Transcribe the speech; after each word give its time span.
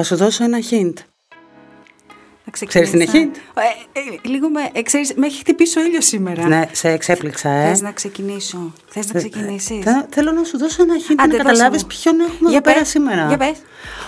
Θα 0.00 0.06
σου 0.06 0.16
δώσω 0.16 0.44
ένα 0.44 0.58
hint. 0.70 0.92
Θα 2.44 2.50
Ξέρεις 2.50 2.90
την 2.90 2.98
ξεκινήσω. 2.98 3.16
έχει; 3.16 3.30
Ε, 3.92 4.00
ε, 4.24 4.28
λίγο 4.28 4.48
με, 4.50 4.68
ε, 4.72 4.82
ξέρεις, 4.82 5.12
με 5.16 5.26
έχει 5.26 5.38
χτυπήσει 5.38 5.78
ο 5.78 5.82
ήλιος 5.84 6.04
σήμερα. 6.06 6.46
Ναι, 6.48 6.62
σε 6.72 6.88
εξέπληξα, 6.88 7.50
ε. 7.50 7.68
Θες 7.68 7.80
να 7.80 7.92
ξεκινήσω. 7.92 8.72
Θες 8.88 9.12
να 9.12 9.18
ξεκινήσεις. 9.18 9.84
Θε- 9.84 10.04
θέλω 10.10 10.32
να 10.32 10.44
σου 10.44 10.58
δώσω 10.58 10.82
ένα 10.82 10.94
hint 10.94 11.14
Άντε, 11.18 11.22
να 11.22 11.26
δώσε 11.26 11.36
καταλάβεις 11.36 11.82
μου. 11.82 11.88
ποιον 11.88 12.20
έχουμε 12.20 12.48
Για 12.50 12.58
εδώ 12.58 12.60
πέρα 12.60 12.78
πες, 12.78 12.88
σήμερα. 12.88 13.26
για 13.28 13.36
πες. 13.36 13.56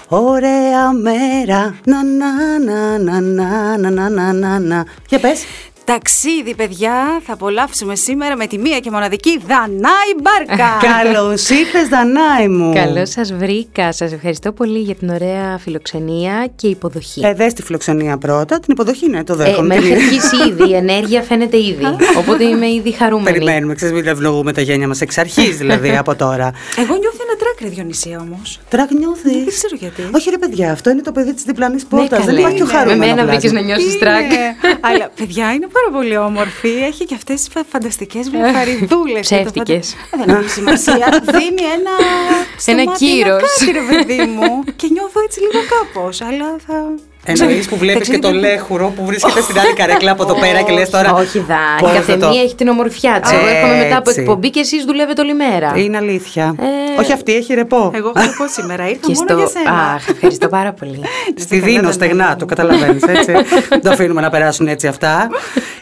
Ωραία 0.09 0.93
μέρα. 0.93 1.79
Να, 1.85 2.05
να, 2.05 2.59
να, 2.59 2.99
να, 2.99 3.21
να, 3.21 3.77
να, 3.79 3.91
να, 3.91 4.09
να, 4.11 4.33
να, 4.33 4.59
να. 4.59 4.85
Για 5.09 5.19
πες. 5.21 5.45
Ταξίδι, 5.93 6.55
παιδιά, 6.55 7.21
θα 7.27 7.33
απολαύσουμε 7.33 7.95
σήμερα 7.95 8.37
με 8.37 8.47
τη 8.47 8.59
μία 8.59 8.79
και 8.79 8.91
μοναδική 8.91 9.39
Δανάη 9.47 10.11
Μπάρκα. 10.23 10.69
Καλώς 10.93 11.49
ήρθες, 11.49 11.89
Δανάη 11.89 12.49
μου. 12.49 12.75
Καλώς 12.75 13.11
σας 13.11 13.33
βρήκα. 13.33 13.93
Σας 13.93 14.13
ευχαριστώ 14.13 14.53
πολύ 14.53 14.79
για 14.79 14.95
την 14.95 15.09
ωραία 15.11 15.59
φιλοξενία 15.59 16.51
και 16.57 16.67
υποδοχή. 16.67 17.21
Ε, 17.25 17.35
δες 17.35 17.53
τη 17.53 17.63
φιλοξενία 17.63 18.19
πρώτα, 18.19 18.61
την 18.61 18.69
υποδοχή 18.73 19.09
ναι, 19.09 19.25
το 19.25 19.33
Ε, 19.33 19.37
δέχομαι. 19.37 19.75
με 19.75 19.81
Την- 19.81 19.85
έχει 19.93 19.93
αρχίσει 19.95 20.37
ήδη, 20.49 20.69
η 20.71 20.75
ενέργεια 20.75 21.23
φαίνεται 21.23 21.57
ήδη. 21.57 21.85
Οπότε 22.19 22.45
είμαι 22.45 22.69
ήδη 22.69 22.93
χαρούμενη. 22.93 23.39
Περιμένουμε, 23.39 23.75
ξέρεις, 23.75 23.95
μην 23.95 24.07
ευλογούμε 24.07 24.53
τα 24.53 24.61
γένια 24.61 24.89
μας 24.89 25.01
εξ 25.01 25.19
αρχής 25.19 25.57
δηλαδή 25.57 25.97
από 26.03 26.15
τώρα. 26.15 26.53
Εγώ 26.77 26.97
νιώθω 26.97 27.19
ένα 27.29 27.37
τράκ, 27.61 27.69
ρε 27.69 27.69
Διονυσία 27.69 28.19
όμως. 28.21 28.61
Τρακ 28.69 28.91
νιώθεις. 28.93 29.33
Δεν 29.33 29.47
ξέρω 29.47 29.77
γιατί. 29.79 30.03
Όχι 30.15 30.31
ρε 30.31 30.39
παιδιά, 30.39 30.73
αυτό 30.73 30.91
είναι 30.91 31.03
το 31.03 31.13
παιδί 31.13 31.35
της 31.35 31.43
διπλανής 31.43 31.83
Ναι, 31.83 31.89
πόρτας. 31.89 32.19
Δεν 32.19 32.27
καλέ. 32.27 32.39
υπάρχει 32.41 32.57
πιο 32.57 32.67
Με 32.67 32.73
χαρούμενος 32.73 33.07
μένα 33.07 33.25
βρήκες 33.27 33.41
πλάσμα. 33.51 33.61
να 33.61 33.67
νιώσεις 33.67 33.91
Είναι. 33.95 33.99
τρακ. 33.99 34.31
Αλλά 34.81 35.11
παιδιά 35.17 35.53
είναι 35.53 35.67
πάρα 35.77 35.89
πολύ 35.93 36.17
όμορφη. 36.17 36.69
Έχει 36.69 37.05
και 37.05 37.15
αυτές 37.15 37.43
τις 37.43 37.65
φανταστικές 37.71 38.31
βλεφαριδούλες. 38.31 39.21
Ψεύτικες. 39.29 39.95
Δεν 40.27 40.37
έχει 40.37 40.49
σημασία. 40.51 41.23
Δίνει 41.35 41.63
ένα. 41.79 41.95
στο 42.59 42.71
Ένα 42.71 42.85
μάτι 42.85 43.05
κύρος. 43.05 43.43
κάτι, 43.59 43.71
ρε 43.73 43.81
παιδί 43.91 44.21
μου. 44.27 44.63
Και 44.77 44.89
νιώθω 44.91 45.21
έτσι 45.27 45.41
λίγο 45.41 45.61
κάπως. 45.75 46.21
Αλλά 46.21 46.57
θα. 46.67 46.95
Εννοείς 47.25 47.67
που 47.69 47.77
βλέπεις 47.77 48.09
και 48.09 48.19
το 48.19 48.29
Ταξίδι- 48.29 48.47
λέχουρο 48.51 48.93
που 48.97 49.05
βρίσκεται 49.05 49.41
στην 49.41 49.59
άλλη 49.59 49.73
καρέκλα 49.73 50.11
από 50.11 50.23
εδώ 50.23 50.35
πέρα 50.35 50.63
και 50.63 50.73
λες 50.73 50.91
τώρα. 50.91 51.13
Όχι, 51.13 51.39
δα. 51.39 51.55
Η 51.79 51.81
πώς 51.81 51.91
θα 51.91 51.97
καθεμία 51.97 52.27
το- 52.29 52.35
έχει 52.45 52.55
την 52.55 52.69
ομορφιά 52.69 53.21
της. 53.21 53.31
Εγώ 53.33 53.47
έρχομαι 53.47 53.77
μετά 53.77 53.97
από 53.97 54.11
Έτσι. 54.11 54.23
εκπομπή 54.23 54.51
και 54.51 54.61
εσείς 54.61 54.85
δουλεύετε 54.85 55.21
όλη 55.21 55.35
μέρα. 55.35 55.73
Είναι 55.77 55.97
αλήθεια. 55.97 56.55
Ε, 56.61 57.01
Όχι 57.01 57.13
αυτή 57.13 57.35
έχει 57.35 57.55
ρεπό. 57.55 57.91
Εγώ 57.95 58.13
έχω 58.17 58.33
πω 58.39 58.49
σήμερα. 58.49 58.89
Ήρθα 58.89 59.01
Και 59.07 59.13
μόνο 59.15 59.29
στο. 59.29 59.37
για 59.39 59.47
σένα. 59.47 59.93
Αχ, 59.95 60.09
ευχαριστώ 60.09 60.49
πάρα 60.49 60.73
πολύ. 60.73 61.01
Στη 61.39 61.59
δίνω 61.59 61.91
στεγνά, 61.93 62.37
το 62.37 62.45
καταλαβαίνεις 62.45 63.03
έτσι. 63.03 63.33
Δεν 63.69 63.81
το 63.83 63.91
αφήνουμε 63.91 64.21
να 64.21 64.31
περάσουν 64.31 64.69
έτσι 64.69 64.87
αυτά. 64.87 65.29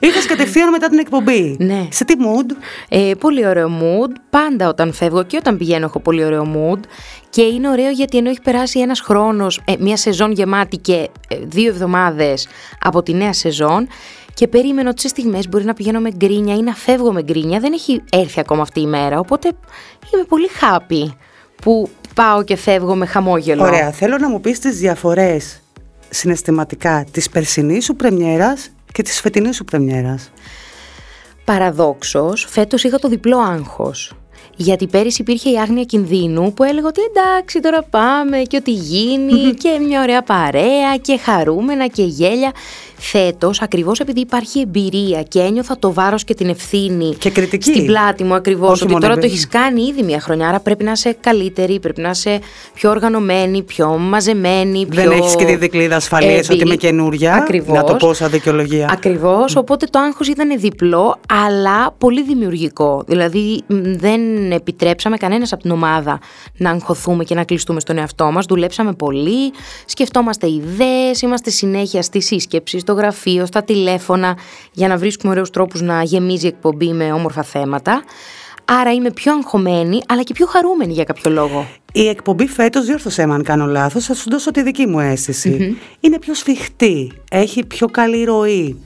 Ήρθες 0.00 0.26
κατευθείαν 0.26 0.70
μετά 0.70 0.88
την 0.88 0.98
εκπομπή. 0.98 1.56
Ναι. 1.58 1.88
Σε 1.90 2.04
τι 2.04 2.14
mood; 2.18 2.52
Ε, 2.88 3.12
πολύ 3.18 3.46
ωραίο 3.46 3.70
mood. 3.80 4.10
Πάντα 4.30 4.68
όταν 4.68 4.92
φεύγω 4.92 5.22
και 5.22 5.36
όταν 5.36 5.56
πηγαίνω 5.56 5.84
έχω 5.84 6.00
πολύ 6.00 6.24
ωραίο 6.24 6.46
mood. 6.54 6.78
Και 7.30 7.42
είναι 7.42 7.68
ωραίο 7.68 7.90
γιατί 7.90 8.16
ενώ 8.18 8.30
έχει 8.30 8.40
περάσει 8.40 8.80
ένας 8.80 9.00
χρόνος, 9.00 9.60
ε, 9.64 9.74
μια 9.78 9.96
σεζόν 9.96 10.32
γεμάτη 10.32 10.76
και 10.76 11.10
ε, 11.28 11.36
δύο 11.42 11.68
εβδομάδες 11.68 12.48
από 12.80 13.02
τη 13.02 13.14
νέα 13.14 13.32
σεζόν 13.32 13.88
και 14.34 14.48
περίμενω 14.48 14.88
ότι 14.88 15.00
σε 15.00 15.08
στιγμές 15.08 15.48
μπορεί 15.48 15.64
να 15.64 15.74
πηγαίνω 15.74 16.00
με 16.00 16.10
γκρίνια 16.16 16.54
ή 16.54 16.60
να 16.60 16.74
φεύγω 16.74 17.12
με 17.12 17.22
γκρίνια. 17.22 17.60
Δεν 17.60 17.72
έχει 17.72 18.02
έρθει 18.10 18.40
ακόμα 18.40 18.62
αυτή 18.62 18.80
η 18.80 18.86
μέρα, 18.86 19.18
οπότε 19.18 19.48
είμαι 20.14 20.24
πολύ 20.28 20.48
happy 20.60 21.14
που 21.62 21.88
πάω 22.14 22.42
και 22.42 22.56
φεύγω 22.56 22.94
με 22.94 23.06
χαμόγελο. 23.06 23.62
Ωραία, 23.62 23.90
θέλω 23.90 24.18
να 24.18 24.28
μου 24.28 24.40
πεις 24.40 24.58
τις 24.58 24.78
διαφορές 24.78 25.62
συναισθηματικά 26.08 27.04
της 27.10 27.28
περσινής 27.28 27.84
σου 27.84 27.96
πρεμιέρας 27.96 28.70
και 28.98 29.04
της 29.04 29.20
φετινής 29.20 29.56
σου 29.56 29.64
πρεμιέρας. 29.64 30.30
Παραδόξως, 31.44 32.46
φέτος 32.48 32.84
είχα 32.84 32.98
το 32.98 33.08
διπλό 33.08 33.38
άγχος. 33.38 34.12
Γιατί 34.56 34.86
πέρυσι 34.86 35.20
υπήρχε 35.20 35.50
η 35.50 35.58
άγνοια 35.58 35.84
κινδύνου 35.84 36.52
που 36.52 36.62
έλεγα 36.64 36.86
ότι 36.86 37.00
εντάξει 37.10 37.60
τώρα 37.60 37.82
πάμε 37.82 38.38
και 38.38 38.56
ό,τι 38.56 38.70
γίνει 38.72 39.54
και 39.54 39.68
μια 39.86 40.00
ωραία 40.02 40.22
παρέα 40.22 40.96
και 41.00 41.18
χαρούμενα 41.18 41.86
και 41.86 42.02
γέλια. 42.02 42.52
Φέτος, 43.00 43.60
ακριβώς 43.62 44.00
επειδή 44.00 44.20
υπάρχει 44.20 44.60
εμπειρία 44.60 45.22
και 45.22 45.40
ένιωθα 45.40 45.78
το 45.78 45.92
βάρος 45.92 46.24
και 46.24 46.34
την 46.34 46.48
ευθύνη 46.48 47.14
Και 47.18 47.30
κριτική. 47.30 47.70
στην 47.70 47.86
πλάτη 47.86 48.24
μου 48.24 48.34
ακριβώς 48.34 48.70
Όχι 48.70 48.82
ότι 48.82 48.92
μόνο 48.92 49.00
τώρα 49.04 49.14
το 49.14 49.18
εμπειρία. 49.20 49.34
έχεις 49.36 49.48
κάνει 49.48 49.82
ήδη 49.82 50.02
μια 50.02 50.20
χρονιά, 50.20 50.48
άρα 50.48 50.60
πρέπει 50.60 50.84
να 50.84 50.92
είσαι 50.92 51.16
καλύτερη, 51.20 51.78
πρέπει 51.80 52.00
να 52.00 52.10
είσαι 52.10 52.38
πιο 52.74 52.90
οργανωμένη, 52.90 53.62
πιο 53.62 53.88
μαζεμένη, 53.98 54.86
πιο 54.86 55.02
Δεν 55.02 55.10
έχεις 55.10 55.36
και 55.36 55.44
τη 55.44 55.56
δικλίδα 55.56 55.96
ασφαλείας 55.96 56.48
ότι 56.48 56.52
είμαι 56.54 56.62
εμπειρή. 56.62 56.76
καινούρια. 56.76 57.34
Ακριβώς. 57.34 57.76
Να 57.76 57.84
το 57.84 57.94
πω 57.94 58.12
σαν 58.14 58.30
δικαιολογία. 58.30 58.88
Ακριβώς. 58.92 59.56
Οπότε 59.56 59.86
το 59.90 59.98
άγχος 59.98 60.28
ήταν 60.28 60.58
διπλό, 60.60 61.16
αλλά 61.46 61.94
πολύ 61.98 62.22
δημιουργικό. 62.22 63.02
Δηλαδή, 63.06 63.62
μ, 63.66 63.74
δεν 64.34 64.52
επιτρέψαμε 64.52 65.16
κανένας 65.16 65.52
από 65.52 65.62
την 65.62 65.70
ομάδα 65.70 66.18
να 66.56 66.70
αγχωθούμε 66.70 67.24
και 67.24 67.34
να 67.34 67.44
κλειστούμε 67.44 67.80
στον 67.80 67.98
εαυτό 67.98 68.30
μας. 68.32 68.44
Δουλέψαμε 68.46 68.92
πολύ, 68.92 69.52
σκεφτόμαστε 69.84 70.50
ιδέες, 70.50 71.20
είμαστε 71.22 71.50
συνέχεια 71.50 72.02
στη 72.02 72.20
σύσκεψη, 72.20 72.78
στο 72.78 72.92
γραφείο, 72.92 73.46
στα 73.46 73.62
τηλέφωνα, 73.62 74.36
για 74.72 74.88
να 74.88 74.96
βρίσκουμε 74.96 75.32
ωραίους 75.32 75.50
τρόπους 75.50 75.80
να 75.80 76.02
γεμίζει 76.02 76.44
η 76.44 76.48
εκπομπή 76.48 76.92
με 76.92 77.12
όμορφα 77.12 77.42
θέματα. 77.42 78.02
Άρα 78.64 78.92
είμαι 78.92 79.10
πιο 79.10 79.32
αγχωμένη, 79.32 80.00
αλλά 80.08 80.22
και 80.22 80.32
πιο 80.32 80.46
χαρούμενη 80.46 80.92
για 80.92 81.04
κάποιο 81.04 81.30
λόγο. 81.30 81.66
Η 81.92 82.08
εκπομπή 82.08 82.46
φέτος, 82.46 82.84
διόρθωσέ 82.84 83.26
με 83.26 83.34
αν 83.34 83.42
κάνω 83.42 83.66
λάθος, 83.66 84.04
θα 84.04 84.14
σου 84.14 84.30
δώσω 84.30 84.50
τη 84.50 84.62
δική 84.62 84.86
μου 84.86 85.00
αισθηση 85.00 85.76
Είναι 86.00 86.18
πιο 86.18 86.34
σφιχτή, 86.34 87.12
έχει 87.30 87.64
πιο 87.64 87.86
καλή 87.86 88.24
ροή. 88.24 88.76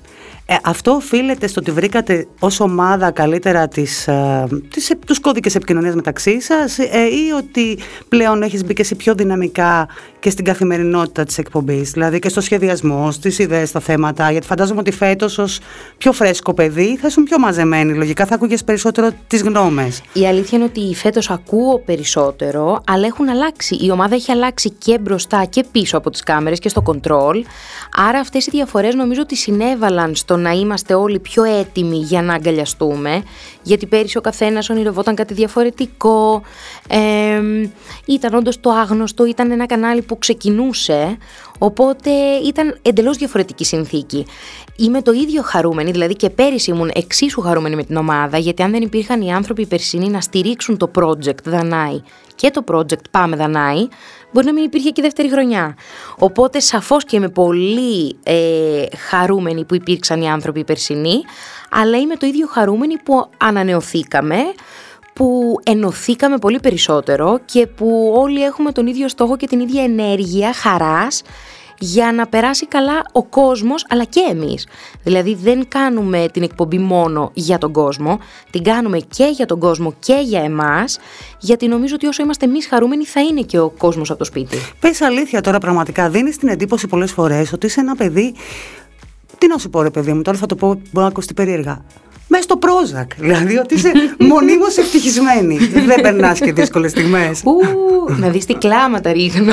Ε, 0.53 0.57
αυτό 0.63 0.91
οφείλεται 0.91 1.47
στο 1.47 1.61
ότι 1.61 1.71
βρήκατε 1.71 2.27
ως 2.39 2.61
ομάδα 2.61 3.11
καλύτερα 3.11 3.69
τις, 3.69 4.09
ε, 4.09 4.47
τις, 4.69 4.91
ε, 4.91 4.99
τους 5.07 5.21
κώδικες 5.21 5.55
επικοινωνίας 5.55 5.95
μεταξύ 5.95 6.41
σας 6.41 6.79
ε, 6.79 7.01
ή 7.27 7.31
ότι 7.37 7.79
πλέον 8.09 8.43
έχεις 8.43 8.65
μπει 8.65 8.75
και 8.75 8.83
εσύ 8.83 8.95
πιο 8.95 9.15
δυναμικά 9.15 9.89
και 10.23 10.31
στην 10.31 10.45
καθημερινότητα 10.45 11.25
της 11.25 11.39
εκπομπής, 11.39 11.91
δηλαδή 11.91 12.19
και 12.19 12.29
στο 12.29 12.41
σχεδιασμό, 12.41 13.11
στις 13.11 13.39
ιδέες, 13.39 13.69
στα 13.69 13.81
θέματα, 13.81 14.31
γιατί 14.31 14.47
φαντάζομαι 14.47 14.81
ότι 14.81 14.91
φέτος 14.91 15.39
ως 15.39 15.61
πιο 15.99 16.13
φρέσκο 16.13 16.55
παιδί 16.55 16.97
θα 17.01 17.07
ήσουν 17.07 17.25
πιο 17.25 17.39
μαζεμένη, 17.39 17.95
λογικά 17.95 18.27
θα 18.27 18.35
ακούγες 18.35 18.65
περισσότερο 18.65 19.11
τις 19.27 19.43
γνώμες. 19.43 20.03
Η 20.13 20.27
αλήθεια 20.27 20.59
είναι 20.59 20.67
ότι 20.67 20.95
φέτος 20.95 21.31
ακούω 21.31 21.79
περισσότερο, 21.79 22.83
αλλά 22.87 23.07
έχουν 23.07 23.29
αλλάξει. 23.29 23.75
Η 23.81 23.91
ομάδα 23.91 24.15
έχει 24.15 24.31
αλλάξει 24.31 24.71
και 24.71 24.99
μπροστά 24.99 25.45
και 25.45 25.65
πίσω 25.73 25.97
από 25.97 26.11
τις 26.11 26.23
κάμερες 26.23 26.59
και 26.59 26.69
στο 26.69 26.83
control. 26.87 27.35
Άρα 27.97 28.19
αυτές 28.19 28.47
οι 28.47 28.51
διαφορές 28.51 28.95
νομίζω 28.95 29.21
ότι 29.21 29.37
συνέβαλαν 29.37 30.15
στο 30.15 30.37
να 30.37 30.51
είμαστε 30.51 30.95
όλοι 30.95 31.19
πιο 31.19 31.45
έτοιμοι 31.45 31.97
για 31.97 32.23
να 32.23 32.35
αγκαλιαστούμε. 32.35 33.23
Γιατί 33.63 33.87
πέρυσι 33.87 34.17
ο 34.17 34.21
καθένας 34.21 34.71
ονειρευόταν 34.71 35.15
κάτι 35.15 35.35
διαφορετικό. 35.35 36.43
Ε, 36.89 37.41
ήταν 38.07 38.35
όντως 38.35 38.61
το 38.61 38.71
άγνωστο, 38.71 39.27
ήταν 39.27 39.51
ένα 39.51 39.67
κανάλι 39.67 40.03
που 40.03 40.19
ξεκινούσε. 40.19 41.19
Οπότε 41.59 42.11
ήταν 42.45 42.79
εντελώς 42.83 43.17
διαφορετική 43.17 43.65
συνθήκη. 43.65 44.27
Είμαι 44.83 45.03
το 45.03 45.13
ίδιο 45.13 45.43
χαρούμενη, 45.43 45.91
δηλαδή 45.91 46.15
και 46.15 46.31
πέρυσι 46.31 46.71
ήμουν 46.71 46.91
εξίσου 46.95 47.41
χαρούμενη 47.41 47.77
με 47.77 47.85
την 47.85 47.97
ομάδα, 47.97 48.39
γιατί 48.39 48.63
αν 48.63 48.71
δεν 48.71 48.83
υπήρχαν 48.83 49.21
οι 49.21 49.33
άνθρωποι 49.33 49.67
περσινοί 49.67 50.09
να 50.09 50.21
στηρίξουν 50.21 50.77
το 50.77 50.91
project 50.99 51.43
Δανάη 51.45 52.01
και 52.35 52.51
το 52.51 52.65
project 52.71 53.11
Πάμε 53.11 53.37
Δανάη, 53.37 53.89
μπορεί 54.33 54.47
να 54.47 54.53
μην 54.53 54.65
υπήρχε 54.65 54.91
και 54.91 55.01
η 55.01 55.03
δεύτερη 55.05 55.31
χρονιά. 55.31 55.77
Οπότε 56.19 56.61
σαφώς 56.61 57.05
και 57.05 57.17
είμαι 57.17 57.29
πολύ 57.29 58.17
ε, 58.23 58.85
χαρούμενη 58.97 59.65
που 59.65 59.75
υπήρξαν 59.75 60.21
οι 60.23 60.31
άνθρωποι 60.31 60.65
περσινοί, 60.65 61.23
αλλά 61.71 61.99
είμαι 61.99 62.17
το 62.17 62.27
ίδιο 62.27 62.47
χαρούμενη 62.47 62.97
που 62.97 63.27
ανανεωθήκαμε, 63.37 64.37
που 65.13 65.57
ενωθήκαμε 65.63 66.39
πολύ 66.39 66.61
περισσότερο 66.61 67.39
και 67.45 67.67
που 67.67 68.15
όλοι 68.17 68.45
έχουμε 68.45 68.73
τον 68.73 68.87
ίδιο 68.87 69.09
στόχο 69.09 69.37
και 69.37 69.47
την 69.47 69.61
ίδια 69.61 69.83
ενέργεια 69.83 70.53
χαράς 70.55 71.23
για 71.83 72.13
να 72.13 72.27
περάσει 72.27 72.67
καλά 72.67 73.03
ο 73.13 73.23
κόσμος 73.23 73.87
αλλά 73.89 74.05
και 74.05 74.27
εμείς. 74.31 74.67
Δηλαδή 75.03 75.35
δεν 75.35 75.69
κάνουμε 75.69 76.27
την 76.33 76.43
εκπομπή 76.43 76.79
μόνο 76.79 77.31
για 77.35 77.59
τον 77.59 77.73
κόσμο, 77.73 78.19
την 78.51 78.63
κάνουμε 78.63 78.99
και 78.99 79.25
για 79.25 79.47
τον 79.47 79.59
κόσμο 79.59 79.95
και 79.99 80.23
για 80.25 80.43
εμάς, 80.43 80.99
γιατί 81.39 81.69
νομίζω 81.69 81.95
ότι 81.95 82.07
όσο 82.07 82.23
είμαστε 82.23 82.45
εμείς 82.45 82.67
χαρούμενοι 82.67 83.05
θα 83.05 83.21
είναι 83.21 83.41
και 83.41 83.59
ο 83.59 83.71
κόσμος 83.71 84.11
από 84.11 84.19
το 84.19 84.25
σπίτι. 84.25 84.57
Πες 84.81 85.01
αλήθεια 85.01 85.41
τώρα 85.41 85.59
πραγματικά, 85.59 86.09
δίνεις 86.11 86.37
την 86.37 86.49
εντύπωση 86.49 86.87
πολλές 86.87 87.13
φορές 87.13 87.53
ότι 87.53 87.67
είσαι 87.67 87.81
ένα 87.81 87.97
παιδί, 87.97 88.35
τι 89.39 89.47
να 89.47 89.59
σου 89.59 89.71
πω 89.71 89.83
ρε 89.83 89.91
παιδί 89.91 90.13
μου, 90.13 90.23
τώρα 90.23 90.39
θα 90.39 90.47
το 90.47 90.55
πω, 90.55 90.67
μπορεί 90.67 90.83
να 90.93 91.07
ακουστεί 91.07 91.35
περίεργα, 91.35 91.85
μέσα 92.27 92.43
στο 92.43 92.57
πρόζακ, 92.57 93.11
δηλαδή 93.17 93.57
ότι 93.59 93.75
είσαι 93.75 93.93
μονίμως 94.33 94.77
ευτυχισμένη, 94.77 95.57
δεν 95.57 96.01
περνάς 96.01 96.39
και 96.41 96.53
δύσκολες 96.53 96.91
στιγμές. 96.91 97.41
Ου, 97.45 97.59
να 98.17 98.29
δεις 98.29 98.45
τι 98.47 98.55
κλάματα 98.55 99.13
ρίχνω. 99.13 99.53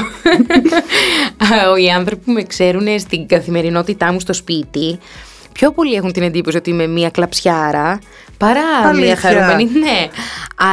Α, 1.37 1.79
Οι 1.83 1.89
άνθρωποι 1.89 2.23
που 2.25 2.31
με 2.31 2.43
ξέρουν 2.43 2.99
στην 2.99 3.27
καθημερινότητά 3.27 4.11
μου 4.13 4.19
στο 4.19 4.33
σπίτι, 4.33 4.99
πιο 5.51 5.71
πολύ 5.71 5.93
έχουν 5.93 6.11
την 6.11 6.23
εντύπωση 6.23 6.57
ότι 6.57 6.69
είμαι 6.69 6.87
μία 6.87 7.09
κλαψιάρα 7.09 7.99
παρά 8.37 8.61
Αλήθεια. 8.83 9.05
μία 9.05 9.15
χαρούμενη. 9.15 9.69
Ναι, 9.79 10.07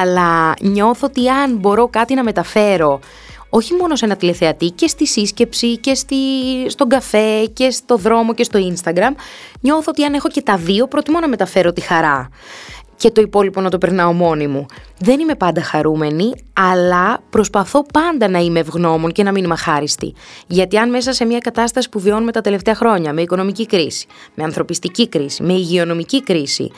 αλλά 0.01 0.55
νιώθω 0.61 1.07
ότι 1.07 1.29
αν 1.29 1.57
μπορώ 1.57 1.89
κάτι 1.89 2.15
να 2.15 2.23
μεταφέρω 2.23 3.01
όχι 3.49 3.75
μόνο 3.75 3.97
σε 3.97 4.05
ένα 4.05 4.17
τηλεθεατή 4.17 4.71
και 4.71 4.87
στη 4.87 5.07
σύσκεψη 5.07 5.77
και 5.77 5.95
στη, 5.95 6.17
στον 6.67 6.89
καφέ 6.89 7.45
και 7.45 7.71
στο 7.71 7.97
δρόμο 7.97 8.35
και 8.35 8.45
στο 8.45 8.59
Instagram 8.73 9.15
νιώθω 9.61 9.85
ότι 9.89 10.05
αν 10.05 10.15
έχω 10.15 10.29
και 10.29 10.43
τα 10.43 10.57
δύο 10.57 10.89
προτιμώ 10.89 11.21
να 11.21 11.29
μεταφέρω 11.29 11.73
τη 11.73 11.81
χαρά 11.81 12.29
και 12.97 13.11
το 13.11 13.21
υπόλοιπο 13.21 13.61
να 13.61 13.71
το 13.71 13.79
περνάω 13.79 14.13
μόνη 14.13 14.47
μου. 14.47 14.67
Δεν 14.99 15.21
είμαι 15.21 15.35
πάντα 15.35 15.63
χαρούμενη, 15.63 16.33
αλλά 16.53 17.19
προσπαθώ 17.31 17.87
πάντα 17.93 18.29
να 18.29 18.39
είμαι 18.39 18.61
ευγνώμων 18.61 19.13
και 19.13 19.23
να 19.23 19.33
μην 19.33 19.45
είμαι 19.45 19.53
αχάριστη. 19.53 20.15
Γιατί 20.47 20.79
αν 20.79 20.91
μέσα 20.91 21.13
σε 21.13 21.25
μια 21.25 21.39
κατάσταση 21.39 21.89
που 21.89 22.01
βιώνουμε 22.01 22.33
τα 22.33 22.41
τελευταία 22.41 22.75
χρόνια, 22.75 23.13
με 23.13 23.23
οικονομική 23.23 23.67
κρίση, 23.67 24.07
με 24.35 24.45
ανθρωπιστική 24.45 25.09
κρίση, 25.09 25.43
με 25.43 25.53
υγειονομική 25.53 26.23
κρίση, 26.23 26.71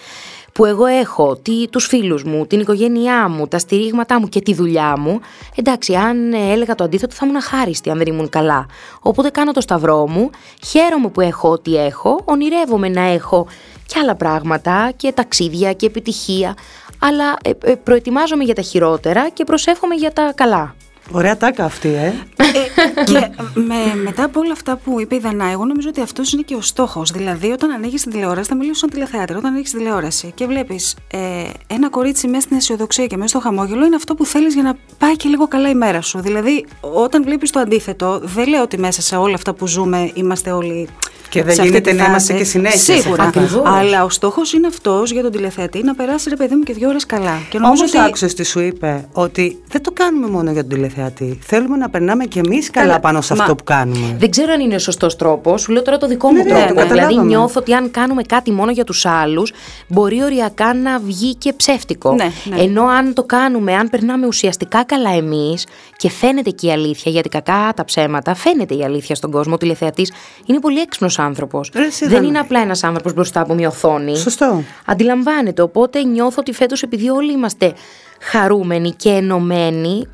που 0.58 0.64
εγώ 0.64 0.86
έχω 0.86 1.36
τι, 1.36 1.68
τους 1.68 1.86
φίλους 1.86 2.24
μου, 2.24 2.46
την 2.46 2.60
οικογένειά 2.60 3.28
μου, 3.28 3.48
τα 3.48 3.58
στηρίγματά 3.58 4.20
μου 4.20 4.28
και 4.28 4.40
τη 4.40 4.54
δουλειά 4.54 4.98
μου, 4.98 5.20
εντάξει, 5.54 5.94
αν 5.94 6.32
έλεγα 6.32 6.74
το 6.74 6.84
αντίθετο 6.84 7.14
θα 7.14 7.26
ήμουν 7.26 7.36
αχάριστη 7.36 7.90
αν 7.90 7.98
δεν 7.98 8.06
ήμουν 8.06 8.28
καλά. 8.28 8.66
Οπότε 9.00 9.30
κάνω 9.30 9.52
το 9.52 9.60
σταυρό 9.60 10.08
μου, 10.08 10.30
χαίρομαι 10.66 11.08
που 11.08 11.20
έχω 11.20 11.50
ό,τι 11.50 11.76
έχω, 11.76 12.20
ονειρεύομαι 12.24 12.88
να 12.88 13.00
έχω 13.00 13.46
και 13.86 13.98
άλλα 13.98 14.14
πράγματα 14.14 14.92
και 14.96 15.12
ταξίδια 15.12 15.72
και 15.72 15.86
επιτυχία, 15.86 16.54
αλλά 16.98 17.36
ε, 17.42 17.50
ε, 17.70 17.74
προετοιμάζομαι 17.74 18.44
για 18.44 18.54
τα 18.54 18.62
χειρότερα 18.62 19.28
και 19.28 19.44
προσεύχομαι 19.44 19.94
για 19.94 20.12
τα 20.12 20.32
καλά. 20.34 20.74
Ωραία 21.10 21.36
τάκα 21.36 21.64
αυτή, 21.64 21.88
ε. 21.88 22.06
ε 22.06 23.04
και 23.04 23.30
με, 23.54 23.74
μετά 24.02 24.24
από 24.24 24.40
όλα 24.40 24.52
αυτά 24.52 24.76
που 24.76 25.00
είπε 25.00 25.14
η 25.14 25.18
Δανά, 25.18 25.50
εγώ 25.50 25.64
νομίζω 25.64 25.88
ότι 25.88 26.00
αυτός 26.00 26.32
είναι 26.32 26.42
και 26.42 26.54
ο 26.54 26.60
στόχος. 26.60 27.10
Δηλαδή, 27.10 27.50
όταν 27.50 27.70
ανοίγεις 27.70 28.02
την 28.02 28.12
τηλεόραση, 28.12 28.48
θα 28.48 28.56
μιλήσω 28.56 28.78
σαν 28.78 28.90
τηλεθεάτρια. 28.90 29.36
Όταν 29.36 29.50
ανοίγεις 29.50 29.70
την 29.70 29.78
τηλεόραση 29.78 30.32
και 30.34 30.46
βλέπεις 30.46 30.96
ε, 31.10 31.18
ένα 31.66 31.90
κορίτσι 31.90 32.26
μέσα 32.26 32.40
στην 32.40 32.56
αισιοδοξία 32.56 33.06
και 33.06 33.16
μέσα 33.16 33.28
στο 33.28 33.40
χαμόγελο, 33.40 33.84
είναι 33.84 33.96
αυτό 33.96 34.14
που 34.14 34.24
θέλεις 34.24 34.54
για 34.54 34.62
να 34.62 34.76
πάει 34.98 35.16
και 35.16 35.28
λίγο 35.28 35.48
καλά 35.48 35.68
η 35.68 35.74
μέρα 35.74 36.00
σου. 36.00 36.20
Δηλαδή, 36.20 36.66
όταν 36.80 37.24
βλέπεις 37.24 37.50
το 37.50 37.60
αντίθετο, 37.60 38.20
δεν 38.22 38.48
λέω 38.48 38.62
ότι 38.62 38.78
μέσα 38.78 39.02
σε 39.02 39.16
όλα 39.16 39.34
αυτά 39.34 39.54
που 39.54 39.66
ζούμε 39.66 40.10
είμαστε 40.14 40.50
όλοι 40.50 40.88
και 41.28 41.42
δεν 41.42 41.64
γίνεται 41.64 41.92
να 41.92 42.04
είμαστε 42.04 42.32
και 42.32 42.44
συνέχεια. 42.44 42.96
Σίγουρα. 42.96 43.22
Ακριβώς. 43.22 43.62
Αλλά 43.64 44.04
ο 44.04 44.08
στόχος 44.08 44.52
είναι 44.52 44.66
αυτός 44.66 45.10
για 45.10 45.22
τον 45.22 45.30
τηλεθεατή 45.30 45.82
να 45.82 45.94
περάσει 45.94 46.28
ρε 46.28 46.36
παιδί 46.36 46.54
μου 46.54 46.62
και 46.62 46.72
δύο 46.72 46.88
ώρες 46.88 47.06
καλά. 47.06 47.38
Όμως 47.64 47.80
ότι... 47.80 47.98
άκουσες 47.98 48.34
τι 48.34 48.44
σου 48.44 48.60
είπε 48.60 49.08
ότι 49.12 49.62
δεν 49.68 49.82
το 49.82 49.90
κάνουμε 49.90 50.28
μόνο 50.28 50.50
για 50.50 50.60
τον 50.60 50.70
τηλεθεατή. 50.70 51.38
Θέλουμε 51.42 51.76
να 51.76 51.88
περνάμε 51.88 52.24
κι 52.24 52.38
εμείς 52.38 52.70
καλά 52.70 53.00
πάνω 53.00 53.20
σε 53.20 53.32
αυτό 53.32 53.54
που 53.54 53.64
κάνουμε. 53.64 54.16
Δεν 54.18 54.30
ξέρω 54.30 54.52
αν 54.52 54.60
είναι 54.60 54.78
σωστός 54.78 55.16
τρόπος. 55.16 55.60
Σου 55.60 55.72
λέω 55.72 55.82
τώρα 55.82 55.98
το 55.98 56.06
δικό 56.06 56.28
μου 56.28 56.42
ναι, 56.42 56.42
ναι 56.42 56.64
τρόπο. 56.64 56.80
Ναι, 56.80 56.86
δηλαδή 56.86 57.16
νιώθω 57.16 57.60
ότι 57.60 57.72
αν 57.72 57.90
κάνουμε 57.90 58.22
κάτι 58.22 58.52
μόνο 58.52 58.70
για 58.70 58.84
τους 58.84 59.06
άλλους, 59.06 59.52
μπορεί 59.88 60.22
οριακά 60.22 60.74
να 60.74 60.98
βγει 60.98 61.34
και 61.34 61.52
ψεύτικο. 61.52 62.12
Ναι, 62.12 62.30
ναι. 62.44 62.62
Ενώ 62.62 62.86
αν 62.86 63.14
το 63.14 63.22
κάνουμε, 63.22 63.74
αν 63.74 63.88
περνάμε 63.90 64.26
ουσιαστικά 64.26 64.84
καλά 64.84 65.10
εμείς 65.10 65.66
και 65.96 66.10
φαίνεται 66.10 66.50
και 66.50 66.66
η 66.66 66.70
αλήθεια, 66.70 67.12
γιατί 67.12 67.28
κακά 67.28 67.72
τα 67.76 67.84
ψέματα, 67.84 68.34
φαίνεται 68.34 68.74
η 68.74 68.84
αλήθεια 68.84 69.14
στον 69.14 69.30
κόσμο. 69.30 69.54
Ο 69.54 69.56
τηλεθεατής 69.56 70.12
είναι 70.46 70.58
πολύ 70.60 70.80
έξυπνος 70.80 71.17
άνθρωπος. 71.18 71.72
Δεν 72.06 72.24
είναι 72.24 72.38
απλά 72.38 72.60
ένας 72.60 72.84
άνθρωπος 72.84 73.14
μπροστά 73.14 73.40
από 73.40 73.54
μια 73.54 73.68
οθόνη. 73.68 74.16
Σωστό. 74.16 74.62
Αντιλαμβάνεται. 74.84 75.62
Οπότε 75.62 76.02
νιώθω 76.02 76.36
ότι 76.38 76.52
φέτος, 76.52 76.82
επειδή 76.82 77.08
όλοι 77.08 77.32
είμαστε 77.32 77.72
χαρούμενοι 78.20 78.90
και 78.90 79.10
ενωμένοι, 79.10 80.06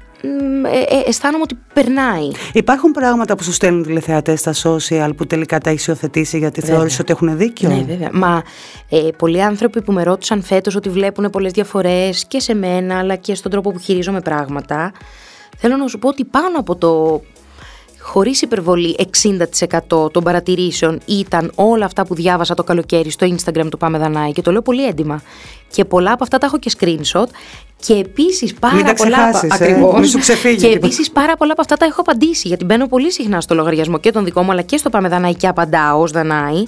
ε, 0.73 0.97
ε, 0.97 1.03
αισθάνομαι 1.07 1.43
ότι 1.43 1.59
περνάει. 1.73 2.31
Υπάρχουν 2.53 2.91
πράγματα 2.91 3.37
που 3.37 3.43
σου 3.43 3.53
στέλνουν 3.53 3.83
τηλεθεατές 3.83 4.41
στα 4.41 4.53
social 4.63 5.11
που 5.17 5.27
τελικά 5.27 5.59
τα 5.59 5.71
έχεις 5.71 5.87
υιοθετήσει 5.87 6.39
γιατί 6.39 6.61
θεώρησες 6.61 6.99
ότι 6.99 7.13
έχουν 7.13 7.37
δίκιο; 7.37 7.69
Ναι, 7.69 7.85
βέβαια. 7.87 8.11
Μα 8.13 8.43
ε, 8.89 9.09
πολλοί 9.19 9.43
άνθρωποι 9.43 9.83
που 9.83 9.93
με 9.93 10.03
ρώτησαν 10.03 10.43
φέτος 10.43 10.77
ότι 10.77 10.89
βλέπουν 10.89 11.31
πολλές 11.31 11.53
διαφορές 11.53 12.25
και 12.29 12.41
σε 12.41 12.55
μένα 12.55 12.99
αλλά 12.99 13.17
και 13.17 13.35
στον 13.35 13.51
τρόπο 13.51 13.71
που 13.71 13.79
χειρίζομαι 13.79 14.21
πράγματα. 14.21 14.93
Θέλω 15.57 15.77
να 15.77 15.87
σου 15.87 15.99
πω 15.99 16.09
ότι 16.09 16.25
πάνω 16.25 16.59
από 16.59 16.77
το 16.77 17.21
χωρίς 18.05 18.43
υπερβολή 18.43 18.97
60% 19.91 20.13
των 20.13 20.23
παρατηρήσεων 20.23 21.01
ήταν 21.07 21.53
όλα 21.55 21.85
αυτά 21.85 22.07
που 22.07 22.15
διάβασα 22.15 22.55
το 22.55 22.65
καλοκαίρι 22.65 23.11
στο 23.11 23.27
Instagram 23.27 23.67
του 23.71 23.77
Πάμε 23.79 23.99
Δανάη 23.99 24.33
και 24.33 24.43
το 24.43 24.53
λέω 24.53 24.63
πολύ 24.63 24.87
έντιμα. 24.87 25.23
Και 25.71 25.85
πολλά 25.85 26.13
από 26.13 26.23
αυτά 26.23 26.39
τα 26.39 26.47
έχω 26.47 26.59
και 26.59 26.71
screenshot 26.79 27.27
και 27.77 27.95
επίσης 27.95 28.55
πάρα 28.55 28.75
Μην 28.75 28.95
πολλά 28.95 29.31
ακριβώς, 29.49 30.11
σου 30.11 30.19
ξεφύγει. 30.19 30.57
Και 30.57 30.67
επίσης 30.67 31.11
πάρα 31.11 31.37
πολλά 31.37 31.53
από 31.53 31.61
αυτά 31.61 31.77
τα 31.77 31.85
έχω 31.85 32.01
απαντήσει 32.01 32.49
γιατί 32.49 32.65
μπαίνω 32.65 32.87
πολύ 32.87 33.13
συχνά 33.13 33.41
στο 33.41 33.55
λογαριασμό 33.55 33.99
και 33.99 34.11
τον 34.11 34.25
δικό 34.25 34.43
μου 34.43 34.51
αλλά 34.51 34.63
και 34.63 34.77
στο 34.77 34.91
Πάμε 34.91 35.09
Δανάη 35.09 35.35
και 35.35 35.47
απαντάω 35.47 36.01
ως 36.01 36.11
Δανάη 36.11 36.65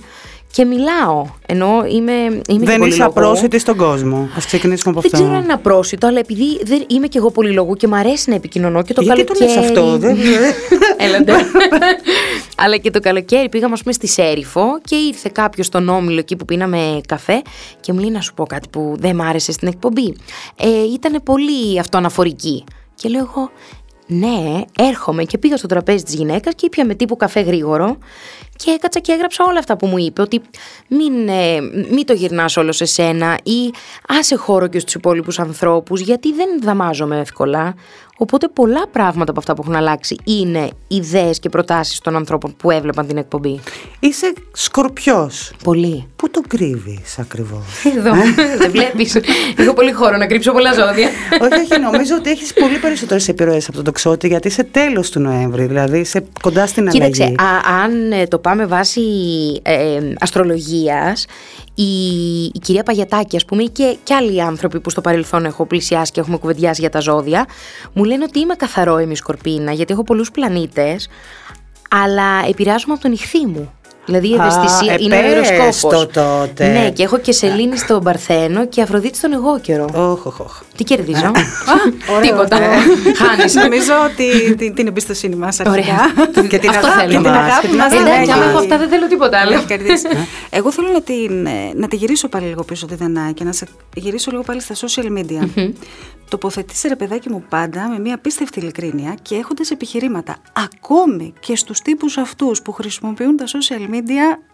και 0.57 0.65
μιλάω. 0.65 1.27
Ενώ 1.47 1.85
είμαι. 1.89 2.13
είμαι 2.49 2.65
δεν 2.65 2.83
είσαι 2.83 3.03
απρόσιτης 3.03 3.61
στον 3.61 3.77
κόσμο. 3.77 4.17
Α 4.17 4.39
ξεκινήσουμε 4.47 4.91
από 4.91 4.99
αυτό. 4.99 5.11
Δεν 5.11 5.21
ξέρω 5.21 5.37
αν 5.37 5.45
είναι 5.45 5.53
απρόσιτο, 5.53 6.07
αλλά 6.07 6.19
επειδή 6.19 6.61
δεν 6.65 6.85
είμαι 6.87 7.07
και 7.07 7.19
εγώ 7.19 7.31
πολύ 7.31 7.53
λόγου 7.53 7.75
και 7.75 7.87
μου 7.87 7.97
αρέσει 7.97 8.31
να 8.31 8.37
επικοινωνώ 8.37 8.83
και 8.83 8.93
το 8.93 9.03
Γιατί 9.03 9.25
καλοκαίρι. 9.25 9.53
Γιατί 9.53 9.73
το 9.73 9.81
αυτό, 9.81 9.99
δεν. 9.99 10.17
Έλατε. 11.07 11.33
αλλά 12.57 12.77
και 12.77 12.91
το 12.91 13.01
καλοκαίρι 13.01 13.49
πήγαμε, 13.49 13.73
ας 13.73 13.83
πούμε, 13.83 13.93
στη 13.93 14.07
Σέριφο 14.07 14.81
και 14.85 14.97
ήρθε 14.97 15.31
κάποιος 15.33 15.67
στον 15.67 15.89
όμιλο 15.89 16.19
εκεί 16.19 16.37
που 16.37 16.45
πίναμε 16.45 17.01
καφέ 17.09 17.43
και 17.81 17.93
μου 17.93 17.99
λέει 17.99 18.11
να 18.11 18.21
σου 18.21 18.35
πω 18.35 18.47
κάτι 18.47 18.69
που 18.69 18.95
δεν 18.99 19.17
μ' 19.17 19.23
άρεσε 19.23 19.53
στην 19.53 19.69
εκπομπή. 19.69 20.17
Ε, 20.57 20.69
ήταν 20.95 21.23
πολύ 21.23 21.79
αυτοαναφορική. 21.79 22.65
Και 22.95 23.09
λέω 23.09 23.21
εγώ, 23.21 23.51
ναι, 24.07 24.61
έρχομαι 24.79 25.25
και 25.25 25.39
πήγα 25.39 25.57
στο 25.57 25.67
τραπέζι 25.67 26.05
της 26.05 26.15
γυναίκας 26.15 26.55
και 26.55 26.67
ήπια 26.67 26.85
με 26.85 26.95
τύπου 26.95 27.17
καφέ 27.17 27.41
γρήγορο 27.41 27.99
και 28.57 28.71
έκατσα 28.71 29.01
και 29.01 29.13
έγραψα 29.13 29.45
όλα 29.49 29.59
αυτά 29.59 29.77
που 29.77 29.87
μου 29.87 29.99
είπε, 29.99 30.23
ότι 30.23 30.41
μην, 30.89 31.29
ε, 31.29 31.61
μην 31.91 32.07
το 32.07 32.13
γυρνάς 32.13 32.57
όλο 32.57 32.73
σε 32.73 32.85
σένα 32.85 33.39
ή 33.43 33.73
άσε 34.09 34.37
χώρο 34.37 34.67
και 34.67 34.79
στους 34.79 34.95
υπόλοιπους 34.95 35.39
ανθρώπους, 35.39 36.01
γιατί 36.01 36.33
δεν 36.33 36.49
δαμάζομαι 36.63 37.21
εύκολα. 37.21 37.75
Οπότε 38.19 38.49
πολλά 38.49 38.89
πράγματα 38.89 39.31
από 39.31 39.41
αυτά 39.41 39.55
που 39.55 39.63
έχουν 39.63 39.77
αλλάξει 39.77 40.17
είναι 40.25 40.69
ιδέες 40.89 41.39
και 41.39 41.49
προτάσεις 41.49 41.99
των 41.99 42.17
ανθρώπων 42.17 42.57
που 42.57 42.71
έβλεπαν 42.71 43.07
την 43.07 43.17
εκπομπή. 43.17 43.61
Είσαι 44.01 44.33
σκορπιός. 44.53 45.53
Πολύ. 45.65 46.07
Πού 46.17 46.31
το 46.31 46.41
κρύβεις 46.49 47.19
ακριβώς; 47.19 47.85
Εδώ. 47.97 48.13
Δεν 48.61 48.71
βλέπεις. 48.71 49.17
Έχω 49.57 49.73
πολύ 49.73 49.93
χώρο 49.93 50.17
να 50.17 50.27
κρύψω 50.27 50.53
πολλά 50.53 50.73
ζώδια. 50.73 51.09
όχι, 51.45 51.61
όχι. 51.61 51.81
Νομίζω 51.81 52.15
ότι 52.19 52.31
έχεις 52.31 52.53
πολύ 52.53 52.79
περισσότερες 52.79 53.29
επιρροές 53.29 53.67
από 53.67 53.77
τον 53.77 53.85
τοξότη 53.85 54.27
γιατί 54.27 54.49
είσαι 54.49 54.65
τέλος 54.65 55.11
του 55.11 55.21
Νοέμβρη. 55.21 55.65
Δηλαδή 55.65 55.99
είσαι 55.99 56.25
κοντά 56.43 56.67
στην 56.67 56.89
αλλαγή. 56.89 57.11
Κοίταξε, 57.11 57.35
αν 57.83 58.13
ε, 58.13 58.27
το 58.27 58.39
πάμε 58.39 58.67
βάσει 58.67 59.01
ε, 59.63 59.73
ε 59.73 60.15
αστρολογίας, 60.19 61.27
η, 61.75 62.45
η 62.45 62.59
κυρία 62.63 62.83
Παγιατάκη, 62.83 63.37
ας 63.37 63.45
πούμε, 63.45 63.63
και, 63.63 63.97
και 64.03 64.15
άλλοι 64.15 64.43
άνθρωποι 64.43 64.81
που 64.81 64.91
στο 64.91 65.01
παρελθόν 65.01 65.45
έχω 65.45 65.67
πλησιάσει 65.67 66.13
και 66.13 66.21
έχουμε 66.21 66.37
κουβεντιάσει 66.37 66.81
για 66.81 66.91
τα 66.91 67.01
ζώδια, 67.01 67.47
μου 67.93 68.05
λένε 68.07 68.25
ότι 68.25 68.39
είμαι 68.39 68.55
καθαρό 68.55 68.99
ημισκορπίνα, 68.99 69.73
γιατί 69.73 69.93
έχω 69.93 70.03
πολλούς 70.03 70.31
πλανήτες, 70.31 71.09
αλλά 71.91 72.47
επηρεάζομαι 72.49 72.93
από 72.93 73.03
τον 73.03 73.13
ηχθή 73.13 73.47
μου. 73.47 73.73
Δηλαδή 74.07 74.29
η 74.29 74.35
ευαισθησία 74.35 74.93
Α, 74.93 74.97
είναι 74.99 75.17
ο 75.17 75.29
ιεροσκόπο. 75.29 76.07
τότε. 76.07 76.69
Ναι, 76.69 76.91
και 76.91 77.03
έχω 77.03 77.19
και 77.19 77.33
σελήνη 77.33 77.77
στον 77.79 78.03
Παρθένο 78.03 78.67
και 78.67 78.83
Αφροδίτη 78.83 79.17
στον 79.17 79.33
εγώ 79.33 79.59
καιρό. 79.61 79.89
Οχ, 79.95 80.27
οχ, 80.27 80.41
οχ. 80.41 80.61
Τι 80.77 80.85
κερδίζω. 80.85 81.31
Τίποτα. 82.23 82.59
Χάνεις. 83.17 83.55
Νομίζω 83.65 83.93
ότι 84.11 84.55
την 84.71 84.87
εμπιστοσύνη 84.87 85.37
μας 85.37 85.61
Ωραία. 85.67 85.85
Και 86.49 86.59
την 86.59 86.71
αγάπη 86.71 87.69
μας. 87.77 87.93
Εντάξει, 87.93 88.31
άμα 88.31 88.45
έχω 88.45 88.59
αυτά 88.59 88.79
δεν 88.79 88.89
θέλω 88.89 89.07
τίποτα 89.07 89.39
άλλο. 89.39 89.65
Εγώ 90.51 90.73
θέλω 90.73 90.89
να 91.77 91.89
τη 91.89 91.97
γυρίσω 91.97 92.29
πάλι 92.29 92.47
λίγο 92.47 92.65
πίσω 92.65 92.87
τη 92.87 92.95
Δανάη 92.95 93.31
και 93.31 93.45
να 93.45 93.53
σε 93.53 93.67
γυρίσω 93.95 94.31
λίγο 94.31 94.43
πάλι 94.43 94.61
στα 94.61 94.75
social 94.75 95.19
media. 95.19 95.71
Τοποθετείσαι 96.29 96.89
ρε 96.89 96.97
παιδάκι 96.97 97.31
μου 97.31 97.45
πάντα 97.49 97.89
με 97.89 97.99
μια 97.99 98.15
απίστευτη 98.15 98.61
ειλικρίνεια 98.61 99.15
και 99.23 99.35
έχοντας 99.35 99.71
επιχειρήματα. 99.71 100.37
Ακόμη 100.53 101.33
και 101.41 101.57
στους 101.57 101.81
τύπους 101.81 102.17
αυτούς 102.17 102.63
που 102.63 102.73
χρησιμοποιούν 102.73 103.37
τα 103.37 103.45
social 103.47 103.95
media 103.95 103.96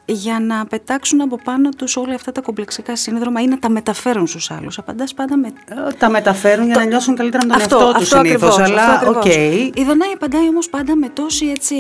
για 0.05 0.41
να 0.41 0.67
πετάξουν 0.67 1.21
από 1.21 1.39
πάνω 1.45 1.69
τους 1.69 1.97
όλα 1.97 2.15
αυτά 2.15 2.33
τα 2.33 2.41
κομπλεξικά 2.41 2.97
σύνδρομα 2.97 3.41
ή 3.41 3.47
να 3.47 3.59
τα 3.59 3.69
μεταφέρουν 3.69 4.27
στους 4.27 4.51
άλλους. 4.51 4.79
Απαντάς 4.79 5.15
πάντα 5.15 5.37
με. 5.37 5.49
Ε, 5.49 5.93
τα 5.99 6.11
μεταφέρουν 6.11 6.67
για 6.67 6.77
να 6.77 6.85
νιώσουν 6.85 7.17
καλύτερα 7.17 7.47
με 7.47 7.53
τον 7.53 7.61
εαυτό 7.61 7.93
τους 7.99 8.09
συνήθως. 8.09 8.59
Αλλά 8.59 9.03
OK. 9.09 9.23
Okay. 9.25 9.71
Η 9.75 9.85
Δανάη 9.85 10.13
απαντάει 10.15 10.49
όμως 10.49 10.69
πάντα 10.69 10.97
με 10.97 11.09
τόση 11.09 11.47
έτσι 11.47 11.75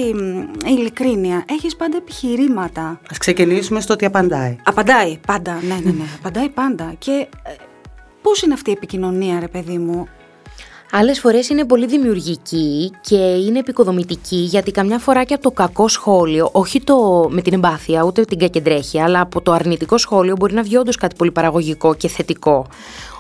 ειλικρίνεια. 0.65 1.45
Έχεις 1.49 1.77
πάντα 1.77 1.97
επιχειρήματα. 1.97 2.83
Α 2.83 3.17
ξεκινήσουμε 3.19 3.81
στο 3.81 3.93
ότι 3.93 4.05
απαντάει. 4.05 4.57
Απαντάει 4.65 5.19
πάντα. 5.27 5.59
Ναι, 5.63 5.75
ναι, 5.75 5.91
ναι. 5.91 6.05
απαντάει 6.19 6.49
πάντα. 6.49 6.95
Και 6.99 7.27
ε, 7.43 7.53
πώς 8.23 8.43
είναι 8.43 8.55
αυτή 8.55 8.71
η 8.71 8.73
επικοινωνία, 8.73 9.41
ρε 9.41 9.49
παιδί 9.49 9.79
μου; 9.79 10.09
Άλλες 10.95 11.21
φορές 11.21 11.49
είναι 11.49 11.65
πολύ 11.65 11.87
δημιουργική 11.87 12.91
και 13.01 13.17
είναι 13.17 13.59
επικοδομητική 13.59 14.37
γιατί 14.37 14.71
καμιά 14.71 14.99
φορά 14.99 15.25
και 15.25 15.35
από 15.35 15.43
το 15.43 15.51
κακό 15.51 15.89
σχόλιο, 15.89 16.49
όχι 16.53 16.81
το 16.81 17.29
με 17.31 17.43
την 17.43 17.53
εμπάθεια 17.53 18.03
ούτε 18.03 18.23
την 18.23 18.39
κακεντρέχεια, 18.39 19.05
αλλά 19.05 19.21
από 19.21 19.41
το 19.41 19.53
αρνητικό 19.53 19.99
σχόλιο 19.99 20.37
μπορεί 20.39 20.55
να 20.55 20.63
βγει 20.63 20.77
όντως 20.77 20.97
κάτι 20.97 21.17
πολύ 21.17 21.31
παραγωγικό 21.31 21.95
και 21.95 22.09
θετικό. 22.09 22.67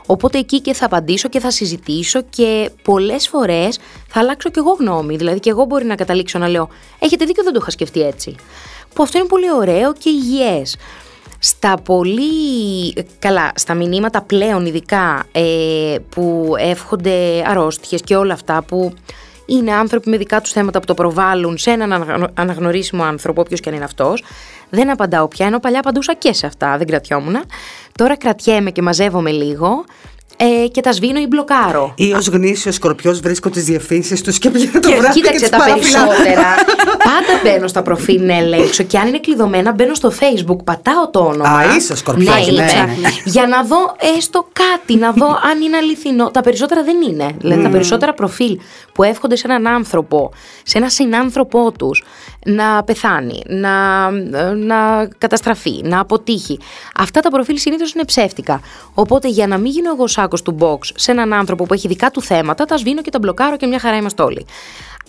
Οπότε 0.06 0.38
εκεί 0.38 0.60
και 0.60 0.74
θα 0.74 0.86
απαντήσω 0.86 1.28
και 1.28 1.40
θα 1.40 1.50
συζητήσω 1.50 2.22
και 2.30 2.70
πολλές 2.82 3.28
φορές 3.28 3.78
θα 4.08 4.20
αλλάξω 4.20 4.50
και 4.50 4.58
εγώ 4.58 4.72
γνώμη. 4.72 5.16
Δηλαδή 5.16 5.40
και 5.40 5.50
εγώ 5.50 5.64
μπορεί 5.64 5.84
να 5.84 5.94
καταλήξω 5.94 6.38
να 6.38 6.48
λέω 6.48 6.68
έχετε 6.98 7.24
δίκιο 7.24 7.42
δεν 7.42 7.52
το 7.52 7.58
είχα 7.62 7.70
σκεφτεί 7.70 8.00
έτσι. 8.00 8.34
Που 8.94 9.02
αυτό 9.02 9.18
είναι 9.18 9.26
πολύ 9.26 9.52
ωραίο 9.52 9.92
και 9.92 10.08
υγιές 10.08 10.76
στα 11.44 11.74
πολύ 11.84 12.94
καλά, 13.18 13.52
στα 13.54 13.74
μηνύματα 13.74 14.22
πλέον 14.22 14.66
ειδικά 14.66 15.24
ε, 15.32 15.96
που 16.08 16.54
εύχονται 16.58 17.44
αρρώστιες 17.46 18.00
και 18.02 18.16
όλα 18.16 18.32
αυτά 18.32 18.62
που 18.62 18.92
είναι 19.46 19.72
άνθρωποι 19.72 20.10
με 20.10 20.16
δικά 20.16 20.40
τους 20.40 20.52
θέματα 20.52 20.78
που 20.78 20.86
το 20.86 20.94
προβάλλουν 20.94 21.58
σε 21.58 21.70
έναν 21.70 22.30
αναγνωρίσιμο 22.34 23.04
άνθρωπο, 23.04 23.40
όποιος 23.40 23.60
και 23.60 23.68
αν 23.68 23.74
είναι 23.74 23.84
αυτός, 23.84 24.24
Δεν 24.70 24.90
απαντάω 24.90 25.28
πια, 25.28 25.46
ενώ 25.46 25.58
παλιά 25.58 25.78
απαντούσα 25.78 26.14
και 26.14 26.32
σε 26.32 26.46
αυτά, 26.46 26.76
δεν 26.78 26.86
κρατιόμουν. 26.86 27.36
Τώρα 27.92 28.16
κρατιέμαι 28.16 28.70
και 28.70 28.82
μαζεύομαι 28.82 29.30
λίγο 29.30 29.84
ε, 30.44 30.66
και 30.68 30.80
τα 30.80 30.92
σβήνω 30.92 31.20
ή 31.20 31.26
μπλοκάρω. 31.26 31.92
Ή 31.96 32.12
ως 32.12 32.26
γνήσιο 32.26 32.72
σκορπιός 32.72 33.20
βρίσκω 33.20 33.50
τις 33.50 33.64
διευθύνσεις 33.64 34.20
τους 34.22 34.38
και 34.38 34.50
πηγαίνω 34.50 34.80
το 34.80 34.88
Και 34.88 34.94
βράδυ 34.94 35.14
κοίταξε 35.20 35.38
και 35.38 35.40
τις 35.40 35.50
τα 35.50 35.56
παραφυλάω. 35.56 36.06
περισσότερα. 36.06 36.46
Πάντα 37.10 37.40
μπαίνω 37.42 37.66
στα 37.66 37.82
προφίλ 37.82 38.26
να 38.26 38.36
ελέγξω 38.36 38.82
και 38.82 38.98
αν 38.98 39.06
είναι 39.08 39.18
κλειδωμένα 39.18 39.72
μπαίνω 39.72 39.94
στο 39.94 40.12
facebook, 40.20 40.56
πατάω 40.64 41.10
το 41.10 41.18
όνομα. 41.18 41.48
Α, 41.48 41.76
είσαι 41.76 41.96
σκορπιός, 41.96 42.34
ναι, 42.34 42.40
ναι, 42.40 42.50
είμαι. 42.50 42.96
ναι. 43.00 43.08
Για 43.24 43.46
να 43.46 43.62
δω 43.62 43.96
έστω 44.16 44.46
κάτι, 44.52 44.96
να 44.96 45.12
δω 45.12 45.26
αν 45.26 45.60
είναι 45.60 45.76
αληθινό. 45.76 46.30
Τα 46.30 46.40
περισσότερα 46.40 46.82
δεν 46.82 46.96
είναι. 47.10 47.30
Δηλαδή 47.38 47.62
τα 47.62 47.68
περισσότερα 47.68 48.14
προφίλ 48.14 48.58
που 48.92 49.02
εύχονται 49.02 49.36
σε 49.36 49.46
έναν 49.46 49.66
άνθρωπο, 49.66 50.30
σε 50.62 50.78
έναν 50.78 50.90
συνάνθρωπό 50.90 51.72
τους, 51.72 52.04
να 52.44 52.82
πεθάνει, 52.84 53.42
να, 53.46 54.10
να 54.54 55.08
καταστραφεί, 55.18 55.80
να 55.84 56.00
αποτύχει. 56.00 56.58
Αυτά 56.96 57.20
τα 57.20 57.30
προφίλ 57.30 57.58
συνήθως 57.58 57.92
είναι 57.92 58.04
ψεύτικα. 58.04 58.60
Οπότε 58.94 59.28
για 59.28 59.46
να 59.46 59.58
μην 59.58 59.70
γίνω 59.70 59.90
εγώ 59.94 60.06
σάκος 60.32 60.42
του 60.42 60.56
box 60.60 60.90
σε 60.94 61.10
έναν 61.10 61.32
άνθρωπο 61.32 61.64
που 61.64 61.74
έχει 61.74 61.88
δικά 61.88 62.10
του 62.10 62.22
θέματα, 62.22 62.64
τα 62.64 62.76
σβήνω 62.76 63.02
και 63.02 63.10
τα 63.10 63.18
μπλοκάρω 63.18 63.56
και 63.56 63.66
μια 63.66 63.78
χαρά 63.78 63.96
είμαστε 63.96 64.22
όλοι. 64.22 64.46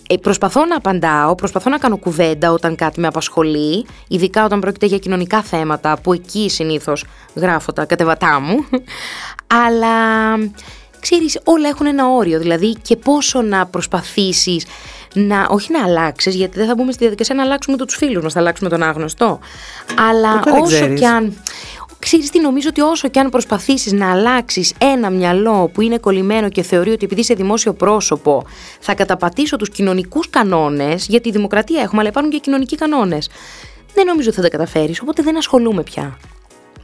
Ε, 0.08 0.16
προσπαθώ 0.16 0.64
να 0.64 0.76
απαντάω, 0.76 1.34
προσπαθώ 1.34 1.70
να 1.70 1.78
κάνω 1.78 1.96
κουβέντα 1.96 2.52
όταν 2.52 2.74
κάτι 2.74 3.00
με 3.00 3.06
απασχολεί, 3.06 3.86
ειδικά 4.08 4.44
όταν 4.44 4.60
πρόκειται 4.60 4.86
για 4.86 4.98
κοινωνικά 4.98 5.42
θέματα, 5.42 5.98
που 6.02 6.12
εκεί 6.12 6.48
συνήθως 6.48 7.04
γράφω 7.34 7.72
τα 7.72 7.84
κατεβατά 7.84 8.40
μου. 8.40 8.64
Αλλά 9.66 9.88
ξέρεις, 11.00 11.40
όλα 11.44 11.68
έχουν 11.68 11.86
ένα 11.86 12.08
όριο, 12.08 12.38
δηλαδή 12.38 12.74
και 12.82 12.96
πόσο 12.96 13.42
να 13.42 13.66
προσπαθήσεις 13.66 14.66
να, 15.14 15.46
όχι 15.50 15.72
να 15.72 15.84
αλλάξεις, 15.84 16.34
γιατί 16.34 16.58
δεν 16.58 16.66
θα 16.66 16.74
μπούμε 16.74 16.92
στη 16.92 17.00
διαδικασία 17.00 17.34
να 17.34 17.42
αλλάξουμε 17.42 17.76
τους 17.76 17.96
φίλους 17.96 18.22
μας, 18.22 18.32
θα 18.32 18.38
αλλάξουμε 18.38 18.68
τον 18.68 18.82
άγνωστο. 18.82 19.38
Αλλά 20.08 20.38
Ποτέ 20.38 20.50
δεν 20.50 20.60
όσο 20.60 20.74
ξέρεις. 20.74 21.00
και 21.00 21.06
αν 21.06 21.36
Ξέρεις 22.04 22.30
τι, 22.30 22.40
νομίζω 22.40 22.68
ότι 22.68 22.80
όσο 22.80 23.08
και 23.08 23.20
αν 23.20 23.30
προσπαθήσεις 23.30 23.92
να 23.92 24.10
αλλάξεις 24.10 24.72
ένα 24.78 25.10
μυαλό 25.10 25.70
που 25.72 25.80
είναι 25.80 25.98
κολλημένο 25.98 26.48
και 26.48 26.62
θεωρεί 26.62 26.90
ότι 26.90 27.04
επειδή 27.04 27.20
είσαι 27.20 27.34
δημόσιο 27.34 27.72
πρόσωπο 27.72 28.44
θα 28.80 28.94
καταπατήσω 28.94 29.56
τους 29.56 29.70
κοινωνικούς 29.70 30.30
κανόνες, 30.30 31.06
γιατί 31.06 31.28
η 31.28 31.32
δημοκρατία 31.32 31.80
έχουμε, 31.80 32.00
αλλά 32.00 32.08
υπάρχουν 32.08 32.32
και 32.32 32.38
κοινωνικοί 32.38 32.76
κανόνες. 32.76 33.28
Δεν 33.94 34.06
νομίζω 34.06 34.28
ότι 34.28 34.36
θα 34.36 34.42
τα 34.42 34.48
καταφέρεις, 34.48 35.00
οπότε 35.00 35.22
δεν 35.22 35.36
ασχολούμαι 35.36 35.82
πια. 35.82 36.18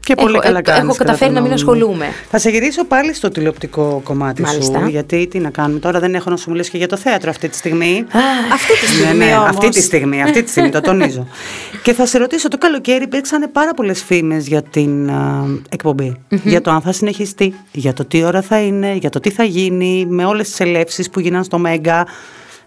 Και 0.05 0.15
πολύ 0.15 0.33
Έχω- 0.33 0.43
καλά 0.43 0.59
έχω- 0.59 0.63
κάνεις, 0.63 0.83
έχω 0.83 0.93
κατά 0.93 1.05
καταφέρει 1.05 1.31
τη 1.31 1.35
να 1.37 1.41
μην 1.43 1.51
γνώμη 1.57 1.65
μου. 1.65 1.73
ασχολούμαι. 1.81 2.07
Θα 2.31 2.39
σε 2.39 2.51
γυρίσω 2.51 2.85
πάλι 2.85 3.15
στο 3.15 3.29
τηλεοπτικό 3.29 4.01
κομμάτι 4.05 4.43
Μάλιστα. 4.43 4.79
σου, 4.81 4.87
γιατί 4.89 5.27
τι 5.31 5.39
να 5.39 5.51
κάνουμε 5.51 5.79
τώρα, 5.81 6.01
δεν 6.01 6.15
έχω 6.15 6.31
να 6.31 6.37
σου 6.37 6.51
μιλήσω 6.51 6.71
και 6.71 6.77
για 6.79 6.89
το 6.89 6.97
θέατρο 6.97 7.31
αυτή 7.31 7.49
τη 7.49 7.57
στιγμή. 7.57 8.05
Αυτή 8.53 8.73
τη 8.81 8.87
στιγμή 8.87 9.19
ναι, 9.19 9.25
ναι, 9.25 9.37
όμως. 9.37 9.49
αυτή 9.49 9.69
τη 9.69 9.81
στιγμή, 9.83 10.23
αυτή 10.23 10.43
τη 10.43 10.51
στιγμή, 10.51 10.71
το 10.71 10.81
τονίζω. 10.81 11.27
και 11.85 11.93
θα 11.93 12.07
σε 12.07 12.19
ρωτήσω, 12.19 12.49
το 12.49 12.59
καλοκαίρι 12.59 13.03
υπήρξαν 13.05 13.49
πάρα 13.53 13.75
πολλές 13.75 14.03
φήμες 14.03 14.47
για 14.47 14.63
την 14.63 15.11
α, 15.11 15.45
εκπομπη 15.69 16.17
Για 16.29 16.61
το 16.61 16.71
αν 16.71 16.81
θα 16.81 16.93
συνεχιστεί, 16.93 17.55
για 17.73 17.93
το 17.93 18.05
τι 18.05 18.23
ώρα 18.25 18.43
θα 18.43 18.59
είναι, 18.61 18.93
για 19.01 19.11
το 19.11 19.21
τι 19.21 19.31
θα 19.31 19.45
γίνει, 19.45 20.07
με 20.09 20.25
όλες 20.25 20.49
τις 20.49 20.61
ελεύσεις 20.61 21.11
που 21.11 21.21
γίναν 21.21 21.45
στο 21.45 21.59
Mega. 21.59 22.07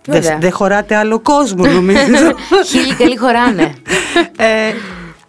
Δεν 0.05 0.21
Βέβαια. 0.21 0.37
δεν 0.37 0.51
χωράτε 0.51 0.95
άλλο 0.95 1.19
κόσμο, 1.19 1.65
νομίζω. 1.65 2.33
Χίλιοι 2.69 2.93
καλοί 2.97 3.17
χωράνε. 3.17 3.73
ε, 4.37 4.45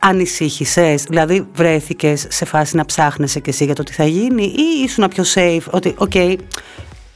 Ανησύχησες, 0.07 1.03
δηλαδή 1.03 1.47
βρέθηκες 1.55 2.27
σε 2.29 2.45
φάση 2.45 2.77
να 2.77 2.85
ψάχνεσαι 2.85 3.41
και 3.41 3.51
εσύ 3.51 3.65
για 3.65 3.75
το 3.75 3.83
τι 3.83 3.93
θα 3.93 4.05
γίνει, 4.05 4.43
ή 4.45 4.83
ήσουν 4.85 5.09
πιο 5.09 5.25
safe, 5.35 5.71
ότι, 5.71 5.95
οκ, 5.99 6.15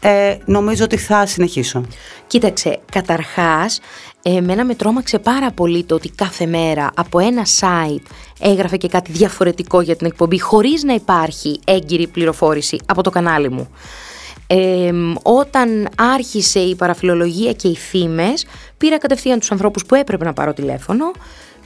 ε, 0.00 0.37
νομίζω 0.45 0.85
ότι 0.85 0.97
θα 0.97 1.26
συνεχίσω. 1.26 1.85
Κοίταξε, 2.26 2.78
καταρχάς, 2.92 3.80
εμένα 4.23 4.64
με 4.64 4.75
τρόμαξε 4.75 5.18
πάρα 5.18 5.50
πολύ 5.50 5.85
το 5.85 5.95
ότι 5.95 6.09
κάθε 6.09 6.47
μέρα 6.47 6.90
από 6.95 7.18
ένα 7.18 7.42
site 7.61 8.11
έγραφε 8.40 8.76
και 8.76 8.88
κάτι 8.88 9.12
διαφορετικό 9.12 9.80
για 9.80 9.97
την 9.97 10.07
εκπομπή 10.07 10.40
χωρίς 10.40 10.83
να 10.83 10.95
υπάρχει 10.95 11.61
έγκυρη 11.64 12.07
πληροφόρηση 12.07 12.78
από 12.87 13.02
το 13.02 13.11
κανάλι 13.11 13.50
μου. 13.50 13.68
Ε, 14.47 14.92
όταν 15.23 15.88
άρχισε 15.97 16.59
η 16.59 16.75
παραφιλολογία 16.75 17.52
και 17.52 17.68
οι 17.68 17.76
φήμες, 17.76 18.47
πήρα 18.78 18.99
κατευθείαν 18.99 19.38
τους 19.38 19.50
ανθρώπους 19.50 19.87
που 19.87 19.95
έπρεπε 19.95 20.25
να 20.25 20.33
πάρω 20.33 20.52
τηλέφωνο, 20.52 21.11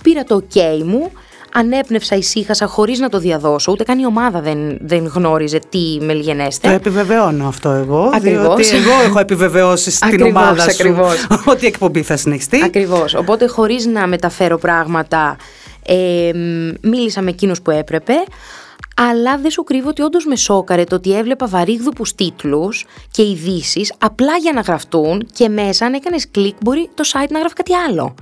πήρα 0.02 0.24
το 0.24 0.42
ok 0.50 0.82
μου, 0.84 1.10
ανέπνευσα, 1.52 2.16
ησύχασα 2.16 2.66
χωρίς 2.66 2.98
να 2.98 3.08
το 3.08 3.18
διαδώσω, 3.18 3.72
ούτε 3.72 3.84
καν 3.84 3.98
η 3.98 4.06
ομάδα 4.06 4.40
δεν, 4.40 4.78
δεν 4.80 5.06
γνώριζε 5.14 5.58
τι 5.68 5.98
με 6.00 6.12
λιγενέστε. 6.12 6.68
Το 6.68 6.74
επιβεβαιώνω 6.74 7.48
αυτό 7.48 7.70
εγώ, 7.70 8.10
Ακριβώς. 8.14 8.42
διότι 8.42 8.76
εγώ 8.76 9.02
έχω 9.04 9.18
επιβεβαιώσει 9.18 9.90
στην 9.90 10.08
Ακριβώς, 10.08 10.30
ομάδα 10.30 10.62
σου 10.62 10.68
ακριβώς. 10.70 11.26
ότι 11.52 11.64
η 11.64 11.66
εκπομπή 11.66 12.02
θα 12.02 12.16
συνεχιστεί. 12.16 12.62
Ακριβώς. 12.64 13.14
Οπότε 13.14 13.46
χωρίς 13.46 13.86
να 13.86 14.06
μεταφέρω 14.06 14.58
πράγματα, 14.58 15.36
ε, 15.86 16.30
μ, 16.34 16.88
μίλησα 16.88 17.22
με 17.22 17.30
εκείνους 17.30 17.62
που 17.62 17.70
έπρεπε, 17.70 18.12
αλλά 19.10 19.38
δεν 19.38 19.50
σου 19.50 19.64
κρύβω 19.64 19.88
ότι 19.88 20.02
όντως 20.02 20.24
με 20.26 20.36
σόκαρε 20.36 20.84
το 20.84 20.94
ότι 20.94 21.12
έβλεπα 21.16 21.46
βαρύγδουπους 21.46 22.14
τίτλους 22.14 22.84
και 23.10 23.22
ειδήσεις 23.22 23.92
απλά 23.98 24.36
για 24.36 24.52
να 24.52 24.60
γραφτούν 24.60 25.26
και 25.32 25.48
μέσα 25.48 25.86
αν 25.86 25.92
έκανες 25.94 26.30
κλικ 26.30 26.56
μπορεί 26.62 26.90
το 26.94 27.04
site 27.12 27.28
να 27.30 27.38
γράφει 27.38 27.54
κάτι 27.54 27.72
άλλο. 27.88 28.14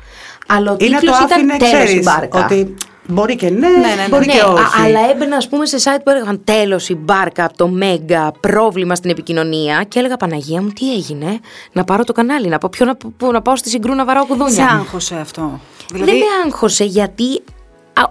Αλλά 0.49 0.71
ο 0.73 0.77
Ή 0.79 0.85
να 0.89 0.91
το 0.93 0.99
τίτλος 1.01 1.19
άφηνε, 1.19 1.55
ήταν 1.55 1.59
τέλος 1.71 1.83
η 1.83 1.85
ξέρεις, 1.85 2.05
μπάρκα. 2.05 2.45
ότι 2.45 2.75
μπορεί 3.07 3.37
και 3.37 3.51
ναι, 3.51 3.69
ναι, 3.69 3.77
ναι. 3.77 4.07
μπορεί 4.11 4.27
Ναι, 4.27 4.33
και 4.33 4.41
α- 4.41 4.53
όχι. 4.53 4.63
αλλά 4.85 5.11
έμπαινα 5.11 5.37
ας 5.37 5.49
πούμε 5.49 5.67
σε 5.67 5.77
site 5.77 6.01
που 6.05 6.11
έλεγαν 6.11 6.41
τέλος 6.45 6.89
η 6.89 6.95
μπάρκα 6.95 7.45
από 7.45 7.57
το 7.57 7.69
Μέγκα, 7.69 8.33
πρόβλημα 8.41 8.95
στην 8.95 9.11
επικοινωνία 9.11 9.85
και 9.89 9.99
έλεγα 9.99 10.17
Παναγία 10.17 10.63
μου 10.63 10.69
τι 10.69 10.93
έγινε, 10.95 11.41
να 11.73 11.85
πάρω 11.85 12.05
το 12.05 12.13
κανάλι, 12.13 12.49
να 12.49 12.59
πάω, 12.59 12.71
ποιο 12.71 12.87
να, 12.87 12.97
που, 12.97 13.33
να 13.33 13.43
πάω 13.43 13.57
στη 13.57 13.69
συγκρού 13.69 13.95
να 13.95 14.05
βαράω 14.05 14.27
κουδούνια. 14.27 14.53
Σε 14.55 14.63
άγχωσε 14.63 15.15
αυτό. 15.17 15.61
Δηλαδή, 15.93 16.11
Δεν 16.11 16.19
με 16.19 16.25
άγχωσε 16.45 16.85
γιατί 16.85 17.25
α, 17.25 17.50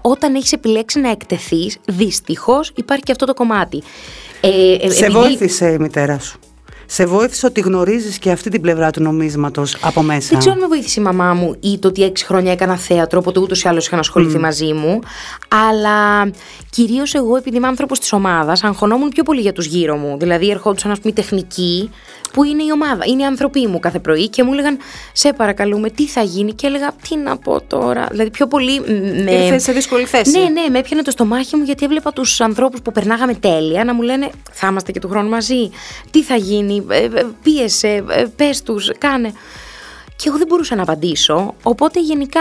όταν 0.02 0.34
έχεις 0.34 0.52
επιλέξει 0.52 1.00
να 1.00 1.10
εκτεθείς, 1.10 1.78
δυστυχώς 1.86 2.72
υπάρχει 2.76 3.02
και 3.04 3.12
αυτό 3.12 3.26
το 3.26 3.34
κομμάτι. 3.34 3.82
Ε, 4.40 4.48
ε, 4.74 4.90
Σε 4.90 5.04
επειδή- 5.04 5.18
βοήθησε 5.20 5.66
η 5.72 5.78
μητέρα 5.78 6.18
σου. 6.18 6.38
Σε 6.92 7.06
βοήθησε 7.06 7.46
ότι 7.46 7.60
γνωρίζεις 7.60 8.18
και 8.18 8.30
αυτή 8.30 8.50
την 8.50 8.60
πλευρά 8.60 8.90
του 8.90 9.02
νομίσματος 9.02 9.76
από 9.80 10.02
μέσα. 10.02 10.28
Δεν 10.28 10.38
ξέρω 10.38 10.54
αν 10.54 10.60
με 10.60 10.66
βοήθησε 10.66 11.00
η 11.00 11.02
μαμά 11.02 11.34
μου 11.34 11.56
ή 11.60 11.78
το 11.78 11.88
ότι 11.88 12.02
έξι 12.02 12.24
χρόνια 12.24 12.52
έκανα 12.52 12.76
θέατρο, 12.76 13.18
οπότε 13.18 13.40
ούτως 13.40 13.62
ή 13.62 13.68
άλλως 13.68 13.86
είχαν 13.86 13.98
ασχοληθεί 13.98 14.38
μαζί 14.38 14.72
μου. 14.72 14.98
Αλλά 15.68 16.30
κυρίως 16.70 17.14
εγώ, 17.14 17.36
επειδή 17.36 17.56
είμαι 17.56 17.66
άνθρωπος 17.66 17.98
της 17.98 18.12
ομάδας, 18.12 18.64
αγχωνόμουν 18.64 19.08
πιο 19.08 19.22
πολύ 19.22 19.40
για 19.40 19.52
τους 19.52 19.66
γύρω 19.66 19.96
μου. 19.96 20.16
Δηλαδή, 20.18 20.50
ερχόντουσαν, 20.50 20.90
ας 20.90 21.00
πούμε, 21.00 21.12
οι 21.16 21.22
τεχνικοί, 21.22 21.90
που 22.32 22.44
είναι 22.44 22.62
η 22.62 22.70
ομάδα, 22.72 23.04
είναι 23.06 23.22
οι 23.22 23.24
άνθρωποι 23.24 23.66
μου 23.66 23.78
κάθε 23.78 23.98
πρωί 23.98 24.28
και 24.28 24.42
μου 24.42 24.52
έλεγαν 24.52 24.78
Σε 25.12 25.32
παρακαλούμε, 25.32 25.90
τι 25.90 26.06
θα 26.06 26.22
γίνει. 26.22 26.52
Και 26.52 26.66
έλεγα, 26.66 26.92
Τι 27.08 27.16
να 27.16 27.36
πω 27.36 27.60
τώρα. 27.60 28.06
Δηλαδή, 28.10 28.30
πιο 28.30 28.46
πολύ. 28.46 28.80
μ, 28.80 28.84
Με... 29.24 29.30
Ήρθες 29.30 29.62
σε 29.62 29.72
δύσκολη 29.72 30.04
θέση. 30.04 30.38
Ναι, 30.38 30.44
ναι, 30.44 30.68
με 30.70 30.78
έπιανε 30.78 31.02
το 31.02 31.10
στομάχι 31.10 31.56
μου 31.56 31.62
γιατί 31.64 31.84
έβλεπα 31.84 32.12
τους 32.12 32.40
ανθρώπους 32.40 32.82
που 32.82 32.92
περνάγαμε 32.92 33.34
τέλεια 33.34 33.84
να 33.84 33.94
μου 33.94 34.02
λένε 34.02 34.30
Θα 34.52 34.66
είμαστε 34.66 34.92
και 34.92 35.00
του 35.00 35.08
χρόνου 35.08 35.28
μαζί. 35.28 35.70
Τι 36.10 36.22
θα 36.22 36.36
γίνει, 36.36 36.79
ε, 36.88 37.04
ε, 37.04 37.26
πίεσε, 37.42 38.04
ε, 38.08 38.24
πες 38.36 38.62
τους, 38.62 38.90
κάνε. 38.98 39.32
Και 40.16 40.28
εγώ 40.28 40.38
δεν 40.38 40.46
μπορούσα 40.46 40.74
να 40.74 40.82
απαντήσω. 40.82 41.54
Οπότε 41.62 42.00
γενικά 42.00 42.40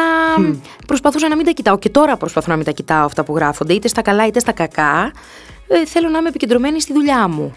προσπαθούσα 0.87 1.27
να 1.27 1.35
μην 1.35 1.45
τα 1.45 1.51
κοιτάω. 1.51 1.79
Και 1.79 1.89
τώρα 1.89 2.17
προσπαθώ 2.17 2.51
να 2.51 2.55
μην 2.55 2.65
τα 2.65 2.71
κοιτάω 2.71 3.05
αυτά 3.05 3.23
που 3.23 3.35
γράφονται, 3.35 3.73
είτε 3.73 3.87
στα 3.87 4.01
καλά 4.01 4.27
είτε 4.27 4.39
στα 4.39 4.51
κακά. 4.51 5.11
Ε, 5.67 5.85
θέλω 5.85 6.09
να 6.09 6.17
είμαι 6.17 6.29
επικεντρωμένη 6.29 6.81
στη 6.81 6.93
δουλειά 6.93 7.27
μου. 7.27 7.53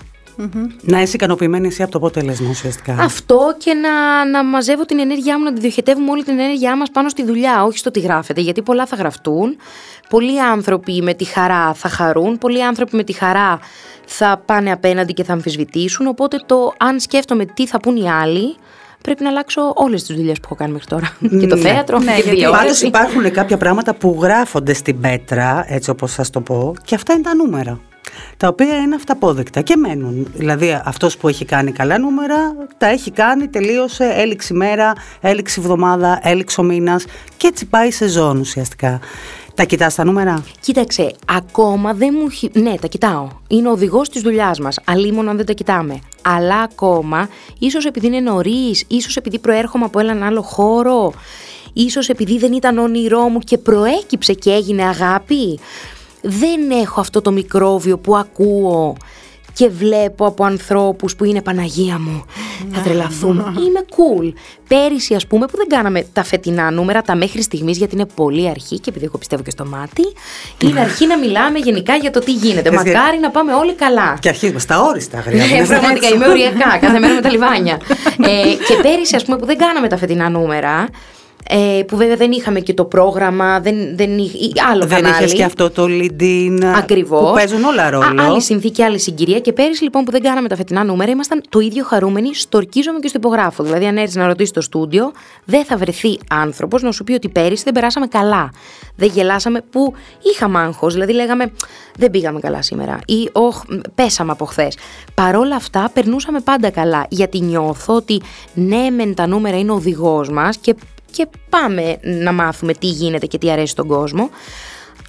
Να 0.81 1.01
είσαι 1.03 1.17
ικανοποιημένη 1.17 1.67
εσύ 1.67 1.83
από 1.83 1.91
το 1.93 1.99
αποτέλεσμα 1.99 2.49
ουσιαστικά. 2.51 2.97
Αυτό 3.01 3.55
και 3.59 3.75
να, 3.75 4.25
να 4.31 4.45
μαζεύω 4.45 4.85
την 4.85 4.99
ενέργειά 4.99 5.39
μου, 5.39 5.45
να 5.45 5.53
τη 5.53 5.61
διοχετεύουμε 5.61 6.11
όλη 6.11 6.25
την 6.25 6.39
ενέργειά 6.39 6.77
μας 6.77 6.91
πάνω 6.91 7.09
στη 7.09 7.25
δουλειά, 7.25 7.65
όχι 7.65 7.79
στο 7.79 7.91
τι 7.91 8.01
γράφεται. 8.01 8.41
Γιατί 8.41 8.63
πολλά 8.63 8.87
θα 8.87 8.97
γραφτούν, 8.97 9.57
πολλοί 10.09 10.41
άνθρωποι 10.43 11.03
με 11.03 11.15
τη 11.15 11.25
χαρά 11.25 11.73
θα 11.75 11.89
χαρούν, 11.89 12.39
πολλοί 12.39 12.65
άνθρωποι 12.65 12.97
με 12.97 13.03
τη 13.05 13.13
χαρά 13.13 13.59
θα 14.07 14.43
πάνε 14.47 14.73
απέναντι 14.73 15.13
και 15.13 15.25
θα 15.25 15.33
αμφισβητήσουν. 15.33 16.07
Οπότε 16.07 16.43
το 16.47 16.73
αν 16.79 17.01
σκέφτομαι 17.01 17.45
τι 17.45 17.67
θα 17.67 17.81
πούν 17.81 17.97
οι 17.97 18.11
άλλοι, 18.11 18.55
πρέπει 19.03 19.23
να 19.23 19.29
αλλάξω 19.29 19.73
όλες 19.75 20.03
τις 20.05 20.17
δουλειές 20.17 20.37
που 20.37 20.43
έχω 20.45 20.55
κάνει 20.55 20.73
μέχρι 20.73 20.87
τώρα. 20.89 21.17
και 21.41 21.47
το 21.47 21.55
Ναι. 21.57 21.61
θέατρο 21.61 21.99
Ναι, 21.99 22.05
και 22.15 22.23
τη 22.23 22.29
γιατί 22.35 22.43
Πάντως 22.43 22.79
τηλεόραση. 22.79 22.87
υπάρχουν 22.87 23.31
κάποια 23.31 23.57
πράγματα 23.57 23.95
που 23.95 24.19
γράφονται 24.23 24.73
στην 24.75 25.01
πέτρα, 25.01 25.65
έτσι 25.69 25.91
όπως 25.91 26.13
σας 26.13 26.31
το 26.31 26.41
πω, 26.41 26.75
και 26.85 26.95
αυτά 26.95 27.13
είναι 27.13 27.23
τα 27.23 27.35
νούμερα. 27.35 27.81
Τα 28.37 28.49
οποία 28.49 28.77
είναι 28.77 28.95
αυταπόδεκτα 28.95 29.61
και 29.61 29.77
μένουν. 29.77 30.27
Δηλαδή 30.35 30.81
αυτός 30.85 31.17
που 31.17 31.29
έχει 31.29 31.45
κάνει 31.45 31.73
καλά 31.73 31.99
νούμερα, 31.99 32.55
τα 32.79 32.87
έχει 32.87 33.11
κάνει, 33.11 33.49
τελείωσε, 33.49 34.13
έληξε 34.17 34.55
η 34.55 34.57
μέρα, 34.57 34.93
έληξε 35.21 35.61
η 35.61 35.63
εβδομάδα, 35.63 36.21
έληξε 36.23 36.61
ο 36.61 36.65
μήνας 36.65 37.05
και 37.37 37.47
έτσι 37.47 37.67
πάει 37.67 37.89
η 37.89 37.93
σεζόν 37.93 38.41
ουσιαστικά. 38.41 39.01
Τα 39.55 39.65
κοιτάς 39.65 39.95
τα 39.95 40.05
νούμερα; 40.05 40.45
Κοίταξε, 40.61 41.15
ακόμα 41.29 41.95
δεν 41.95 42.15
μου 42.19 42.27
έχει. 42.31 42.51
Ναι, 42.53 42.75
τα 42.81 42.87
κοιτάω. 42.87 43.29
Είναι 43.49 43.69
ο 43.69 43.71
οδηγός 43.71 44.09
της 44.09 44.23
δουλειάς 44.23 44.59
μας. 44.59 44.79
Αλλήμον 44.85 45.29
αν 45.29 45.37
δεν 45.37 45.47
τα 45.47 45.53
κοιτάμε. 45.53 45.99
Αλλά 46.23 46.57
ακόμα, 46.57 47.29
ίσως 47.59 47.85
επειδή 47.85 48.07
είναι 48.07 48.21
νωρίς, 48.21 48.85
ίσως 48.89 49.17
επειδή 49.17 49.39
προέρχομαι 49.39 49.85
από 49.85 50.01
έναν 50.01 50.23
άλλο 50.23 50.43
χώρο, 50.43 51.13
ίσως 51.73 52.09
επειδή 52.09 52.39
δεν 52.39 52.53
ήταν 52.53 52.79
όνειρό 52.79 53.29
μου 53.29 53.39
και 53.39 53.59
προέκυψε 53.59 54.33
και 54.33 54.51
έγινε 54.51 54.83
αγάπη. 54.83 55.59
Δεν 56.23 56.71
έχω 56.83 57.01
αυτό 57.01 57.21
το 57.21 57.33
μικρόβιο 57.33 57.99
που 57.99 58.17
ακούω 58.17 58.97
και 59.55 59.69
βλέπω 59.69 60.27
από 60.27 60.45
ανθρώπους 60.45 61.17
που 61.17 61.25
είναι 61.25 61.43
Παναγία 61.43 61.99
μου. 61.99 62.25
θα 62.73 62.81
τρελαθούμε. 62.81 63.43
Είμαι 63.43 63.85
cool. 63.91 64.33
Πέρυσι, 64.69 65.15
ας 65.15 65.27
πούμε, 65.27 65.47
που 65.47 65.57
δεν 65.57 65.67
κάναμε 65.69 66.07
τα 66.13 66.25
φετινά 66.25 66.71
νούμερα, 66.71 67.03
τα 67.03 67.15
μέχρι 67.15 67.43
στιγμής, 67.43 67.79
γιατί 67.79 67.95
είναι 67.95 68.07
πολύ 68.15 68.49
αρχή 68.49 68.79
και 68.79 68.91
επειδή 68.91 69.05
εγώ 69.05 69.19
πιστεύω 69.19 69.43
και 69.43 69.51
στο 69.51 69.65
μάτι, 69.67 70.03
είναι 70.63 70.81
αρχή 70.81 71.07
να 71.07 71.19
μιλάμε 71.19 71.59
γενικά 71.59 71.95
για 71.97 72.11
το 72.11 72.21
τι 72.21 72.33
γίνεται. 72.33 72.71
Μακάρι 72.71 73.19
να 73.21 73.31
πάμε 73.31 73.53
όλοι 73.55 73.75
καλά. 73.75 74.17
Και 74.21 74.29
αρχίζουμε 74.29 74.59
στα 74.59 74.83
όριστα, 74.83 75.21
γρήγορα. 75.21 75.61
Ναι, 75.61 75.67
πραγματικά 75.67 76.09
είμαι 76.09 76.29
οριακά, 76.29 76.79
κάθε 76.81 76.99
μέρα 76.99 77.15
με 77.15 77.21
τα 77.21 77.31
λιβάνια. 77.31 77.81
ε, 78.23 78.55
και 78.67 78.75
πέρυσι, 78.83 79.17
ας 79.17 79.25
πούμε, 79.25 79.37
που 79.39 79.47
δεν 79.47 79.59
κάναμε 79.59 79.89
τα 79.89 79.97
φετινά 79.97 80.29
νούμερα, 80.29 80.89
ε, 81.49 81.83
που 81.83 81.97
βέβαια 81.97 82.17
δεν 82.17 82.33
είχαμε 82.33 82.61
και 82.61 82.75
το 82.75 82.85
πρόγραμμα, 82.85 83.61
δεν, 83.61 83.97
δεν 83.97 84.19
είχε, 84.19 84.37
άλλο 84.71 84.87
δεν 84.87 85.03
κανάλι. 85.03 85.25
είχε 85.25 85.35
και 85.35 85.45
αυτό 85.45 85.71
το 85.71 85.85
LinkedIn. 85.85 86.65
Ακριβώς. 86.77 87.29
Που 87.29 87.35
παίζουν 87.35 87.65
όλα 87.65 87.91
ρόλο. 87.91 88.23
Α, 88.23 88.27
άλλη 88.27 88.41
συνθήκη, 88.41 88.83
άλλη 88.83 88.99
συγκυρία. 88.99 89.39
Και 89.41 89.53
πέρυσι 89.53 89.83
λοιπόν 89.83 90.05
που 90.05 90.11
δεν 90.11 90.23
κάναμε 90.23 90.49
τα 90.49 90.57
φετινά 90.57 90.85
νούμερα, 90.85 91.11
ήμασταν 91.11 91.43
το 91.49 91.61
ίδιο 91.61 91.85
χαρούμενοι 91.85 92.35
στο 92.35 92.59
ορκίζομαι 92.59 92.99
και 92.99 93.09
στο 93.09 93.19
υπογράφο. 93.19 93.63
Δηλαδή, 93.63 93.87
αν 93.87 93.97
έρθεις 93.97 94.15
να 94.15 94.27
ρωτήσεις 94.27 94.51
το 94.51 94.61
στούντιο, 94.61 95.13
δεν 95.45 95.65
θα 95.65 95.77
βρεθεί 95.77 96.19
άνθρωπος 96.31 96.83
να 96.83 96.93
σου 96.93 97.05
πει 97.05 97.13
ότι 97.13 97.29
πέρυσι 97.29 97.65
δεν 97.65 97.73
περάσαμε 97.73 98.07
καλά. 98.07 98.51
Δεν 98.97 99.11
γελάσαμε 99.15 99.61
που 99.71 99.95
είχαμε 100.35 100.59
άγχος. 100.59 100.93
Δηλαδή, 100.93 101.13
λέγαμε 101.13 101.53
δεν 101.99 102.11
πήγαμε 102.11 102.41
καλά 102.41 102.63
σήμερα 102.63 102.99
ή 103.07 103.29
όχ, 103.33 103.63
πέσαμε 103.95 104.33
από 104.33 104.45
χθες. 104.45 104.77
Παρόλα 105.15 105.57
αυτά, 105.57 105.91
περνούσαμε 105.93 106.41
πάντα 106.41 106.71
καλά. 106.71 107.07
Γιατί 107.09 107.41
νιώθω 107.41 107.95
ότι 107.95 108.21
ναι, 108.55 108.91
μεν 108.91 109.15
τα 109.15 109.27
νούμερα 109.27 109.59
είναι 109.59 109.71
ο 109.71 109.75
οδηγός 109.75 110.31
μας 110.31 110.57
και 110.57 110.75
και 111.13 111.27
πάμε 111.49 111.99
να 112.03 112.33
μάθουμε 112.33 112.75
τι 112.75 112.87
γίνεται 112.87 113.27
και 113.27 113.39
τι 113.39 113.51
αρέσει 113.51 113.73
στον 113.73 113.87
κόσμο. 113.87 114.31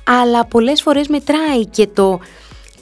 Αλλά 0.03 0.45
πολλές 0.45 0.81
φορές 0.81 1.07
μετράει 1.07 1.65
και 1.65 1.88
το 1.88 2.19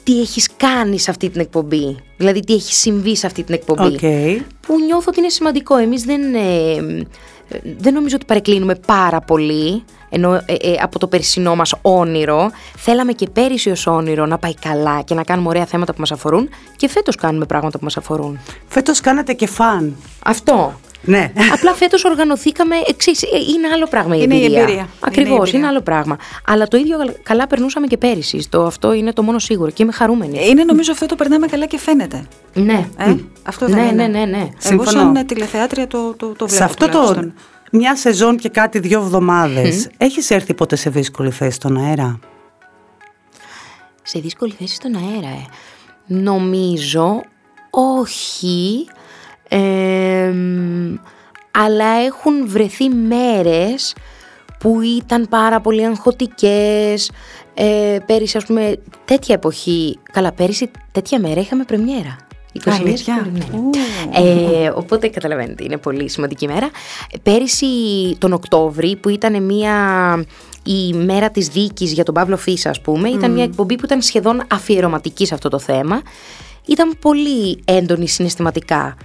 τι 0.02 0.20
έχεις 0.20 0.48
κάνει 0.56 0.98
σε 0.98 1.10
αυτή 1.10 1.30
την 1.30 1.40
εκπομπή. 1.40 1.96
Δηλαδή 2.16 2.40
τι 2.40 2.54
έχει 2.54 2.74
συμβεί 2.74 3.16
σε 3.16 3.26
αυτή 3.26 3.42
την 3.42 3.54
εκπομπή. 3.54 3.98
Okay. 4.00 4.40
Που 4.60 4.80
νιώθω 4.80 5.04
ότι 5.08 5.18
είναι 5.18 5.28
σημαντικό. 5.28 5.76
Εμείς 5.76 6.02
δεν, 6.02 6.34
ε, 6.34 7.04
δεν 7.78 7.94
νομίζω 7.94 8.16
ότι 8.16 8.24
παρεκκλίνουμε 8.24 8.74
πάρα 8.74 9.20
πολύ 9.20 9.84
ενώ 10.14 10.34
ε, 10.34 10.42
ε, 10.46 10.74
από 10.80 10.98
το 10.98 11.06
περσινό 11.06 11.54
μας 11.56 11.74
όνειρο. 11.82 12.50
Θέλαμε 12.76 13.12
και 13.12 13.28
πέρυσι 13.32 13.70
ως 13.70 13.86
όνειρο 13.86 14.26
να 14.26 14.38
πάει 14.38 14.54
καλά 14.54 15.02
και 15.02 15.14
να 15.14 15.22
κάνουμε 15.22 15.48
ωραία 15.48 15.66
θέματα 15.66 15.92
που 15.92 16.00
μας 16.00 16.12
αφορούν 16.12 16.48
και 16.76 16.88
φέτος 16.88 17.16
κάνουμε 17.16 17.46
πράγματα 17.46 17.78
που 17.78 17.84
μας 17.84 17.96
αφορούν. 17.96 18.38
Φέτος 18.66 19.00
κάνατε 19.00 19.32
και 19.32 19.46
φαν. 19.46 19.96
Αυτό. 20.24 20.80
Ναι. 21.04 21.32
Απλά 21.52 21.74
φέτος 21.74 22.04
οργανωθήκαμε 22.04 22.76
εξής. 22.88 23.22
Είναι 23.22 23.68
άλλο 23.74 23.86
πράγμα 23.86 24.16
η 24.16 24.20
είναι 24.22 24.34
εμπειρία. 24.34 24.58
Η 24.58 24.62
εμπειρία. 24.62 24.88
Ακριβώς, 25.00 25.48
είναι, 25.48 25.58
είναι, 25.58 25.66
άλλο 25.66 25.80
πράγμα. 25.80 26.16
Αλλά 26.46 26.68
το 26.68 26.76
ίδιο 26.76 26.96
καλά 27.22 27.46
περνούσαμε 27.46 27.86
και 27.86 27.96
πέρυσι. 27.96 28.46
Το, 28.48 28.64
αυτό 28.64 28.92
είναι 28.92 29.12
το 29.12 29.22
μόνο 29.22 29.38
σίγουρο 29.38 29.70
και 29.70 29.82
είμαι 29.82 29.92
χαρούμενη. 29.92 30.48
Είναι 30.48 30.64
νομίζω 30.64 30.92
αυτό 30.92 31.06
το 31.06 31.14
περνάμε 31.14 31.46
καλά 31.46 31.66
και 31.66 31.78
φαίνεται. 31.78 32.24
Ναι. 32.54 32.88
Ε, 32.96 33.14
αυτό 33.42 33.66
δεν 33.66 33.76
ναι, 33.76 33.82
είναι. 33.82 34.06
ναι, 34.06 34.18
ναι, 34.18 34.24
ναι. 34.24 34.48
Εγώ 34.70 34.84
σαν 34.84 35.26
τηλεθεάτρια 35.26 35.86
το, 35.86 36.14
το, 36.14 36.26
το 36.26 36.46
βλέπω. 36.46 36.54
Σε 36.54 36.64
αυτό 36.64 36.88
το 36.88 37.32
μια 37.74 37.96
σεζόν 37.96 38.36
και 38.36 38.48
κάτι 38.48 38.78
δύο 38.78 39.00
εβδομάδες, 39.00 39.86
mm. 39.86 39.94
έχεις 39.96 40.30
έρθει 40.30 40.54
ποτέ 40.54 40.76
σε 40.76 40.90
δύσκολη 40.90 41.30
θέση 41.30 41.54
στον 41.54 41.76
αέρα; 41.76 42.18
Σε 44.02 44.18
δύσκολη 44.18 44.52
θέση 44.58 44.74
στον 44.74 44.94
αέρα, 44.94 45.28
ε. 45.28 45.46
Νομίζω 46.06 47.22
όχι 47.70 48.86
αλλά 51.50 51.86
έχουν 52.06 52.48
βρεθεί 52.48 52.88
μέρες 52.88 53.94
που 54.58 54.80
ήταν 54.80 55.28
πάρα 55.28 55.60
πολύ 55.60 55.86
αγχωτικές. 55.86 57.10
Ε, 57.54 57.98
πέρυσι, 58.06 58.36
ας 58.36 58.44
πούμε, 58.44 58.76
τέτοια 59.04 59.34
εποχή. 59.34 59.98
Καλά, 60.12 60.32
πέρυσι 60.32 60.70
τέτοια 60.92 61.20
μέρα 61.20 61.40
είχαμε 61.40 61.64
πρεμιέρα. 61.64 62.16
Αλήθεια; 62.66 63.30
Ναι. 63.32 63.44
Ε, 64.12 64.72
οπότε 64.74 65.08
καταλαβαίνετε, 65.08 65.64
είναι 65.64 65.76
πολύ 65.76 66.08
σημαντική 66.08 66.46
μέρα. 66.46 66.70
Πέρυσι 67.22 67.66
τον 68.18 68.32
Οκτώβρη 68.32 68.96
που 68.96 69.08
ήταν 69.08 69.42
μια 69.42 69.74
η 70.64 70.92
μέρα 70.92 71.30
της 71.30 71.48
δίκης 71.48 71.92
για 71.92 72.04
τον 72.04 72.14
Παύλο 72.14 72.36
Φίσα 72.36 72.70
ας 72.70 72.80
πούμε, 72.80 73.08
ήταν 73.08 73.30
μια 73.30 73.44
εκπομπή 73.44 73.76
που 73.76 73.84
ήταν 73.84 74.02
σχεδόν 74.02 74.42
αφιερωματική 74.52 75.26
σε 75.26 75.34
αυτό 75.34 75.48
το 75.48 75.58
θέμα. 75.58 76.02
Ήταν 76.66 76.96
πολύ 77.00 77.62
έντονη 77.64 78.08
συναισθηματικά. 78.08 78.96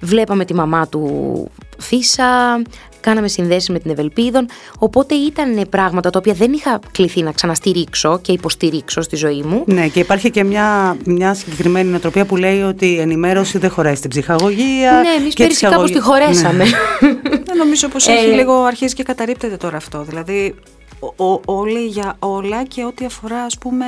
Βλέπαμε 0.00 0.44
τη 0.44 0.54
μαμά 0.54 0.88
του 0.88 1.50
Φίσα, 1.78 2.62
κάναμε 3.04 3.28
συνδέσεις 3.28 3.68
με 3.68 3.78
την 3.78 3.90
Ευελπίδων, 3.90 4.46
οπότε 4.78 5.14
ήταν 5.14 5.66
πράγματα 5.70 6.10
τα 6.10 6.18
οποία 6.18 6.32
δεν 6.32 6.52
είχα 6.52 6.80
κληθεί 6.92 7.22
να 7.22 7.32
ξαναστηρίξω 7.32 8.18
και 8.22 8.32
υποστηρίξω 8.32 9.00
στη 9.00 9.16
ζωή 9.16 9.42
μου. 9.42 9.62
Ναι, 9.66 9.88
και 9.88 10.00
υπάρχει 10.00 10.30
και 10.30 10.44
μια, 10.44 10.96
μια 11.04 11.34
συγκεκριμένη 11.34 11.90
νοοτροπία 11.90 12.24
που 12.24 12.36
λέει 12.36 12.62
ότι 12.62 12.86
η 12.86 13.00
ενημέρωση 13.00 13.58
δεν 13.58 13.70
χωράει 13.70 13.94
στην 13.94 14.10
ψυχαγωγία. 14.10 14.92
Ναι, 14.92 15.20
εμείς 15.20 15.34
πέρυσι 15.34 15.66
κάπως 15.66 15.90
τη 15.90 16.00
χωρέσαμε. 16.00 16.64
Ναι. 16.64 17.54
νομίζω 17.58 17.88
πως 17.88 18.06
έχει 18.06 18.30
ε, 18.30 18.34
λίγο 18.34 18.62
αρχίσει 18.62 18.94
και 18.94 19.02
καταρρύπτεται 19.02 19.56
τώρα 19.56 19.76
αυτό. 19.76 20.02
Δηλαδή 20.02 20.54
ο, 21.16 21.40
όλοι 21.44 21.86
για 21.86 22.16
όλα 22.18 22.64
και 22.64 22.84
ό,τι 22.84 23.04
αφορά 23.04 23.42
ας 23.42 23.58
πούμε 23.58 23.86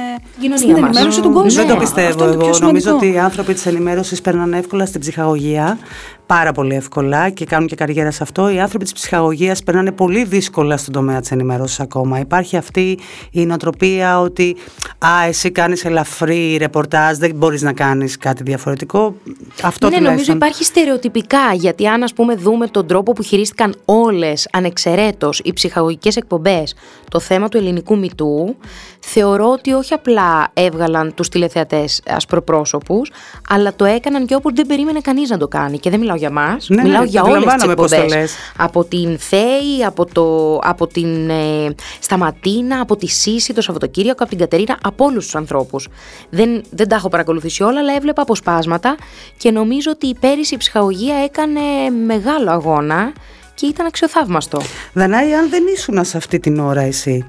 στην 0.57 0.77
ενημέρωση 0.77 1.21
του 1.21 1.33
κόσμου. 1.33 1.51
Δεν 1.51 1.69
το 1.69 1.77
πιστεύω 1.77 2.25
εγώ. 2.25 2.51
Νομίζω 2.61 2.95
ότι 2.95 3.13
οι 3.13 3.19
άνθρωποι 3.19 3.55
της 3.55 3.67
ενημέρωσης 3.67 4.21
περνάνε 4.21 4.59
εύκολα 4.59 4.87
στην 4.87 5.01
ψυχαγωγία 5.01 5.79
πάρα 6.27 6.53
πολύ 6.53 6.75
εύκολα 6.75 7.31
και 7.31 7.45
κάνουν 7.45 7.69
και 7.69 7.75
καριέρα 7.75 8.11
σε 8.11 8.23
αυτό. 8.23 8.49
Οι 8.49 8.61
άνθρωποι 8.61 8.85
της 8.85 8.93
ψυχαγωγίας 8.93 9.63
περνάνε 9.63 9.93
πολύ 9.93 10.25
δύσκολα 10.25 10.77
στον 10.77 10.93
τομέα 10.93 11.21
της 11.21 11.31
ενημέρωσης 11.31 11.81
ακόμα. 11.81 12.19
Υπάρχει 12.19 12.57
αυτή 12.57 12.99
η 13.31 13.47
νοοτροπία 13.47 14.21
ότι 14.21 14.57
Α, 14.99 15.27
εσύ 15.27 15.51
κάνεις 15.51 15.85
ελαφρύ 15.85 16.57
ρεπορτάζ, 16.57 17.17
δεν 17.17 17.35
μπορείς 17.35 17.63
να 17.63 17.73
κάνεις 17.73 18.19
κάτι 18.19 18.43
διαφορετικό. 18.43 19.15
Αυτό 19.63 19.89
ναι, 19.89 19.99
νομίζω 19.99 20.33
υπάρχει 20.33 20.65
στερεοτυπικά. 20.65 21.53
Γιατί 21.55 21.87
αν, 21.87 22.03
ας 22.03 22.13
πούμε, 22.13 22.35
δούμε 22.35 22.67
τον 22.67 22.87
τρόπο 22.87 23.13
που 23.13 23.23
χειρίστηκαν 23.23 23.75
όλες 23.85 24.49
ανεξαιρέτως 24.53 25.41
οι 25.45 25.53
ψυχαγωγικές 25.53 26.17
εκπομπές 26.17 26.75
το 27.11 27.21
θέμα 27.21 27.49
του 27.49 27.57
ελληνικού 27.57 27.99
μυτού, 27.99 28.57
θεωρώ 29.01 29.51
ότι 29.51 29.73
όχι 29.73 29.95
απλά 29.95 30.51
έβγαλαν 30.55 31.15
τους 31.15 31.29
τηλεθεατές 31.29 32.03
ασπροπρόσωπου, 32.07 33.03
αλλά 33.49 33.75
το 33.77 33.85
έκαναν 33.85 34.27
και 34.27 34.35
όπου 34.35 34.55
δεν 34.55 34.67
περίμενε 34.67 35.01
κανείς 35.01 35.31
να 35.31 35.39
το 35.39 35.49
κάνει. 35.49 35.79
Και 35.79 35.91
δεν 35.91 35.99
μιλάω 36.01 36.16
για 36.17 36.29
εμά. 36.29 36.57
Ναι, 36.67 36.83
μιλάω 36.83 37.03
ναι, 37.03 37.09
για 37.09 37.23
όλες 37.23 37.55
τις 37.55 37.63
εκπομπές. 37.63 38.35
Από 38.57 38.85
την 38.85 39.19
Θέη, 39.19 39.85
από, 39.87 40.05
το, 40.05 40.59
από 40.63 40.87
την 40.87 41.31
ε, 41.31 41.75
Σταματίνα, 42.01 42.81
από 42.81 42.97
τη 42.97 43.07
Σύση 43.07 43.53
το 43.53 43.61
Σαββατοκύριακο, 43.61 44.19
από 44.21 44.29
την 44.29 44.39
Κατερίνα, 44.39 44.79
από 44.83 45.05
όλους 45.05 45.25
τους 45.25 45.35
ανθρώπους. 45.35 45.89
Δεν, 46.31 46.63
δεν 46.71 46.89
τα 46.89 46.97
έχω 46.97 47.09
παρακολουθήσει 47.09 47.63
όλα, 47.63 47.79
αλλά 47.79 47.95
έβλεπα 47.95 48.23
αποσπάσματα 48.23 48.97
και 49.37 49.51
νομίζω 49.51 49.91
ότι 49.91 50.15
πέρυσι 50.21 50.55
η 50.55 50.57
ψυχαγωγία 50.57 51.15
έκανε 51.17 51.61
μεγάλο 52.07 52.51
αγώνα 52.51 53.13
και 53.55 53.67
ήταν 53.67 53.87
αξιοθαύμαστο. 53.87 54.61
Δανάη, 54.93 55.35
αν 55.35 55.51
δεν 55.51 55.63
ήσουν 55.75 56.05
σε 56.05 56.17
αυτή 56.17 56.39
την 56.39 56.59
ώρα 56.59 56.81
εσύ, 56.81 57.29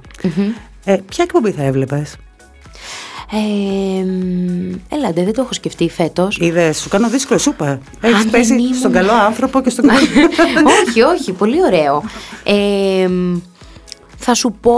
ε, 0.86 0.98
ποια 1.10 1.24
εκπομπή 1.24 1.52
θα 1.52 1.64
έβλεπες; 1.64 2.16
Ε, 3.32 4.06
έλατε, 4.96 5.24
δεν 5.24 5.34
το 5.34 5.42
έχω 5.42 5.54
σκεφτεί 5.54 5.90
φέτος. 5.90 6.38
Είδε, 6.42 6.74
σου 6.74 6.90
κάνω 6.90 7.10
δύσκολο, 7.10 7.40
σου 7.40 7.50
είπα. 7.50 7.80
Έχει 8.02 8.28
πέσει 8.28 8.76
στον 8.76 8.92
καλό 8.92 9.12
άνθρωπο 9.12 9.62
και 9.62 9.70
στον 9.70 9.86
καλό. 9.90 10.02
όχι, 10.88 11.02
όχι, 11.02 11.32
πολύ 11.32 11.64
ωραίο. 11.64 12.04
Ε, 12.44 13.10
θα 14.18 14.34
σου 14.34 14.56
πω 14.62 14.74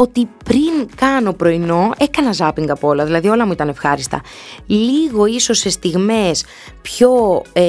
ότι 0.00 0.28
πριν 0.44 0.96
κάνω 0.96 1.32
πρωινό 1.32 1.90
έκανα 1.98 2.32
ζάπινγκ 2.32 2.70
από 2.70 2.88
όλα, 2.88 3.04
δηλαδή 3.04 3.28
όλα 3.28 3.46
μου 3.46 3.52
ήταν 3.52 3.68
ευχάριστα. 3.68 4.20
Λίγο 4.66 5.26
ίσως 5.26 5.58
σε 5.58 5.70
στιγμές 5.70 6.44
πιο, 6.82 7.42
ε, 7.52 7.62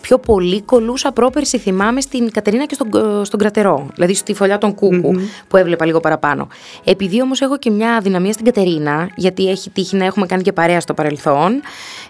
πιο 0.00 0.18
πολύ 0.18 0.62
κολούσα 0.62 1.12
πρόπερση 1.12 1.58
θυμάμαι 1.58 2.00
στην 2.00 2.30
Κατερίνα 2.30 2.66
και 2.66 2.74
στον, 2.74 2.88
στον 3.24 3.38
Κρατερό, 3.38 3.86
δηλαδή 3.94 4.14
στη 4.14 4.34
φωλιά 4.34 4.58
των 4.58 4.74
κουκου 4.74 5.14
που 5.48 5.56
έβλεπα 5.56 5.86
λίγο 5.86 6.00
παραπάνω. 6.00 6.48
Επειδή 6.84 7.22
όμως 7.22 7.40
έχω 7.40 7.58
και 7.58 7.70
μια 7.70 8.00
δυναμία 8.02 8.32
στην 8.32 8.44
Κατερίνα, 8.44 9.10
γιατί 9.16 9.50
έχει 9.50 9.70
τύχει 9.70 9.96
να 9.96 10.04
έχουμε 10.04 10.26
κάνει 10.26 10.42
και 10.42 10.52
παρέα 10.52 10.80
στο 10.80 10.94
παρελθόν 10.94 11.60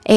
ε, 0.07 0.15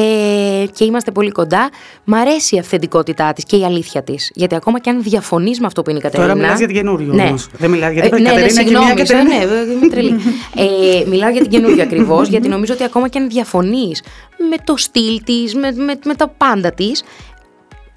και 0.72 0.84
είμαστε 0.84 1.10
πολύ 1.10 1.30
κοντά, 1.30 1.70
μ' 2.04 2.14
αρέσει 2.14 2.56
η 2.56 2.58
αυθεντικότητά 2.58 3.32
της 3.32 3.44
και 3.44 3.56
η 3.56 3.64
αλήθεια 3.64 4.02
της. 4.02 4.30
Γιατί 4.34 4.54
ακόμα 4.54 4.80
και 4.80 4.90
αν 4.90 5.02
διαφωνείς 5.02 5.60
με 5.60 5.66
αυτό 5.66 5.82
που 5.82 5.90
είναι 5.90 5.98
η 5.98 6.02
Κατερίνα... 6.02 6.28
Τώρα 6.28 6.40
μιλάς 6.40 6.58
για 6.58 6.66
την 6.66 6.76
καινούριο 6.76 7.12
ναι. 7.14 7.22
όμως. 7.22 7.48
Δεν 7.58 7.70
μιλάς 7.70 7.92
για 7.92 8.02
την 8.02 8.14
ε, 8.14 8.18
ναι, 8.18 8.28
Κατερίνα 8.28 8.84
ναι, 8.84 8.94
και 8.94 9.09
μια 9.14 9.22
ναι, 9.22 9.72
είμαι 9.72 9.88
τρελή. 9.88 10.16
ε, 10.56 11.08
μιλάω 11.08 11.30
για 11.30 11.40
την 11.40 11.50
καινούργια 11.50 11.84
ακριβώς, 11.84 12.28
γιατί 12.28 12.48
νομίζω 12.48 12.74
ότι 12.74 12.84
ακόμα 12.84 13.08
και 13.08 13.18
αν 13.18 13.28
διαφωνείς 13.28 14.02
με 14.50 14.56
το 14.64 14.76
στυλ 14.76 15.22
της, 15.24 15.54
με, 15.54 15.72
με, 15.72 15.98
με 16.04 16.14
τα 16.14 16.28
πάντα 16.28 16.72
της, 16.72 17.02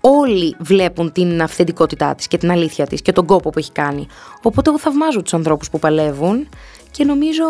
όλοι 0.01 0.55
βλέπουν 0.59 1.11
την 1.11 1.41
αυθεντικότητά 1.41 2.15
της 2.15 2.27
και 2.27 2.37
την 2.37 2.51
αλήθεια 2.51 2.85
της 2.85 3.01
και 3.01 3.11
τον 3.11 3.25
κόπο 3.25 3.49
που 3.49 3.59
έχει 3.59 3.71
κάνει. 3.71 4.07
Οπότε 4.41 4.69
εγώ 4.69 4.79
θαυμάζω 4.79 5.21
τους 5.21 5.33
ανθρώπους 5.33 5.69
που 5.69 5.79
παλεύουν 5.79 6.47
και 6.91 7.03
νομίζω 7.03 7.43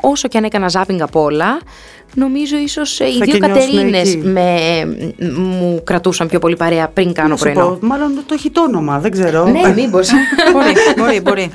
όσο 0.00 0.28
και 0.28 0.38
αν 0.38 0.44
έκανα 0.44 0.68
ζάπινγκ 0.68 1.00
απ' 1.00 1.16
όλα, 1.16 1.58
νομίζω 2.14 2.56
ίσως 2.56 3.00
οι 3.00 3.18
δύο 3.24 3.38
Κατερίνες 3.38 4.16
με, 4.16 4.54
μου 5.36 5.80
κρατούσαν 5.84 6.28
πιο 6.28 6.38
πολύ 6.38 6.56
παρέα 6.56 6.88
πριν 6.88 7.12
κάνω 7.12 7.34
πρωινό. 7.34 7.78
μάλλον 7.80 8.12
το 8.26 8.34
έχει 8.34 8.50
το 8.50 8.62
όνομα, 8.62 8.98
δεν 8.98 9.10
ξέρω. 9.10 9.46
Ναι, 9.46 9.72
μήπως. 9.74 10.10
μπορεί, 10.52 10.72
μπορεί, 10.98 11.20
μπορεί. 11.30 11.50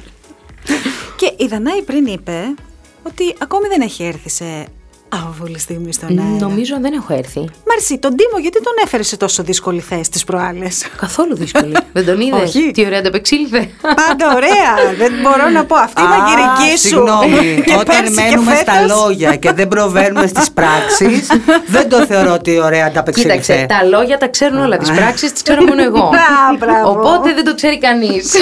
Και 1.15 1.33
η 1.37 1.47
Δανάη 1.47 1.81
πριν 1.81 2.05
είπε 2.05 2.55
ότι 3.03 3.35
ακόμη 3.39 3.67
δεν 3.67 3.81
έχει 3.81 4.03
έρθει 4.03 4.29
σε 4.29 4.67
άβολη 5.27 5.59
στιγμή 5.59 5.93
στον 5.93 6.09
αέρα. 6.09 6.37
Νομίζω 6.39 6.77
δεν 6.81 6.93
έχω 6.93 7.13
έρθει. 7.13 7.39
Μαρσί, 7.69 7.97
τον 7.97 8.15
Τίμο, 8.15 8.37
γιατί 8.41 8.61
τον 8.63 8.73
έφερε 8.85 9.03
σε 9.03 9.17
τόσο 9.17 9.43
δύσκολη 9.43 9.79
θέση 9.79 10.09
τις 10.11 10.23
προάλλες. 10.23 10.85
Καθόλου 10.97 11.35
δύσκολη. 11.35 11.75
δεν 11.95 12.05
τον 12.05 12.19
είδες; 12.21 12.41
Όχι. 12.55 12.71
Τι 12.71 12.85
ωραία 12.85 12.99
ανταπεξήλθε. 12.99 13.69
Πάντα 13.81 14.33
ωραία. 14.35 14.95
δεν 14.97 15.11
μπορώ 15.21 15.49
να 15.49 15.65
πω. 15.65 15.75
Αυτή 15.75 16.01
η 16.01 16.05
μαγειρική 16.05 16.77
σου. 16.77 16.87
Συγγνώμη, 16.87 17.61
Και 17.65 17.73
όταν 17.73 17.85
πέρσι 17.85 18.13
και 18.13 18.21
μένουμε 18.21 18.55
στα 18.55 18.71
φέτος. 18.71 18.97
λόγια 18.97 19.35
και 19.35 19.51
δεν 19.51 19.67
προβαίνουμε 19.67 20.27
στις 20.27 20.51
πράξεις, 20.57 21.27
δεν 21.67 21.89
το 21.89 22.05
θεωρώ 22.05 22.33
ότι 22.33 22.59
ωραία 22.59 22.85
ανταπεξήλθε. 22.85 23.29
Κοίταξε, 23.37 23.65
τα 23.69 23.83
λόγια 23.83 24.17
τα 24.17 24.27
ξέρουν 24.27 24.57
όλα. 24.63 24.77
Τις 24.77 24.91
πράξεις 24.91 25.31
τις 25.31 25.41
ξέρω 25.41 25.63
μόνο 25.63 25.83
εγώ. 25.83 26.03
Α, 26.13 26.55
μπράβο. 26.59 26.89
Οπότε 26.89 27.33
δεν 27.33 27.43
το 27.45 27.55
ξέρει 27.55 27.77
κανείς. 27.79 28.33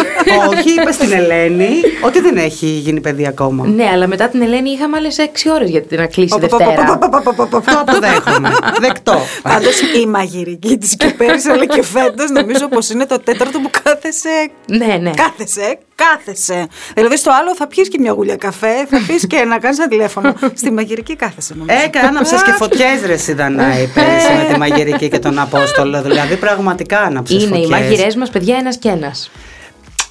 Όχι, 0.49 0.69
είπες 0.81 0.95
στην 0.95 1.11
Ελένη 1.11 1.69
ότι 2.01 2.19
δεν 2.21 2.37
έχει 2.37 2.65
γίνει 2.65 2.99
παιδί 3.01 3.27
ακόμα. 3.27 3.67
ναι, 3.67 3.89
αλλά 3.93 4.07
μετά 4.07 4.27
την 4.29 4.41
Ελένη 4.41 4.69
είχαμε 4.69 4.97
άλλες 4.97 5.15
6 5.19 5.23
ώρες 5.55 5.69
γιατί 5.69 5.95
να 5.95 6.05
κλείσει 6.05 6.37
Πο, 6.39 6.47
πο, 6.47 6.57
πο, 6.57 6.60
Δευτέρα. 6.65 6.97
πο, 6.97 7.09
πο, 7.09 7.21
πο, 7.21 7.33
πο, 7.33 7.45
πο, 7.45 7.59
πο. 7.59 7.71
Το 7.71 7.79
αποδέχομαι. 7.79 8.49
Δεκτό. 8.79 9.19
Πάντως 9.41 9.79
η 10.01 10.05
μαγειρική 10.05 10.77
της 10.77 10.95
και 10.95 11.07
πέρσι 11.17 11.49
αλλά 11.49 11.65
και 11.65 11.83
φέτος 11.83 12.29
νομίζω 12.29 12.67
πως 12.67 12.89
είναι 12.89 13.05
το 13.05 13.19
τέταρτο 13.19 13.59
που 13.59 13.69
κάθεσαι. 13.83 14.49
Ναι, 14.65 14.97
ναι. 15.01 15.11
Κάθεσαι, 15.11 15.77
κάθεσαι. 15.95 16.67
Δηλαδή 16.93 17.17
στο 17.17 17.31
άλλο 17.39 17.55
θα 17.55 17.67
πιεις 17.67 17.87
και 17.89 17.97
μια 17.99 18.11
γουλιά 18.11 18.35
καφέ, 18.35 18.85
θα 18.89 19.01
πει 19.07 19.27
και 19.27 19.43
να 19.43 19.57
κάνεις 19.59 19.77
ένα 19.79 19.87
τηλέφωνο. 19.87 20.33
Στη 20.53 20.71
μαγειρική 20.71 21.15
κάθεσαι 21.15 21.53
νομίζω. 21.57 21.77
Έκανα 21.85 22.07
άναψε 22.07 22.35
και 22.45 22.51
φωτιές 22.51 23.01
ρε 23.05 23.17
Σιδανάη 23.17 23.87
πέρυσι 23.87 24.31
με 24.37 24.53
τη 24.53 24.59
μαγειρική 24.59 25.09
και 25.09 25.19
τον 25.19 25.39
Απόστολο. 25.39 26.01
Δηλαδή 26.01 26.35
πραγματικά 26.35 26.99
άναψε 26.99 27.33
Είναι 27.33 27.45
φωτιές. 27.45 27.65
οι 27.65 27.69
μαγειρές 27.69 28.15
μας, 28.15 28.29
παιδιά, 28.29 28.57
ένας 28.57 28.77
και 28.77 28.89
ένας. 28.89 29.31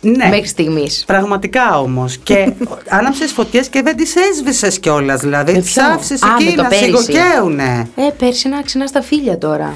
Ναι. 0.01 0.29
Μέχρι 0.29 0.47
στιγμής. 0.47 1.03
Πραγματικά 1.07 1.79
όμως. 1.81 2.17
Και 2.23 2.53
άναψες 2.99 3.33
φωτιές 3.33 3.69
και 3.69 3.83
δεν 3.83 3.97
τις 3.97 4.15
έσβησες 4.17 4.79
κιόλας. 4.79 5.21
Δηλαδή 5.21 5.53
Με 5.53 5.59
τι 5.59 5.65
ποιο; 5.65 5.85
άφησε 5.93 6.15
Α, 6.15 6.19
με 6.39 6.45
εκεί 6.45 6.57
το 6.57 6.63
να 6.63 6.69
πέρυσι. 6.69 6.87
σιγοκαίουνε. 6.87 7.89
Ε, 7.97 8.03
πέρσι 8.19 8.49
να 8.49 8.63
ξυνά 8.63 8.87
στα 8.87 9.03
φίλια 9.03 9.39
τώρα. 9.39 9.73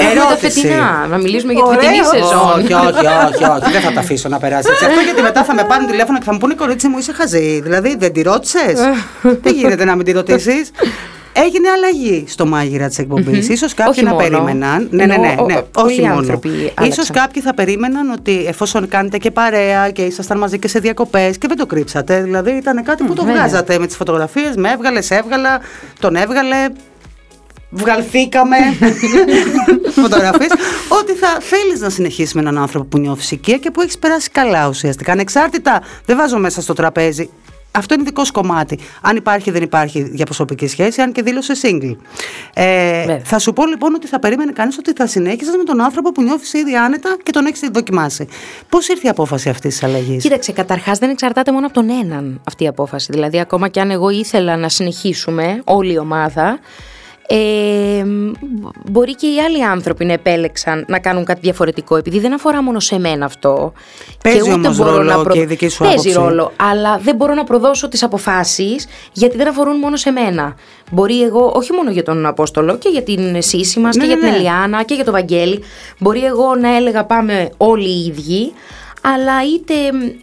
Έχουμε 0.00 0.14
τα 0.14 0.20
Ερώτηση. 0.26 0.60
φετινά. 0.60 1.06
Να 1.10 1.16
μιλήσουμε 1.18 1.52
για 1.52 1.62
τη 1.62 1.68
Ωραίο. 1.68 1.80
φετινή 1.80 2.04
σεζόν. 2.04 2.50
Όχι, 2.58 2.72
όχι, 2.72 3.06
όχι, 3.28 3.44
όχι. 3.44 3.72
Δεν 3.72 3.80
θα 3.80 3.92
τα 3.92 4.00
αφήσω 4.00 4.28
να 4.28 4.38
περάσει 4.38 4.68
έτσι. 4.72 4.84
Αυτό 4.84 5.00
γιατί 5.00 5.22
μετά 5.22 5.44
θα 5.44 5.54
με 5.54 5.64
πάρουν 5.64 5.86
τηλέφωνο 5.86 6.18
και 6.18 6.24
θα 6.24 6.32
μου 6.32 6.38
πούνε 6.38 6.54
κορίτσι 6.54 6.88
μου 6.88 6.98
είσαι 6.98 7.12
χαζή. 7.12 7.60
Δηλαδή 7.62 7.96
δεν 7.98 8.12
τη 8.12 8.22
ρώτησες; 8.22 8.74
Δεν 9.42 9.54
γίνεται 9.54 9.84
να 9.84 9.96
μην 9.96 10.04
τη 10.04 10.12
ρωτήσεις; 10.12 10.70
Έγινε 11.32 11.68
αλλαγή 11.68 12.24
στο 12.28 12.46
μάγειρα 12.46 12.88
της 12.88 12.98
εκπομπη 12.98 13.42
σω 13.56 13.66
κάποιοι 13.76 13.86
Όχι 13.88 14.02
να 14.02 14.10
μόνο. 14.14 14.22
περίμεναν. 14.28 14.88
Ναι, 14.90 15.06
ναι, 15.06 15.16
ναι. 15.16 15.26
Εννοώ, 15.28 15.46
ναι. 15.46 15.54
ο- 15.56 15.66
πολλοί 15.72 15.92
όχι 15.92 16.00
μόνο. 16.02 16.14
άνθρωποι 16.14 16.48
σω 16.48 16.72
άλλαξαν. 16.74 17.06
κάποιοι 17.16 17.42
θα 17.42 17.54
περίμεναν 17.54 18.10
ότι 18.10 18.44
εφόσον 18.46 18.88
κάνετε 18.88 19.18
και 19.18 19.30
παρέα 19.30 19.90
και 19.90 20.02
ήσασταν 20.02 20.38
μαζί 20.38 20.58
και 20.58 20.68
σε 20.68 20.78
διακοπές 20.78 21.38
και 21.38 21.48
δεν 21.48 21.56
το 21.56 21.66
κρύψατε. 21.66 22.22
Δηλαδή 22.22 22.50
ήταν 22.50 22.82
κάτι 22.84 23.04
που 23.04 23.14
το 23.14 23.24
βέβαια. 23.24 23.38
βγάζατε 23.40 23.78
με 23.78 23.86
τις 23.86 23.96
φωτογραφίες. 23.96 24.56
Με 24.56 24.70
έβγαλες, 24.70 25.06
σε 25.06 25.14
έβγαλα, 25.14 25.60
τον 25.98 26.16
έβγαλε. 26.16 26.56
Βγαλθήκαμε 27.74 28.56
φωτογραφίες. 30.02 30.50
ότι 30.88 31.12
θα 31.12 31.28
θέλεις 31.40 31.80
να 31.80 31.88
συνεχίσει 31.90 32.34
με 32.34 32.40
έναν 32.40 32.58
άνθρωπο 32.58 32.84
που 32.86 32.98
νιώθεις 32.98 33.30
οικία 33.30 33.58
και 33.58 33.70
που 33.70 33.80
έχεις 33.80 33.98
περάσει 33.98 34.30
καλά 34.30 34.68
ουσιαστικά. 34.68 35.12
Ανεξάρτητα, 35.12 35.82
δεν 36.06 36.16
βάζω 36.16 36.38
μέσα 36.38 36.60
στο 36.62 36.72
τραπέζι. 36.72 37.30
Αυτό 37.74 37.94
είναι 37.94 38.02
δικό 38.02 38.24
σου 38.24 38.32
κομμάτι. 38.32 38.78
Αν 39.00 39.16
υπάρχει 39.16 39.48
ή 39.48 39.52
δεν 39.52 39.62
υπάρχει 39.62 40.10
για 40.12 40.24
προσωπική 40.24 40.66
σχέση, 40.66 41.00
αν 41.00 41.12
και 41.12 41.22
δήλωσε 41.22 41.52
single. 41.62 41.96
Ε, 42.54 42.98
Βέβαια. 42.98 43.20
θα 43.24 43.38
σου 43.38 43.52
πω 43.52 43.66
λοιπόν 43.66 43.94
ότι 43.94 44.06
θα 44.06 44.18
περίμενε 44.18 44.52
κανείς 44.52 44.78
ότι 44.78 44.92
θα 44.92 45.06
συνέχιζες 45.06 45.56
με 45.56 45.64
τον 45.64 45.80
άνθρωπο 45.80 46.12
που 46.12 46.22
νιώθεις 46.22 46.52
ήδη 46.52 46.76
άνετα 46.76 47.16
και 47.22 47.30
τον 47.30 47.46
έχεις 47.46 47.60
δοκιμάσει. 47.72 48.26
Πώς 48.68 48.88
ήρθε 48.88 49.06
η 49.06 49.10
απόφαση 49.10 49.48
αυτή 49.48 49.68
της 49.68 49.82
αλλαγής; 49.82 50.22
Κοίταξε, 50.22 50.52
καταρχάς 50.52 50.98
δεν 50.98 51.10
εξαρτάται 51.10 51.52
μόνο 51.52 51.66
από 51.66 51.74
τον 51.74 51.90
έναν 51.90 52.40
αυτή 52.48 52.64
η 52.64 52.66
απόφαση. 52.66 53.08
Δηλαδή, 53.12 53.40
ακόμα 53.40 53.68
και 53.68 53.80
αν 53.80 53.90
εγώ 53.90 54.10
ήθελα 54.10 54.56
να 54.56 54.68
συνεχίσουμε 54.68 55.60
όλη 55.64 55.92
η 55.92 55.98
ομάδα, 55.98 56.58
ε, 57.26 58.04
μπορεί 58.90 59.14
και 59.14 59.26
οι 59.26 59.38
άλλοι 59.40 59.64
άνθρωποι 59.64 60.04
να 60.04 60.12
επέλεξαν 60.12 60.84
να 60.88 60.98
κάνουν 60.98 61.24
κάτι 61.24 61.40
διαφορετικό, 61.42 61.96
επειδή 61.96 62.20
δεν 62.20 62.34
αφορά 62.34 62.62
μόνο 62.62 62.80
σε 62.80 62.98
μένα 62.98 63.24
αυτό. 63.24 63.72
Παίζει 64.22 64.38
και 64.38 64.44
ούτε 64.44 64.52
όμως 64.66 64.76
μπορώ 64.76 64.96
ρόλο 64.96 65.22
να 65.24 65.30
και 65.30 65.38
η 65.40 65.44
δική 65.44 65.68
σου 65.68 65.82
Παίζει 65.82 66.10
άποψη. 66.10 66.28
ρόλο, 66.28 66.52
αλλά 66.56 66.98
δεν 66.98 67.16
μπορώ 67.16 67.34
να 67.34 67.44
προδώσω 67.44 67.88
τις 67.88 68.02
αποφάσεις 68.02 68.86
γιατί 69.12 69.36
δεν 69.36 69.48
αφορούν 69.48 69.76
μόνο 69.76 69.96
σε 69.96 70.10
μένα. 70.10 70.54
Μπορεί 70.90 71.22
εγώ, 71.22 71.52
όχι 71.54 71.72
μόνο 71.72 71.90
για 71.90 72.02
τον 72.02 72.26
Απόστολο, 72.26 72.76
και 72.78 72.88
για 72.88 73.02
την 73.02 73.42
Σύση 73.42 73.80
μας 73.80 73.96
Ναι, 73.96 74.02
και 74.02 74.08
ναι, 74.08 74.14
για 74.14 74.22
την 74.22 74.32
ναι. 74.32 74.36
Ελιάνα 74.36 74.82
και 74.82 74.94
για 74.94 75.04
τον 75.04 75.12
Βαγγέλη. 75.12 75.62
Μπορεί 75.98 76.24
εγώ 76.24 76.54
να 76.54 76.76
έλεγα 76.76 77.04
πάμε 77.04 77.50
όλοι 77.56 77.88
οι 77.88 78.04
ίδιοι, 78.06 78.52
αλλά 79.04 79.32
είτε 79.54 79.74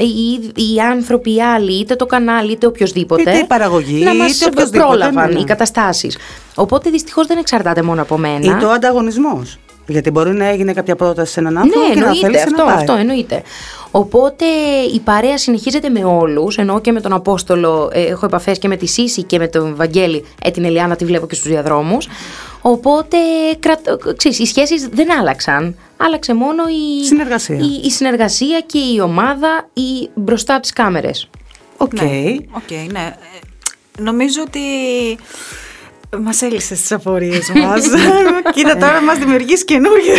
οι, 0.03 0.51
οι 0.55 0.79
άνθρωποι 0.79 1.35
οι 1.35 1.41
άλλοι, 1.41 1.79
είτε 1.79 1.95
το 1.95 2.05
κανάλι, 2.05 2.51
είτε 2.51 2.67
οποιοδήποτε. 2.67 3.21
Είτε 3.21 3.37
η 3.37 3.45
παραγωγή, 3.45 4.03
να 4.03 4.15
μας 4.15 4.35
είτε 4.35 4.45
οποιοσδήποτε, 4.45 4.85
πρόλαβαν 4.85 5.27
ναι, 5.27 5.33
ναι. 5.33 5.39
οι 5.39 5.43
καταστάσεις. 5.43 6.17
Οπότε 6.55 6.89
δυστυχώς 6.89 7.27
δεν 7.27 7.37
εξαρτάται 7.37 7.81
μόνο 7.81 8.01
από 8.01 8.17
μένα. 8.17 8.57
Ή 8.57 8.59
το 8.59 8.69
ανταγωνισμός. 8.69 9.59
Γιατί 9.87 10.11
μπορεί 10.11 10.33
να 10.33 10.45
έγινε 10.45 10.73
κάποια 10.73 10.95
πρόταση 10.95 11.31
σε 11.31 11.39
έναν 11.39 11.57
άνθρωπο 11.57 11.87
Ναι, 11.87 11.93
και 11.93 11.99
να 11.99 12.05
εννοείται 12.05 12.25
θέλει 12.25 12.37
αυτό, 12.37 12.63
να 12.63 12.63
πάει. 12.63 12.75
αυτό 12.75 12.93
εννοείται. 12.93 13.41
Οπότε 13.91 14.45
η 14.93 14.99
παρέα 14.99 15.37
συνεχίζεται 15.37 15.89
με 15.89 16.03
όλους, 16.03 16.57
ενώ 16.57 16.81
και 16.81 16.91
με 16.91 17.01
τον 17.01 17.13
Απόστολο 17.13 17.89
ε, 17.93 18.01
έχω 18.01 18.25
επαφές 18.25 18.59
και 18.59 18.67
με 18.67 18.75
τη 18.75 18.85
Σύση 18.85 19.23
και 19.23 19.37
με 19.37 19.47
τον 19.47 19.75
Βαγγέλη, 19.75 20.25
ε, 20.43 20.51
την 20.51 20.65
Ελιάνα 20.65 20.95
τη 20.95 21.05
βλέπω 21.05 21.27
και 21.27 21.35
στους 21.35 21.49
διαδρόμους. 21.49 22.07
Οπότε 22.61 23.17
κρατ, 23.59 23.79
ξέρεις, 24.15 24.39
οι 24.39 24.45
σχέσεις 24.45 24.87
δεν 24.87 25.19
άλλαξαν. 25.19 25.75
Άλλαξε 26.01 26.33
μόνο 26.33 26.63
η 26.67 27.05
Συνεργασία. 27.05 27.55
η, 27.55 27.81
η 27.83 27.91
συνεργασία 27.91 28.59
και 28.61 28.77
η 28.77 28.99
ομάδα 28.99 29.69
η, 29.73 30.09
μπροστά 30.15 30.53
από 30.53 30.61
τις 30.61 30.73
κάμερες. 30.73 31.29
Οκ. 31.77 31.93
Ναι, 31.93 32.35
οκ, 32.51 32.91
ναι. 32.91 33.15
Ε, 33.97 34.01
Νομίζω 34.01 34.41
ότι 34.47 34.59
μας 36.17 36.41
έλυσες 36.41 36.79
τις 36.79 36.91
απορίες 36.91 37.51
μας. 37.51 37.81
Κοίτα, 38.55 38.77
τώρα 38.77 39.01
μας 39.01 39.17
δημιουργείς 39.17 39.65
καινούριες. 39.65 40.13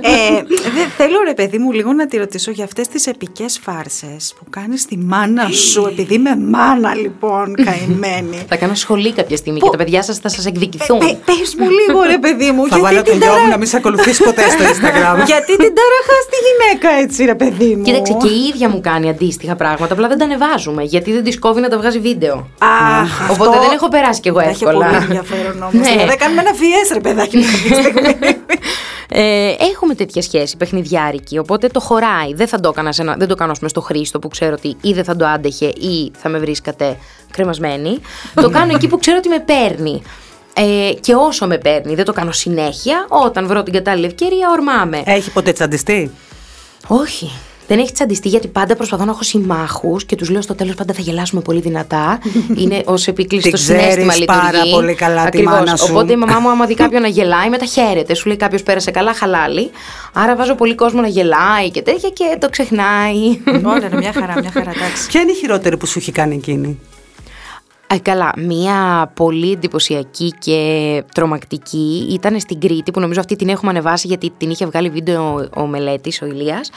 ε, 0.00 0.42
δε- 0.74 0.86
θέλω, 0.96 1.16
ρε 1.26 1.34
παιδί 1.34 1.58
μου, 1.58 1.72
λίγο 1.72 1.92
να 1.92 2.06
τη 2.06 2.16
ρωτήσω 2.16 2.50
για 2.50 2.64
αυτές 2.64 2.88
τις 2.88 3.06
επικές 3.06 3.60
φάρσες 3.62 4.34
που 4.38 4.44
κάνεις 4.50 4.84
τη 4.86 4.96
μάνα 4.98 5.48
σου, 5.48 5.86
επειδή 5.90 6.14
είμαι 6.14 6.36
μάνα, 6.36 6.94
λοιπόν, 6.94 7.54
καημένη. 7.66 8.44
Θα 8.48 8.56
κάνω 8.56 8.74
σχολή 8.74 9.12
κάποια 9.12 9.36
στιγμή 9.36 9.58
Πού- 9.58 9.64
και 9.70 9.76
τα 9.76 9.84
παιδιά 9.84 10.02
σας 10.02 10.18
θα 10.18 10.28
σας 10.28 10.46
εκδικηθούν. 10.46 10.98
Πε 10.98 11.18
πες 11.24 11.54
μου 11.58 11.68
λίγο, 11.70 12.02
ρε 12.02 12.18
παιδί 12.18 12.50
μου, 12.50 12.62
Θα 12.68 12.76
γιατί 12.78 12.80
βάλω 12.82 13.02
το 13.02 13.10
την, 13.10 13.18
γιο 13.20 13.28
μου 13.30 13.34
ταρα... 13.36 13.48
να 13.48 13.56
μην 13.56 13.66
σε 13.66 13.76
ακολουθήσει 13.76 14.22
ποτέ 14.24 14.42
στο 14.42 14.62
Instagram. 14.64 15.16
γιατί 15.26 15.56
την 15.56 15.72
ταραχάς 15.78 16.22
στη 16.26 16.36
γυναίκα, 16.46 17.00
έτσι, 17.02 17.24
ρε 17.24 17.34
παιδί 17.34 17.76
μου. 17.76 17.82
Κοίταξε, 17.82 18.12
και 18.22 18.28
η 18.28 18.40
ίδια 18.54 18.68
μου 18.68 18.80
κάνει 18.80 19.08
αντίστοιχα 19.08 19.56
πράγματα, 19.56 19.92
απλά 19.94 20.08
δεν 20.08 20.18
τα 20.18 20.24
ανεβάζουμε 20.24 20.82
γιατί 20.82 21.12
δεν 21.12 21.24
της 21.24 21.38
κόβει 21.38 21.60
να 21.60 21.68
τα 21.68 21.76
βγάζει 21.78 21.98
βίντεο. 21.98 22.48
Αχ, 22.58 23.30
Οπότε 23.30 23.48
αυτό 23.50 23.60
δεν 23.62 23.72
έχω 23.72 23.88
περάσει 23.88 24.20
κι 24.32 24.38
εγώ 24.38 24.46
θα 24.46 24.48
έχει 24.48 24.64
εύκολα. 24.64 24.86
πολύ 24.86 25.02
ενδιαφέρον 25.02 25.62
όμως. 25.62 25.72
Ναι. 25.72 25.90
Δηλαδή, 25.90 26.16
κάνουμε 26.16 26.40
ένα 26.40 26.50
VS, 26.50 26.92
ρε 26.92 27.00
παιδάκι 27.00 27.36
μου, 27.36 27.44
κάποια 27.44 27.82
στιγμή. 27.82 28.36
Ε, 29.14 29.54
έχουμε 29.72 29.94
τέτοια 29.94 30.22
σχέση 30.22 30.56
παιχνιδιάρικη, 30.56 31.38
οπότε 31.38 31.68
το 31.68 31.80
χωράει. 31.80 32.34
Δεν 32.34 32.48
θα 32.48 32.60
το 32.60 32.68
έκανα 32.68 32.92
σε 32.92 33.02
ένα, 33.02 33.14
δεν 33.18 33.28
το 33.28 33.34
κάνω 33.34 33.50
ας 33.50 33.58
πούμε, 33.58 33.70
στο 33.70 33.80
Χρήστο 33.80 34.18
που 34.18 34.28
ξέρω 34.28 34.52
ότι 34.52 34.76
ή 34.80 34.92
δεν 34.92 35.04
θα 35.04 35.16
το 35.16 35.26
άντεχε 35.26 35.66
ή 35.66 36.10
θα 36.18 36.28
με 36.28 36.38
βρίσκατε 36.38 36.96
κρεμασμένη. 37.30 37.98
το 38.34 38.50
κάνω 38.50 38.74
εκεί 38.74 38.88
που 38.88 38.98
ξέρω 38.98 39.16
ότι 39.18 39.28
με 39.28 39.40
παίρνει. 39.40 40.02
Ε, 40.54 40.92
και 41.00 41.14
όσο 41.14 41.46
με 41.46 41.58
παίρνει, 41.58 41.94
δεν 41.94 42.04
το 42.04 42.12
κάνω 42.12 42.32
συνέχεια. 42.32 43.06
Όταν 43.08 43.46
βρω 43.46 43.62
την 43.62 43.72
κατάλληλη 43.72 44.06
ευκαιρία, 44.06 44.50
ορμάμε. 44.50 45.02
Έχει 45.04 45.30
ποτέ 45.30 45.52
τσαντιστεί; 45.52 46.10
Όχι. 46.86 47.30
Δεν 47.72 47.80
έχει 47.80 47.92
τσαντιστεί 47.92 48.28
γιατί 48.28 48.48
πάντα 48.48 48.76
προσπαθώ 48.76 49.04
να 49.04 49.10
έχω 49.10 49.22
συμμάχους 49.22 50.04
και 50.04 50.16
τους 50.16 50.30
λέω 50.30 50.42
στο 50.42 50.54
τέλος 50.54 50.74
πάντα 50.74 50.92
θα 50.92 51.00
γελάσουμε 51.00 51.40
πολύ 51.42 51.60
δυνατά. 51.60 52.18
Είναι 52.56 52.82
ως 52.84 53.06
επίκληση 53.12 53.48
Την 53.48 53.56
στο 53.58 53.66
συνέστημα 53.66 54.12
ξέρεις 54.12 54.18
λειτουργεί. 54.18 54.50
πάρα 54.50 54.62
πολύ 54.70 54.94
καλά 54.94 55.20
τη 55.22 55.26
Ακριβώς. 55.26 55.52
μάνα 55.54 55.76
σου. 55.76 55.86
Οπότε 55.90 56.12
η 56.12 56.16
μαμά 56.16 56.38
μου, 56.38 56.48
άμα 56.50 56.66
δει 56.66 56.74
κάποιον 56.82 57.02
να 57.02 57.08
γελάει, 57.08 57.48
μετά 57.48 57.64
χαίρεται. 57.64 58.14
Σου 58.14 58.26
λέει 58.28 58.36
κάποιος 58.36 58.62
πέρασε 58.62 58.90
καλά, 58.90 59.14
χαλάλι. 59.14 59.70
Άρα 60.12 60.36
βάζω 60.36 60.54
πολύ 60.54 60.74
κόσμο 60.74 61.00
να 61.00 61.06
γελάει 61.06 61.70
και 61.70 61.82
τέτοια 61.82 62.08
και 62.08 62.36
το 62.40 62.48
ξεχνάει. 62.50 63.40
Όλα, 63.74 63.88
ρε, 63.88 63.96
μια 63.96 64.12
χαρά, 64.12 64.34
μια 64.40 64.50
χαρά, 64.52 64.70
εντάξει. 64.70 65.06
Ποια 65.08 65.20
είναι 65.20 65.30
η 65.32 65.34
χειρότερη 65.34 65.76
που 65.76 65.86
σου 65.86 65.98
έχει 65.98 66.12
κάνει 66.12 66.34
εκείνη; 66.34 66.78
Ε, 67.86 67.98
καλά, 67.98 68.32
μία 68.36 69.10
πολύ 69.14 69.52
εντυπωσιακή 69.52 70.34
και 70.38 70.58
τρομακτική 71.14 72.08
ήταν 72.10 72.40
στην 72.40 72.60
Κρήτη 72.60 72.90
που 72.90 73.00
νομίζω 73.00 73.20
αυτή 73.20 73.36
την 73.36 73.48
έχουμε 73.48 73.70
ανεβάσει 73.70 74.06
γιατί 74.06 74.32
την 74.36 74.50
είχε 74.50 74.66
βγάλει 74.66 74.90
βίντεο 74.90 75.48
ο, 75.54 75.60
ο 75.60 75.66
Μελέτης, 75.66 76.22
ο 76.22 76.26
Ηλίας. 76.26 76.70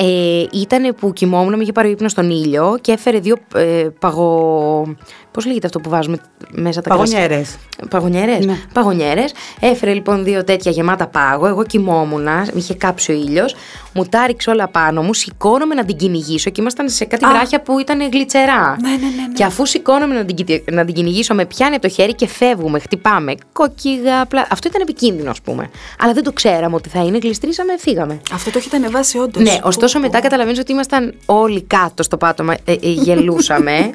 Ε, 0.00 0.44
ήταν 0.52 0.94
που 1.00 1.12
κοιμόμουν, 1.12 1.56
με 1.56 1.62
είχε 1.62 1.72
πάρει 1.72 1.90
ύπνο 1.90 2.08
στον 2.08 2.30
ήλιο 2.30 2.78
και 2.80 2.92
έφερε 2.92 3.18
δύο 3.18 3.36
ε, 3.54 3.86
παγο... 3.98 4.96
Πώς 5.30 5.46
λέγεται 5.46 5.66
αυτό 5.66 5.80
που 5.80 5.90
βάζουμε 5.90 6.18
μέσα 6.50 6.80
τα 6.80 6.94
κρασιά; 6.94 7.18
Παγωνιέρες. 7.18 7.56
Παγωνιέρες. 7.90 8.46
Ναι. 8.46 8.54
Παγωνιέρες. 8.72 9.32
Έφερε 9.60 9.92
λοιπόν 9.92 10.24
δύο 10.24 10.44
τέτοια 10.44 10.70
γεμάτα 10.70 11.06
πάγο. 11.06 11.46
Εγώ 11.46 11.64
κοιμόμουν, 11.64 12.22
με 12.22 12.52
είχε 12.54 12.74
κάψει 12.74 13.12
ο 13.12 13.14
ήλιος. 13.14 13.54
Μου 13.94 14.04
τα 14.04 14.26
ρίξε 14.26 14.50
όλα 14.50 14.68
πάνω 14.68 15.02
μου. 15.02 15.14
Σηκώνομαι 15.14 15.74
να 15.74 15.84
την 15.84 15.96
κυνηγήσω 15.96 16.50
και 16.50 16.60
ήμασταν 16.60 16.88
σε 16.88 17.04
κάτι 17.04 17.24
βράχια 17.26 17.60
που 17.60 17.78
ήταν 17.78 18.10
γλιτσερά. 18.10 18.76
Ναι, 18.80 18.88
ναι, 18.88 18.96
ναι, 18.96 19.26
ναι. 19.26 19.32
Και 19.34 19.44
αφού 19.44 19.66
σηκώνομαι 19.66 20.14
να 20.14 20.24
την, 20.24 20.36
κοι- 20.36 20.70
να 20.70 20.84
την 20.84 20.94
κυνηγήσω, 20.94 21.34
με 21.34 21.44
πιάνει 21.44 21.74
από 21.74 21.88
το 21.88 21.94
χέρι 21.94 22.14
και 22.14 22.26
φεύγουμε, 22.26 22.78
χτυπάμε. 22.78 23.34
Κόκκιγα, 23.52 24.26
πλα... 24.26 24.46
Αυτό 24.50 24.68
ήταν 24.68 24.80
επικίνδυνο, 24.80 25.30
ας 25.30 25.40
πούμε. 25.40 25.70
Αλλά 25.98 26.12
δεν 26.12 26.22
το 26.22 26.32
ξέραμε 26.32 26.74
ότι 26.74 26.88
θα 26.88 27.00
είναι. 27.04 27.18
Γλιστρήσαμε, 27.22 27.72
φύγαμε. 27.78 28.20
Αυτό 28.32 28.50
το 28.50 28.58
έχετε 28.58 28.76
ανεβάσει 28.76 29.18
όντως. 29.18 29.42
Ναι, 29.42 29.58
ωστόσο 29.88 30.06
μετά 30.06 30.20
καταλαβαίνεις 30.20 30.58
ότι 30.58 30.72
ήμασταν 30.72 31.14
όλοι 31.26 31.62
κάτω 31.62 32.02
στο 32.02 32.16
πάτωμα, 32.16 32.52
ε, 32.52 32.72
ε, 32.72 32.76
γελούσαμε. 32.80 33.94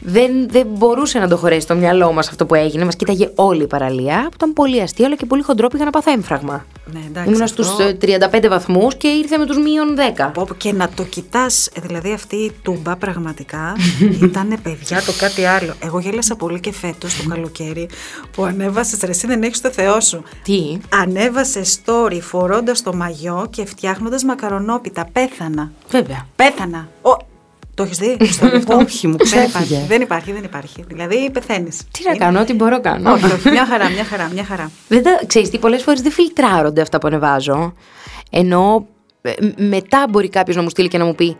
Δεν, 0.00 0.48
δεν 0.50 0.66
μπορούσε 0.66 1.18
να 1.18 1.28
το 1.28 1.36
χωρέσει 1.36 1.66
το 1.66 1.74
μυαλό 1.74 2.12
μας 2.12 2.28
αυτό 2.28 2.46
που 2.46 2.54
έγινε. 2.54 2.84
Μας 2.84 2.96
κοίταγε 2.96 3.30
όλη 3.34 3.62
η 3.62 3.66
παραλία, 3.66 4.22
που 4.22 4.34
ήταν 4.34 4.52
πολύ 4.52 4.80
αστείο, 4.80 5.06
αλλά 5.06 5.16
και 5.16 5.26
πολύ 5.26 5.42
χοντρό 5.42 5.68
πήγα 5.68 5.84
να 5.84 5.90
πάθω 5.90 6.10
έμφραγμα. 6.10 6.64
Ναι, 6.92 7.00
εντάξει, 7.08 7.28
Ήμουνα 7.28 7.44
αυτό- 7.44 7.62
στους 7.62 7.76
35 8.00 8.48
βαθμούς 8.48 8.96
και 8.96 9.08
ήρθε 9.08 9.36
με 9.38 9.46
τους 9.46 9.56
μείον 9.58 9.96
10. 9.96 10.30
Πω, 10.34 10.44
πω, 10.48 10.54
Και 10.54 10.72
να 10.72 10.88
το 10.88 11.02
κοιτάς, 11.02 11.68
δηλαδή 11.82 12.12
αυτή 12.12 12.36
η 12.36 12.52
τούμπα 12.62 12.96
πραγματικά 12.96 13.76
ήταν 14.22 14.58
παιδιά 14.62 15.02
το 15.06 15.12
κάτι 15.18 15.44
άλλο. 15.44 15.74
Εγώ 15.84 15.98
γέλασα 15.98 16.36
πολύ 16.36 16.60
και 16.60 16.72
φέτος 16.72 17.16
το 17.16 17.28
καλοκαίρι 17.28 17.88
που 18.32 18.44
ανέβασες 18.44 19.00
ρε, 19.00 19.10
εσύ 19.10 19.26
δεν 19.26 19.42
έχεις 19.42 19.60
το 19.60 19.70
Θεό 19.70 20.00
σου. 20.00 20.22
Τι; 20.44 20.78
Ανέβασες 21.02 21.78
story 21.84 22.18
φορώντας 22.20 22.82
το 22.82 22.94
μαγιό 22.94 23.46
και 23.50 23.64
φτιάχνοντας 23.66 24.24
μακαρονόπιτα. 24.24 25.08
Πέθανα. 25.12 25.70
Βέβαια. 25.90 26.26
Πέθανα. 26.36 26.88
Ο... 27.02 27.32
Το 27.74 27.82
έχεις 27.82 27.98
δει, 27.98 28.16
στο 28.24 28.46
αυτό; 28.46 28.76
Όχι, 28.84 29.06
μου 29.06 29.16
δεν 29.16 29.26
ξέφυγε. 29.26 29.46
υπάρχει, 29.48 29.86
δεν 29.88 30.02
υπάρχει, 30.02 30.32
δεν 30.32 30.44
υπάρχει. 30.44 30.84
Δηλαδή 30.88 31.30
πεθαίνεις. 31.30 31.80
Τι 31.90 32.08
να 32.08 32.16
κάνω, 32.16 32.40
ό,τι 32.40 32.52
μπορώ 32.52 32.80
κάνω. 32.80 33.12
Όχι, 33.12 33.24
όχι, 33.24 33.50
μια 33.50 33.66
χαρά, 33.66 33.90
μια 33.90 34.04
χαρά, 34.04 34.30
μια 34.32 34.44
χαρά. 34.44 34.70
Δεν 34.88 35.02
τα, 35.02 35.20
ξέρεις 35.26 35.50
τι, 35.50 35.58
πολλές 35.58 35.82
φορές 35.82 36.00
δεν 36.00 36.12
φιλτράρονται 36.12 36.80
αυτά 36.80 36.98
που 36.98 37.06
ανεβάζω. 37.06 37.74
Ενώ 38.30 38.86
ε, 39.22 39.32
μετά 39.56 40.06
μπορεί 40.10 40.28
κάποιος 40.28 40.56
να 40.56 40.62
μου 40.62 40.68
στείλει 40.68 40.88
και 40.88 40.98
να 40.98 41.04
μου 41.04 41.14
πει 41.14 41.36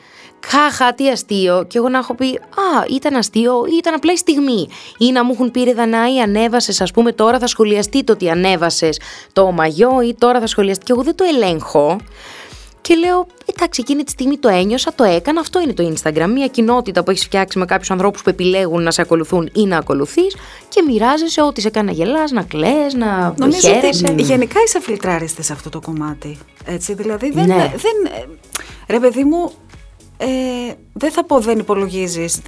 Χάχα, 0.46 0.94
τι 0.94 1.08
αστείο. 1.08 1.64
Και 1.68 1.78
εγώ 1.78 1.88
να 1.88 1.98
έχω 1.98 2.14
πει 2.14 2.26
Α, 2.34 2.84
ήταν 2.90 3.14
αστείο 3.14 3.64
ή 3.66 3.76
ήταν 3.76 3.94
απλά 3.94 4.12
η 4.12 4.16
στιγμή. 4.16 4.68
Ή 4.98 5.12
να 5.12 5.24
μου 5.24 5.32
έχουν 5.32 5.50
πει 5.50 5.62
ρε 5.62 5.72
Δανάη, 5.72 6.20
ανέβασες, 6.20 6.80
ας 6.80 6.90
πούμε, 6.90 7.12
τώρα 7.12 7.38
θα 7.38 7.46
σχολιαστεί 7.46 8.04
το 8.04 8.12
ότι 8.12 8.30
ανέβασες 8.30 9.00
το 9.32 9.50
μαγιό 9.52 10.00
ή 10.08 10.14
τώρα 10.18 10.40
θα 10.40 10.46
σχολιαστεί. 10.46 10.84
Και 10.84 10.92
εγώ 10.92 11.02
δεν 11.02 11.14
το 11.14 11.24
ελέγχω. 11.24 11.96
Και 12.86 12.94
λέω, 12.94 13.26
εντάξει, 13.54 13.80
εκείνη 13.80 14.04
τη 14.04 14.10
στιγμή 14.10 14.38
το 14.38 14.48
ένιωσα, 14.48 14.94
το 14.94 15.04
έκανα. 15.04 15.40
Αυτό 15.40 15.60
είναι 15.60 15.72
το 15.72 15.92
Instagram. 15.94 16.28
Μια 16.32 16.46
κοινότητα 16.46 17.02
που 17.04 17.10
έχεις 17.10 17.24
φτιάξει 17.24 17.58
με 17.58 17.64
κάποιους 17.64 17.90
ανθρώπους 17.90 18.22
που 18.22 18.28
επιλέγουν 18.28 18.82
να 18.82 18.90
σε 18.90 19.00
ακολουθούν 19.00 19.50
ή 19.54 19.66
να 19.66 19.76
ακολουθείς 19.76 20.36
και 20.68 20.82
μοιράζεσαι 20.86 21.42
ό,τι 21.42 21.60
σε 21.60 21.70
κάνει 21.70 21.86
να 21.86 21.92
γελάς, 21.92 22.30
να 22.30 22.42
κλε, 22.42 22.86
να 22.96 23.34
Νομίζω 23.36 23.68
χαίρεσαι. 23.68 24.06
ότι 24.10 24.22
γενικά 24.22 24.60
είσαι 24.66 24.80
φιλτράριστη 24.80 25.42
σε 25.42 25.52
αυτό 25.52 25.70
το 25.70 25.80
κομμάτι. 25.80 26.38
Έτσι, 26.64 26.94
δηλαδή 26.94 27.30
δεν. 27.30 27.46
Ναι. 27.46 27.72
δεν 27.76 28.12
ε, 28.12 28.24
ρε 28.92 29.00
παιδί 29.00 29.24
μου, 29.24 29.52
ε, 30.16 30.26
δεν 30.92 31.10
θα 31.10 31.24
πω 31.24 31.40
δεν 31.40 31.58
υπολογίζεις 31.58 32.40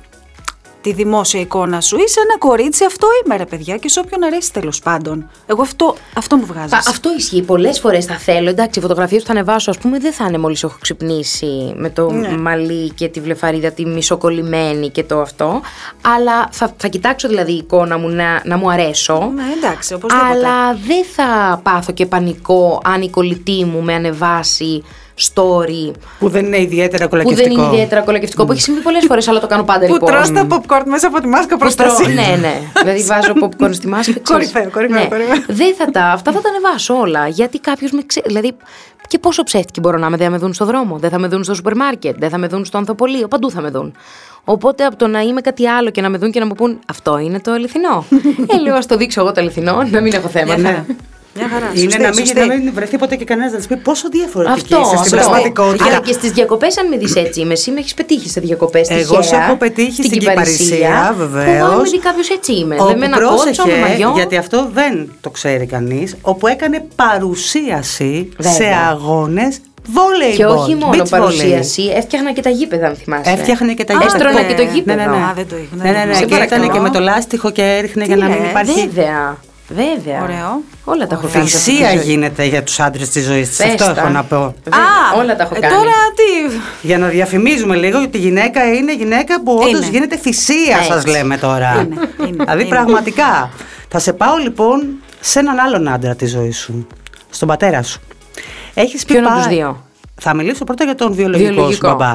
τη 0.86 0.92
δημόσια 0.92 1.40
εικόνα 1.40 1.80
σου. 1.80 1.96
Είσαι 1.96 2.20
ένα 2.20 2.38
κορίτσι, 2.38 2.84
αυτό 2.84 3.06
είμαι 3.24 3.36
ρε 3.36 3.44
παιδιά 3.44 3.76
και 3.76 3.88
σε 3.88 4.00
όποιον 4.00 4.24
αρέσει 4.24 4.52
τέλος 4.52 4.78
πάντων. 4.80 5.30
Εγώ 5.46 5.62
αυτό, 5.62 5.94
αυτό 6.14 6.36
μου 6.36 6.46
βγάζεις. 6.46 6.72
Α, 6.72 6.78
Αυτό 6.88 7.10
ισχύει. 7.18 7.42
Πολλές 7.42 7.80
φορές 7.80 8.04
θα 8.04 8.14
θέλω. 8.14 8.48
Εντάξει, 8.48 8.78
οι 8.78 8.82
φωτογραφίες 8.82 9.20
που 9.20 9.26
θα 9.26 9.32
ανεβάσω, 9.32 9.70
ας 9.70 9.78
πούμε, 9.78 9.98
δεν 9.98 10.12
θα 10.12 10.24
είναι 10.28 10.38
μόλις 10.38 10.62
έχω 10.62 10.76
ξυπνήσει 10.80 11.72
με 11.76 11.90
το 11.90 12.10
Ναι. 12.10 12.28
μαλλί 12.28 12.90
και 12.90 13.08
τη 13.08 13.20
βλεφαρίδα 13.20 13.70
τη 13.70 13.86
μισοκολλημένη 13.86 14.90
και 14.90 15.04
το 15.04 15.20
αυτό. 15.20 15.60
Αλλά 16.16 16.48
θα, 16.50 16.74
θα 16.76 16.88
κοιτάξω 16.88 17.28
δηλαδή 17.28 17.52
η 17.52 17.56
εικόνα 17.56 17.98
μου 17.98 18.08
να, 18.08 18.42
να 18.44 18.56
μου 18.56 18.70
αρέσω. 18.70 19.30
Ναι, 19.34 19.42
εντάξει, 19.56 19.94
οπωσδήποτε. 19.94 20.30
Αλλά 20.30 20.74
δεν 20.86 21.04
θα 21.14 21.60
πάθω 21.62 21.92
και 21.92 22.06
πανικό 22.06 22.80
αν 22.84 23.02
η 23.02 23.10
κολλητή 23.10 23.64
μου 23.64 23.82
με 23.82 23.94
ανεβάσει 23.94 24.82
story 25.20 25.92
Που 26.18 26.28
δεν 26.28 26.44
είναι 26.44 26.60
ιδιαίτερα 26.60 27.04
που 27.04 27.10
κολακευτικό. 27.10 27.48
δεν 27.54 27.58
είναι 27.64 27.72
ιδιαίτερα 27.74 28.00
κολακευτικό, 28.00 28.44
που 28.44 28.52
έχει 28.52 28.60
συμβεί 28.60 28.80
πολλές 28.80 29.04
φορές, 29.08 29.28
αλλά 29.28 29.40
το 29.40 29.46
κάνω 29.46 29.62
πάντα 29.64 29.86
Που 29.86 29.92
λοιπόν. 29.92 30.10
τρως 30.12 30.30
τα 30.32 30.46
popcorn 30.50 30.82
μέσα 30.86 31.06
από 31.06 31.20
τη 31.20 31.26
μάσκα 31.26 31.56
Που 31.56 31.66
τρώω- 31.68 31.86
προστασία. 31.86 32.14
ναι, 32.14 32.36
ναι. 32.40 32.60
Δηλαδή 32.82 33.02
βάζω 33.02 33.32
popcorn 33.42 33.74
στη 33.74 33.86
μάσκα. 33.88 34.12
ξέρεις. 34.22 34.30
Κορυφαίο, 34.52 34.70
κορυφαίο, 34.70 34.98
Ναι. 35.02 35.06
κορυφαίο. 35.08 35.42
Δεν 35.46 35.74
θα 35.74 35.84
τα, 35.90 36.04
αυτά 36.04 36.32
θα 36.32 36.40
τα 36.40 36.48
ανεβάσω 36.48 36.94
όλα. 36.94 37.28
Γιατί 37.28 37.58
κάποιος 37.58 37.90
με 37.90 38.02
ξέρει. 38.06 38.26
Δηλαδή, 38.28 38.52
και 39.08 39.18
πόσο 39.18 39.42
ψεύτικη 39.42 39.80
μπορώ 39.80 39.98
να 39.98 40.06
είμαι, 40.06 40.16
δεν 40.16 40.26
θα 40.26 40.32
με 40.32 40.38
δουν 40.38 40.54
στο 40.54 40.64
δρόμο, 40.64 40.96
δεν 40.98 41.10
θα 41.10 41.18
με 41.18 41.28
δουν 41.28 41.44
στο 41.44 41.54
σούπερ 41.54 41.76
μάρκετ, 41.76 42.16
δεν 42.18 42.30
θα 42.30 42.38
με 42.38 42.46
δουν 42.46 42.64
στο 42.64 42.78
ανθοπολείο, 42.78 43.28
παντού 43.28 43.50
θα 43.50 43.60
με 43.60 43.70
δουν. 43.70 43.94
Οπότε 44.44 44.84
από 44.84 44.96
το 44.96 45.06
να 45.06 45.20
είμαι 45.20 45.40
κάτι 45.40 45.68
άλλο 45.68 45.90
και 45.90 46.00
να 46.00 46.08
με 46.08 46.18
δουν 46.18 46.30
και 46.30 46.40
να 46.40 46.46
μου 46.46 46.54
πούν 46.54 46.78
Αυτό 46.86 47.18
είναι 47.18 47.40
το 47.40 47.52
αληθινό. 47.52 48.04
ε, 48.54 48.58
λέω, 48.60 48.74
ας 48.74 48.86
το 48.86 48.96
δείξω 48.96 49.20
εγώ 49.20 49.32
το 49.32 49.40
αληθινό, 49.40 49.82
να 49.90 50.00
μην 50.00 50.12
έχω 50.12 50.28
θέματα. 50.28 50.86
Μια 51.36 51.48
χαρά. 51.48 51.60
Μια 51.60 51.60
χαρά. 51.60 51.66
Είναι 51.72 51.90
Σωστή, 51.90 52.02
να 52.02 52.08
μην, 52.08 52.26
σωστή. 52.26 52.38
να 52.40 52.46
μην 52.54 52.72
βρεθεί 52.74 52.98
ποτέ 52.98 53.16
και 53.16 53.24
κανένας 53.24 53.52
να 53.52 53.58
τη 53.58 53.66
πει 53.66 53.76
πόσο 53.76 54.08
διαφορετική 54.08 54.74
Αυτό, 54.74 54.80
είσαι 54.80 55.04
στην 55.04 55.18
αυτό. 55.18 55.30
πραγματικότητα. 55.30 55.84
Αλλά 55.84 55.98
και 56.00 56.12
στις 56.12 56.30
διακοπές, 56.30 56.78
αν 56.78 56.88
με 56.88 56.96
δεις 56.96 57.14
έτσι 57.14 57.40
είμαι, 57.40 57.52
εσύ 57.52 57.70
με 57.70 57.78
έχεις 57.78 57.94
πετύχει 57.94 58.28
σε 58.28 58.40
διακοπές. 58.40 58.88
Εγώ 58.90 59.22
σε 59.22 59.34
έχω 59.36 59.56
πετύχει 59.56 60.02
στην 60.04 60.18
Κυπαρισία, 60.18 61.14
βεβαίως. 61.18 61.56
Εγώ 61.56 61.66
αν 61.66 61.76
με 61.76 61.88
δει 61.88 61.98
κάποιος 61.98 62.28
έτσι 62.30 62.52
είμαι. 62.52 62.74
Όπου 62.78 62.86
δεν 62.86 62.98
με 62.98 63.04
ένα 63.04 63.18
κότσο, 63.20 63.66
με 63.66 63.78
μαγιό. 63.88 64.12
γιατί 64.14 64.36
αυτό 64.36 64.68
δεν 64.72 65.12
το 65.20 65.30
ξέρει 65.30 65.66
κανείς, 65.66 66.16
όπου 66.22 66.46
έκανε 66.46 66.84
παρουσίαση 66.96 68.28
Βέβαια. 68.36 68.52
σε 68.52 68.64
αγώνες 68.90 69.58
βόλεϊ 69.88 70.36
Και 70.36 70.44
όχι 70.44 70.74
μόνο 70.74 71.02
παρουσίαση, 71.10 71.82
έφτιαχνα 71.96 72.32
και 72.32 72.42
τα 72.42 72.50
γήπεδα, 72.50 72.86
αν 72.86 72.94
θυμάσαι. 72.96 73.30
Έφτιαχνε 73.30 73.74
και 73.74 73.84
τα 73.84 73.92
Α, 73.94 73.96
γήπεδα. 73.96 74.16
Έστρωνα 74.16 74.40
ναι. 74.42 74.48
και 74.48 74.54
το 74.54 74.62
γήπεδο. 74.74 74.98
Ναι, 74.98 75.04
ναι, 75.06 75.16
ναι. 75.16 75.22
Α, 75.24 75.32
δεν 75.36 75.48
το 75.48 75.56
είχα, 75.56 75.76
Ναι, 75.76 75.82
δεν 75.82 75.92
ναι, 75.92 76.00
το 76.00 76.06
ναι. 76.06 76.12
είχα. 76.12 76.24
Και 76.24 76.34
Σε 76.34 76.44
ήταν 76.44 76.48
και 76.48 76.56
παρακαλώ. 76.58 76.82
με 76.82 76.90
το 76.90 77.00
λάστιχο 77.00 77.50
και 77.50 77.62
έριχνε 77.62 78.02
Τι 78.02 78.08
για 78.08 78.16
να 78.16 78.26
μην 78.28 78.40
λες, 78.40 78.50
υπάρχει. 78.50 78.88
Βέβαια. 78.88 79.36
Βέβαια. 79.68 80.22
Ωραίο. 80.22 80.62
Όλα 80.84 81.06
τα 81.06 81.14
έχω 81.14 81.28
κάνει. 81.32 81.48
σε 81.48 81.56
αυτή 81.56 81.70
τη 81.70 81.76
Θυσία 81.76 81.90
ζωή. 81.90 82.04
γίνεται 82.04 82.44
για 82.44 82.62
τους 82.62 82.80
άντρες 82.80 83.08
της 83.08 83.24
ζωής 83.24 83.48
της. 83.48 83.56
Πες 83.56 83.66
Αυτό 83.68 83.94
τα. 83.94 84.00
έχω 84.00 84.08
να 84.08 84.24
πω. 84.24 84.54
Βέβαια, 84.64 84.80
όλα 85.16 85.36
τα 85.36 85.42
έχω 85.42 85.54
ε, 85.56 85.58
κάνει. 85.60 85.74
Τώρα 85.74 85.90
τι; 85.90 86.56
Για 86.86 86.98
να 86.98 87.06
διαφημίζουμε 87.08 87.76
λίγο 87.76 87.98
ότι 88.02 88.16
η 88.16 88.20
γυναίκα 88.20 88.72
είναι 88.74 88.94
γυναίκα 88.94 89.42
που 89.42 89.52
όντως 89.52 89.70
Είναι. 89.70 89.86
γίνεται 89.90 90.16
θυσία, 90.16 90.76
Έτσι. 90.76 90.90
σας 90.90 91.06
λέμε 91.06 91.36
τώρα. 91.36 91.72
Είναι, 91.74 92.08
είναι, 92.26 92.30
δηλαδή 92.44 92.60
είναι. 92.60 92.68
πραγματικά. 92.68 93.50
Θα 93.88 93.98
σε 93.98 94.12
πάω 94.12 94.36
λοιπόν 94.36 94.82
σε 95.20 95.38
έναν 95.38 95.58
άλλον 95.58 95.88
άντρα 95.88 96.14
τη 96.14 96.26
ζωή 96.26 96.50
σου. 96.52 96.86
Στον 97.30 97.48
πατέρα 97.48 97.82
σου. 97.82 98.00
Έχεις 98.74 99.04
πει 99.04 99.12
Ποιον 99.12 99.24
από 99.26 99.34
πά- 99.34 99.42
τους 99.44 99.54
δύο; 99.54 99.84
Θα 100.20 100.34
μιλήσω 100.34 100.64
πρώτα 100.64 100.84
για 100.84 100.94
τον 100.94 101.12
βιολογικό, 101.12 101.52
Βιολογικό. 101.52 101.88
σου 101.88 101.96
μπαμπά. 101.96 102.14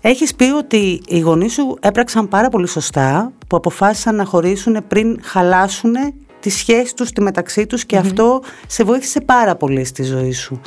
Έχεις 0.00 0.34
πει 0.34 0.44
ότι 0.44 1.00
οι 1.08 1.18
γονείς 1.18 1.52
σου 1.52 1.78
έπραξαν 1.80 2.28
πάρα 2.28 2.48
πολύ 2.48 2.68
σωστά 2.68 3.32
που 3.48 3.56
αποφάσισαν 3.56 4.14
να 4.14 4.24
χωρίσουν 4.24 4.76
πριν 4.88 5.20
χαλάσουν 5.24 5.92
τη 6.40 6.50
σχέση 6.50 6.94
τους, 6.94 7.10
τη 7.10 7.20
μεταξύ 7.20 7.66
τους 7.66 7.84
και 7.84 7.96
αυτό 7.96 8.42
σε 8.66 8.84
βοήθησε 8.84 9.20
πάρα 9.20 9.56
πολύ 9.56 9.84
στη 9.84 10.02
ζωή 10.02 10.32
σου. 10.32 10.60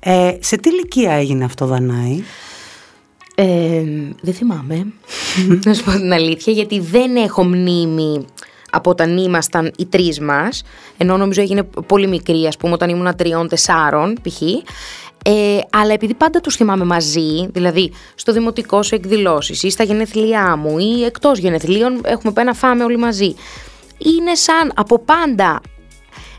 Ε, 0.00 0.36
σε 0.40 0.56
τι 0.56 0.68
ηλικία 0.68 1.12
έγινε 1.12 1.44
αυτό, 1.44 1.66
Δανάη; 1.66 2.22
Ε, 3.34 3.82
δεν 4.20 4.34
θυμάμαι. 4.34 4.86
να 5.64 5.74
σου 5.74 5.84
πω 5.84 5.90
την 5.90 6.12
αλήθεια, 6.12 6.52
γιατί 6.52 6.80
δεν 6.80 7.16
έχω 7.16 7.44
μνήμη 7.44 8.24
από 8.70 8.90
όταν 8.90 9.16
ήμασταν 9.16 9.72
οι 9.78 9.86
τρεις 9.86 10.20
μας. 10.20 10.62
Ενώ 10.96 11.16
νομίζω 11.16 11.40
έγινε 11.40 11.62
πολύ 11.62 12.06
μικρή, 12.06 12.46
ας 12.46 12.56
πούμε, 12.56 12.72
όταν 12.72 12.88
ήμουν 12.88 13.16
τριών-τεσσάρων 13.16 14.14
π.χ. 14.22 14.42
Ε, 15.24 15.58
αλλά 15.70 15.92
επειδή 15.92 16.14
πάντα 16.14 16.40
τους 16.40 16.56
θυμάμαι 16.56 16.84
μαζί, 16.84 17.48
δηλαδή 17.52 17.92
στο 18.14 18.32
δημοτικό 18.32 18.82
σου 18.82 18.94
εκδηλώσεις 18.94 19.62
ή 19.62 19.70
στα 19.70 19.84
γενέθλιά 19.84 20.56
μου 20.56 20.78
ή 20.78 21.04
εκτός 21.04 21.38
γενεθλίων 21.38 22.00
έχουμε 22.04 22.32
πάει 22.32 22.44
να 22.44 22.54
φάμε 22.54 22.84
όλοι 22.84 22.96
μαζί. 22.96 23.34
Είναι 24.04 24.34
σαν 24.34 24.72
από 24.74 24.98
πάντα 24.98 25.60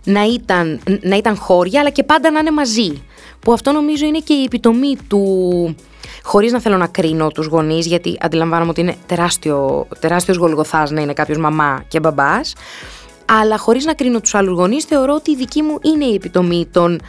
να 0.03 0.23
ήταν, 0.23 0.79
να 1.01 1.15
ήταν 1.15 1.35
χώρια, 1.35 1.79
αλλά 1.79 1.89
και 1.89 2.03
πάντα 2.03 2.31
να 2.31 2.39
είναι 2.39 2.51
μαζί. 2.51 3.03
Που 3.39 3.53
αυτό 3.53 3.71
νομίζω 3.71 4.05
είναι 4.05 4.19
και 4.19 4.33
η 4.33 4.43
επιτομή 4.43 4.97
του. 5.07 5.75
Χωρίς 6.23 6.51
να 6.51 6.59
θέλω 6.59 6.77
να 6.77 6.87
κρίνω 6.87 7.27
τους 7.27 7.45
γονείς, 7.45 7.85
γιατί 7.85 8.17
αντιλαμβάνομαι 8.21 8.69
ότι 8.69 8.81
είναι 8.81 8.95
τεράστιο, 9.05 9.87
τεράστιος 9.99 10.37
γολγοθάς 10.37 10.91
να 10.91 11.01
είναι 11.01 11.13
κάποιος 11.13 11.37
μαμά 11.37 11.83
και 11.87 11.99
μπαμπάς. 11.99 12.53
Αλλά 13.25 13.57
χωρίς 13.57 13.85
να 13.85 13.93
κρίνω 13.93 14.19
τους 14.19 14.35
άλλους 14.35 14.57
γονείς, 14.57 14.83
θεωρώ 14.83 15.13
ότι 15.13 15.31
η 15.31 15.35
δική 15.35 15.61
μου 15.61 15.77
είναι 15.81 16.05
η 16.05 16.13
επιτομή 16.13 16.67
των 16.71 17.01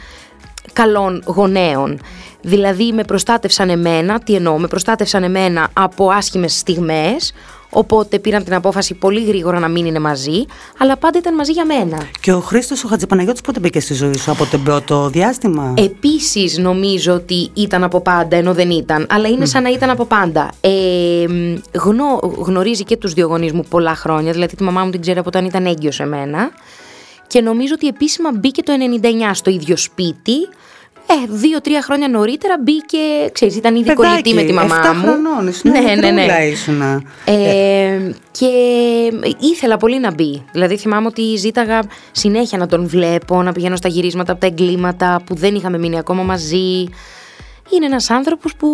καλών 0.73 1.23
γονέων. 1.25 1.99
Δηλαδή 2.41 2.91
με 2.91 3.03
προστάτευσαν 3.03 3.69
εμένα, 3.69 4.19
τι 4.19 4.35
εννοώ, 4.35 4.59
με 4.59 4.67
προστάτευσαν 4.67 5.23
εμένα 5.23 5.69
από 5.73 6.09
άσχημες 6.09 6.57
στιγμές, 6.57 7.33
οπότε 7.75 8.19
πήραν 8.19 8.43
την 8.43 8.53
απόφαση 8.53 8.93
πολύ 8.93 9.23
γρήγορα 9.23 9.59
να 9.59 9.67
μην 9.67 9.85
είναι 9.85 9.99
μαζί, 9.99 10.45
αλλά 10.77 10.97
πάντα 10.97 11.17
ήταν 11.17 11.35
μαζί 11.35 11.51
για 11.51 11.65
μένα. 11.65 11.97
Και 12.19 12.33
ο 12.33 12.39
Χρήστος 12.39 12.83
ο 12.83 12.87
Χατζηπαναγιώτης 12.87 13.41
πότε 13.41 13.59
μπήκε 13.59 13.79
στη 13.79 13.93
ζωή 13.93 14.17
σου, 14.17 14.31
από 14.31 14.45
το 14.45 14.57
πρώτο 14.57 15.09
διάστημα; 15.09 15.73
Επίσης 15.77 16.57
νομίζω 16.57 17.13
ότι 17.13 17.49
ήταν 17.53 17.83
από 17.83 18.01
πάντα 18.01 18.37
ενώ 18.37 18.53
δεν 18.53 18.69
ήταν, 18.69 19.07
αλλά 19.09 19.27
είναι 19.27 19.45
σαν 19.45 19.63
να 19.63 19.69
ήταν 19.69 19.89
από 19.89 20.05
πάντα. 20.05 20.49
Ε, 20.61 20.69
μ, 21.27 21.55
γνω, 21.79 22.19
γνωρίζει 22.37 22.83
και 22.83 22.97
τους 22.97 23.13
δύο 23.13 23.27
γονείς 23.27 23.51
μου 23.51 23.63
πολλά 23.69 23.95
χρόνια, 23.95 24.31
δηλαδή 24.31 24.55
τη 24.55 24.63
μαμά 24.63 24.83
μου 24.83 24.91
την 24.91 25.01
ξέρει 25.01 25.19
από 25.19 25.27
όταν 25.27 25.45
ήταν 25.45 25.65
έγκυος 25.65 25.99
εμένα 25.99 26.51
και 27.27 27.41
νομίζω 27.41 27.73
ότι 27.75 27.87
επίσημα 27.87 28.31
μπήκε 28.33 28.63
το 28.63 28.73
99 29.01 29.07
στο 29.33 29.49
ίδιο 29.49 29.77
σπίτι, 29.77 30.47
ε, 31.07 31.13
δύο-τρία 31.27 31.81
χρόνια 31.81 32.07
νωρίτερα 32.07 32.55
μπήκε, 32.63 32.97
ξέρεις, 33.31 33.55
ήταν 33.55 33.75
ήδη 33.75 33.93
κολλητή 33.93 34.33
με 34.33 34.43
τη 34.43 34.53
μαμά 34.53 34.91
7 34.91 34.95
μου. 34.95 35.01
χρονών, 35.01 35.47
ήσουν 35.47 35.71
ναι, 35.71 35.79
ναι, 35.79 35.95
ναι. 35.95 36.11
μικρούλα 36.11 36.45
ήσουνα. 36.45 37.01
Ε, 37.25 38.11
και 38.31 38.47
ήθελα 39.39 39.77
πολύ 39.77 39.99
να 39.99 40.13
μπει. 40.13 40.45
Δηλαδή 40.51 40.77
θυμάμαι 40.77 41.07
ότι 41.07 41.35
ζήταγα 41.35 41.79
συνέχεια 42.11 42.57
να 42.57 42.67
τον 42.67 42.87
βλέπω, 42.87 43.43
να 43.43 43.51
πηγαίνω 43.51 43.75
στα 43.75 43.87
γυρίσματα 43.87 44.31
από 44.31 44.41
τα 44.41 44.47
εγκλήματα 44.47 45.21
που 45.25 45.35
δεν 45.35 45.55
είχαμε 45.55 45.77
μείνει 45.77 45.97
ακόμα 45.97 46.23
μαζί. 46.23 46.83
Είναι 47.73 47.85
ένας 47.85 48.09
άνθρωπος 48.09 48.55
που 48.55 48.67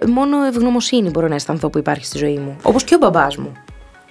ε, 0.00 0.06
μόνο 0.06 0.44
ευγνωμοσύνη 0.44 1.10
μπορώ 1.10 1.28
να 1.28 1.34
αισθανθώ 1.34 1.70
που 1.70 1.78
υπάρχει 1.78 2.04
στη 2.04 2.18
ζωή 2.18 2.38
μου. 2.38 2.56
Όπως 2.62 2.84
και 2.84 2.94
ο 2.94 2.98
μπαμπάς 2.98 3.36
μου. 3.36 3.52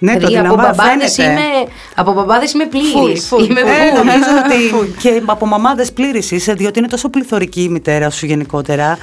Ναι, 0.02 0.12
δηλαδή, 0.16 0.34
το 0.34 0.40
από 0.40 0.48
αντιλαμβα- 0.52 0.74
μπαμπάδες 0.84 1.14
φαίνεται. 1.14 1.32
είμαι, 1.32 1.68
από 1.94 2.12
μπαμπάδες 2.12 2.52
είμαι 2.52 2.66
πλήρης. 2.66 3.28
Full, 3.30 3.36
full. 3.38 3.48
Είμαι 3.50 3.60
Ε, 3.60 3.64
full. 3.64 3.96
νομίζω 3.96 4.28
ότι 4.44 4.84
και 5.02 5.22
από 5.26 5.46
μαμάδες 5.46 5.92
πλήρης 5.92 6.30
είσαι, 6.30 6.52
διότι 6.52 6.78
είναι 6.78 6.88
τόσο 6.88 7.08
πληθωρική 7.08 7.62
η 7.62 7.68
μητέρα 7.68 8.10
σου 8.10 8.26
γενικότερα. 8.26 8.98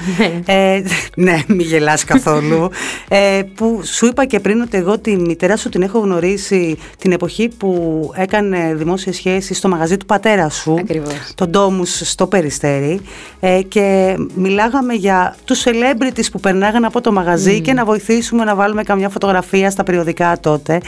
ε, 0.45 0.81
ναι, 1.15 1.37
μη 1.47 1.63
γελάς 1.63 2.03
καθόλου. 2.03 2.69
ε, 3.07 3.41
που 3.55 3.81
σου 3.83 4.05
είπα 4.05 4.25
και 4.25 4.39
πριν 4.39 4.61
ότι 4.61 4.77
εγώ 4.77 4.99
τη 4.99 5.15
μητέρα 5.15 5.57
σου 5.57 5.69
την 5.69 5.81
έχω 5.81 5.99
γνωρίσει 5.99 6.77
την 6.97 7.11
εποχή 7.11 7.49
που 7.57 8.11
έκανε 8.15 8.73
δημόσια 8.75 9.13
σχέση 9.13 9.53
στο 9.53 9.67
μαγαζί 9.69 9.97
του 9.97 10.05
πατέρα 10.05 10.49
σου. 10.49 10.75
Ακριβώς. 10.79 11.13
Τον 11.35 11.49
Ντόμους 11.49 12.01
στο 12.03 12.27
Περιστέρι. 12.27 13.01
Ε, 13.39 13.61
και 13.67 14.15
μιλάγαμε 14.35 14.93
για 14.93 15.35
τους 15.45 15.63
celebrities 15.65 16.25
που 16.31 16.39
περνάγαν 16.39 16.85
από 16.85 17.01
το 17.01 17.11
μαγαζί 17.11 17.61
και 17.61 17.73
να 17.73 17.85
βοηθήσουμε 17.85 18.43
να 18.43 18.55
βάλουμε 18.55 18.83
καμιά 18.83 19.09
φωτογραφία 19.09 19.69
στα 19.71 19.83
περιοδικά 19.83 20.37
τότε. 20.39 20.79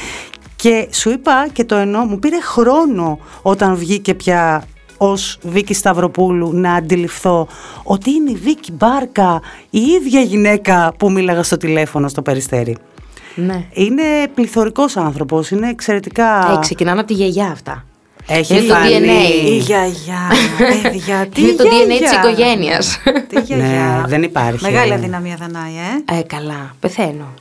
Και 0.55 0.87
σου 0.91 1.09
είπα 1.09 1.47
και 1.53 1.63
το 1.63 1.75
εννοώ, 1.75 2.03
μου 2.03 2.19
πήρε 2.19 2.41
χρόνο 2.41 3.19
όταν 3.41 3.75
βγήκε 3.75 4.13
πια 4.13 4.63
ως 4.97 5.37
Βίκη 5.41 5.73
Σταυροπούλου 5.73 6.53
να 6.53 6.73
αντιληφθώ 6.73 7.47
ότι 7.83 8.11
είναι 8.11 8.31
η 8.31 8.35
Βίκη 8.35 8.71
Μπάρκα, 8.71 9.41
η 9.69 9.79
ίδια 9.79 10.21
γυναίκα 10.21 10.93
που 10.97 11.11
μίλαγα 11.11 11.43
στο 11.43 11.57
τηλέφωνο 11.57 12.07
στο 12.07 12.21
Περιστέρι. 12.21 12.77
Ναι. 13.35 13.65
Είναι 13.73 14.03
πληθωρικός 14.33 14.97
άνθρωπος, 14.97 15.51
είναι 15.51 15.69
εξαιρετικά... 15.69 16.51
Ε, 16.53 16.59
ξεκινάνε 16.59 16.99
από 16.99 17.07
τη 17.07 17.13
γιαγιά 17.13 17.47
αυτά. 17.51 17.83
Έχει 18.27 18.53
Είναι 18.57 18.67
το 18.67 18.73
φανεί. 18.73 18.89
DNA. 18.99 19.45
Η 19.47 19.57
γιαγιά, 19.57 20.31
παιδιά, 20.81 21.25
τι 21.33 21.41
Είναι 21.41 21.51
το 21.51 21.63
DNA 21.63 21.87
γιαγιά. 21.87 22.09
της 22.09 22.11
οικογένειας. 22.11 22.99
Τι 23.29 23.39
γιαγιά. 23.41 23.67
Ναι, 23.67 24.07
δεν 24.07 24.23
υπάρχει. 24.23 24.63
Μεγάλη 24.71 24.93
αδυναμία 24.93 25.35
Δανάη, 25.39 25.71
ε. 26.07 26.17
Ε, 26.17 26.21
καλά, 26.21 26.75
πεθαίνω. 26.79 27.33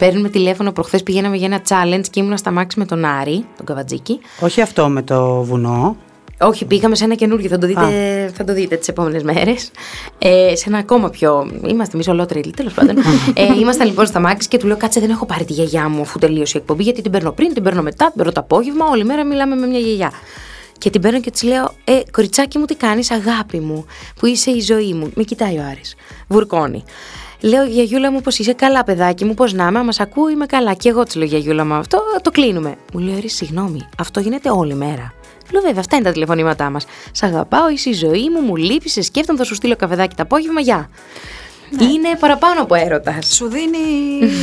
Παίρνουμε 0.00 0.28
τηλέφωνο 0.28 0.72
προχθές 0.72 1.02
πηγαίναμε 1.02 1.36
για 1.36 1.46
ένα 1.46 1.60
challenge 1.68 2.04
και 2.10 2.20
ήμουνα 2.20 2.36
στα 2.36 2.50
μάξι 2.50 2.78
με 2.78 2.84
τον 2.84 3.04
Άρη, 3.04 3.44
τον 3.56 3.66
Καβατζίκη. 3.66 4.20
Όχι 4.40 4.60
αυτό 4.60 4.88
με 4.88 5.02
το 5.02 5.42
βουνό. 5.42 5.96
Όχι, 6.40 6.64
πήγαμε 6.64 6.94
σε 6.94 7.04
ένα 7.04 7.14
καινούργιο, 7.14 7.48
θα 7.48 7.58
το 7.58 7.66
δείτε, 7.66 8.30
θα 8.34 8.44
το 8.44 8.52
δείτε 8.52 8.76
τις 8.76 8.88
επόμενες 8.88 9.22
μέρες. 9.22 9.70
Ε, 10.18 10.56
σε 10.56 10.64
ένα 10.68 10.78
ακόμα 10.78 11.10
πιο. 11.10 11.50
Είμαστε 11.66 11.94
εμείς 11.94 12.08
ολότριλοι, 12.08 12.52
τέλος 12.52 12.72
πάντων. 12.72 12.96
ε, 13.34 13.58
ήμασταν 13.60 13.86
λοιπόν 13.86 14.06
στα 14.06 14.20
μάξι 14.20 14.48
και 14.48 14.58
του 14.58 14.66
λέω: 14.66 14.76
Κάτσε, 14.76 15.00
δεν 15.00 15.10
έχω 15.10 15.26
πάρει 15.26 15.44
τη 15.44 15.52
γιαγιά 15.52 15.88
μου 15.88 16.00
αφού 16.00 16.18
τελείωσε 16.18 16.58
η 16.58 16.60
εκπομπή, 16.60 16.82
γιατί 16.82 17.02
την 17.02 17.10
παίρνω 17.10 17.32
πριν, 17.32 17.54
την 17.54 17.62
παίρνω 17.62 17.82
μετά, 17.82 18.04
την 18.04 18.14
παίρνω 18.16 18.32
το 18.32 18.40
απόγευμα. 18.40 18.86
Όλη 18.90 19.04
μέρα 19.04 19.24
μιλάμε 19.24 19.56
με 19.56 19.66
μια 19.66 19.78
γιαγιά. 19.78 20.12
Και 20.78 20.90
την 20.90 21.00
παίρνω 21.00 21.20
και 21.20 21.30
της 21.30 21.42
λέω: 21.42 21.74
Ε, 21.84 22.00
κοριτσάκι 22.10 22.58
μου, 22.58 22.64
τι 22.64 22.74
κάνεις, 22.74 23.10
αγάπη 23.10 23.60
μου, 23.60 23.84
που 24.18 24.26
είσαι 24.26 24.50
η 24.50 24.60
ζωή 24.60 24.92
μου. 24.92 25.10
Με 25.14 25.22
κοιτάει 25.22 25.58
ο 25.58 25.62
Άρης. 25.70 25.94
Βουρκώνει. 26.28 26.84
Λέω, 27.40 27.64
Γιαγιούλα 27.64 28.10
μου, 28.10 28.20
πώς 28.20 28.38
είσαι; 28.38 28.52
Καλά, 28.52 28.84
παιδάκι 28.84 29.24
μου, 29.24 29.34
πώς 29.34 29.52
να 29.52 29.66
είμαι, 29.66 29.82
μα 29.82 29.92
ακούει, 29.98 30.32
είμαι 30.32 30.46
καλά. 30.46 30.74
Και 30.74 30.88
εγώ 30.88 31.02
της 31.02 31.14
λέω, 31.14 31.26
Γιαγιούλα 31.26 31.64
μου, 31.64 31.74
αυτό 31.74 31.98
το 32.22 32.30
κλείνουμε. 32.30 32.76
Μου 32.92 33.00
λέει, 33.00 33.14
Άρη, 33.14 33.28
συγγνώμη, 33.28 33.88
αυτό 33.98 34.20
γίνεται 34.20 34.50
όλη 34.50 34.74
μέρα. 34.74 35.14
Λέω, 35.52 35.62
βέβαια, 35.62 35.80
αυτά 35.80 35.96
είναι 35.96 36.04
τα 36.04 36.12
τηλεφωνήματά 36.12 36.70
μας. 36.70 36.84
Σ' 37.12 37.22
αγαπάω, 37.22 37.68
είσαι 37.70 37.90
η 37.90 37.92
ζωή 37.92 38.30
μου, 38.30 38.40
μου 38.40 38.56
λείπει, 38.56 38.88
σε 38.88 39.02
σκέφτομαι, 39.02 39.38
θα 39.38 39.44
σου 39.44 39.54
στείλω 39.54 39.76
καφεδάκι 39.76 40.14
το 40.14 40.22
απόγευμα, 40.22 40.60
γεια. 40.60 40.90
Είναι 41.80 42.16
παραπάνω 42.18 42.62
από 42.62 42.74
έρωτας. 42.74 43.34
Σου 43.34 43.48
δίνει, 43.48 43.78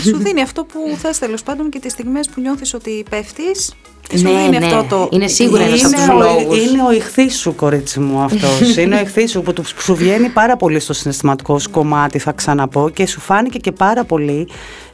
σου 0.04 0.18
δίνει 0.18 0.42
αυτό 0.42 0.64
που 0.64 0.80
θες 0.98 1.20
τέλος 1.20 1.44
πάντων 1.44 1.70
και 1.70 1.80
τις 1.80 1.92
στιγμές 1.92 2.30
που 2.30 2.42
νιώθεις 2.42 2.74
ότι 2.74 3.06
πέφτεις. 3.10 3.74
Σου 4.16 4.24
Ναι, 4.24 4.30
δίνει 4.30 4.58
ναι. 4.58 4.66
αυτό 4.66 4.86
το. 4.90 5.10
Είναι 5.12 5.28
σίγουρα 5.28 5.64
ένας 5.64 5.84
από 5.86 5.88
Είναι 5.96 5.98
τους 6.06 6.10
ο, 6.16 6.18
λόγους. 6.18 6.66
είναι 6.66 6.84
ο 6.84 6.92
ηχθής 6.92 7.38
σου, 7.40 7.56
κορίτσι 7.56 8.00
μου, 8.00 8.20
αυτός. 8.22 8.76
είναι 8.78 8.96
ο 8.96 9.00
ηχθής 9.00 9.32
σου 9.32 9.42
που 9.42 9.54
του- 9.54 9.64
σου 9.82 9.96
βγαίνει 9.96 10.30
πάρα 10.30 10.58
πολύ 10.58 10.80
στο 10.80 10.94
συναισθηματικό 10.94 11.60
σου 11.60 11.70
κομμάτι, 11.70 12.20
θα 12.20 12.32
ξαναπώ, 12.32 12.90
και 12.90 13.08
σου 13.08 13.20
φάνηκε 13.20 13.58
και 13.60 13.72
πάρα 13.72 14.04
πολύ. 14.04 14.48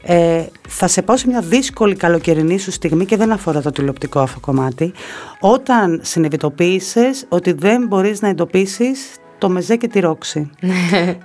Ε, 0.05 0.41
θα 0.69 0.87
σε 0.87 1.01
πάω 1.01 1.17
σε 1.17 1.27
μια 1.27 1.41
δύσκολη 1.41 1.95
καλοκαιρινή 1.95 2.59
σου 2.59 2.71
στιγμή 2.71 3.05
και 3.05 3.17
δεν 3.17 3.31
αφορά 3.31 3.61
το 3.61 3.69
τηλεοπτικό 3.71 4.19
αυτό 4.19 4.39
κομμάτι. 4.39 4.91
Όταν 5.39 5.99
συνειδητοποίησες 6.03 7.25
ότι 7.29 7.51
δεν 7.51 7.85
μπορείς 7.87 8.21
να 8.21 8.27
εντοπίσεις 8.27 8.99
το 9.43 9.49
μεζέ 9.49 9.75
και 9.75 9.87
τη 9.87 9.99
ρόξη. 9.99 10.49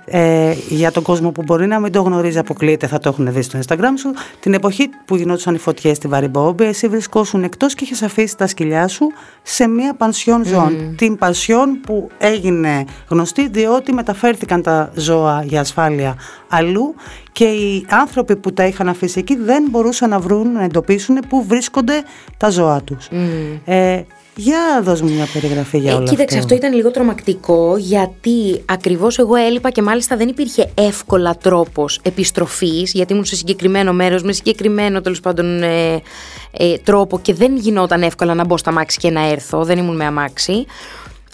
ε, 0.05 0.53
για 0.69 0.91
τον 0.91 1.03
κόσμο 1.03 1.31
που 1.31 1.43
μπορεί 1.43 1.67
να 1.67 1.79
μην 1.79 1.91
το 1.91 2.01
γνωρίζει, 2.01 2.37
αποκλείεται, 2.37 2.87
θα 2.87 2.99
το 2.99 3.09
έχουν 3.09 3.33
δει 3.33 3.41
στο 3.41 3.59
Instagram 3.59 3.93
σου. 3.97 4.13
Την 4.39 4.53
εποχή 4.53 4.89
που 5.05 5.15
γινόντουσαν 5.15 5.55
οι 5.55 5.57
φωτιές 5.57 5.97
στη 5.97 6.07
Βαριμπόμπη, 6.07 6.63
εσύ 6.63 6.87
βρισκόσουν 6.87 7.43
εκτός 7.43 7.73
και 7.73 7.83
είχες 7.83 8.01
αφήσει 8.01 8.37
τα 8.37 8.47
σκυλιά 8.47 8.87
σου 8.87 9.11
σε 9.41 9.67
μία 9.67 9.93
πανσιόν 9.93 10.45
ζώων. 10.45 10.95
Την 10.97 11.17
πανσιόν 11.17 11.79
που 11.81 12.09
έγινε 12.17 12.85
γνωστή 13.07 13.47
διότι 13.47 13.93
μεταφέρθηκαν 13.93 14.61
τα 14.61 14.91
ζώα 14.95 15.43
για 15.43 15.59
ασφάλεια 15.59 16.15
αλλού 16.47 16.95
και 17.31 17.45
οι 17.45 17.85
άνθρωποι 17.89 18.35
που 18.35 18.53
τα 18.53 18.65
είχαν 18.65 18.89
αφήσει 18.89 19.19
εκεί 19.19 19.35
δεν 19.35 19.67
μπορούσαν 19.69 20.09
να 20.09 20.19
βρουν, 20.19 20.51
να 20.51 20.63
εντοπίσουν 20.63 21.19
πού 21.29 21.45
βρίσκονται 21.47 22.03
τα 22.37 22.49
ζώα 22.49 22.81
τους. 22.81 23.07
Ε, 23.65 24.01
για 24.39 24.81
δώσ' 24.83 25.01
μου 25.01 25.09
μια 25.13 25.27
περιγραφή 25.33 25.77
για 25.77 25.91
Ε, 25.91 25.93
όλα 25.93 26.03
κοίταξε, 26.03 26.37
αυτά. 26.37 26.39
αυτό 26.39 26.55
ήταν 26.55 26.73
λίγο 26.77 26.91
τρομακτικό 26.91 27.77
γιατί 27.77 28.63
ακριβώς 28.65 29.19
εγώ 29.19 29.35
έλειπα 29.35 29.69
και 29.69 29.81
μάλιστα 29.81 30.15
δεν 30.17 30.27
υπήρχε 30.27 30.69
εύκολα 30.73 31.35
τρόπος 31.35 31.99
επιστροφής 32.03 32.91
γιατί 32.93 33.13
ήμουν 33.13 33.25
σε 33.25 33.35
συγκεκριμένο 33.35 33.93
μέρος 33.93 34.23
με 34.23 34.31
συγκεκριμένο 34.31 35.01
τέλος 35.01 35.19
πάντων 35.19 35.63
ε, 35.63 36.01
ε, 36.51 36.77
τρόπο 36.83 37.19
και 37.19 37.33
δεν 37.33 37.55
γινόταν 37.57 38.01
εύκολα 38.03 38.33
να 38.33 38.45
μπω 38.45 38.57
στα 38.57 38.71
μάξι 38.71 38.97
και 38.97 39.09
να 39.09 39.29
έρθω, 39.29 39.63
δεν 39.63 39.77
ήμουν 39.77 39.95
με 39.95 40.05
αμάξι. 40.05 40.65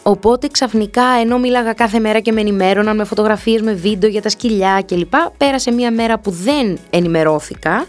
Οπότε 0.03 0.47
ξαφνικά 0.47 1.03
ενώ 1.21 1.37
μίλαγα 1.39 1.73
κάθε 1.73 1.99
μέρα 1.99 2.19
και 2.19 2.31
με 2.31 2.41
ενημέρωναν 2.41 2.95
με 2.95 3.03
φωτογραφίες, 3.03 3.61
με 3.61 3.73
βίντεο 3.73 4.09
για 4.09 4.21
τα 4.21 4.29
σκυλιά 4.29 4.83
κλπ. 4.85 5.13
Πέρασε 5.37 5.71
μια 5.71 5.91
μέρα 5.91 6.19
που 6.19 6.31
δεν 6.31 6.77
ενημερώθηκα 6.89 7.87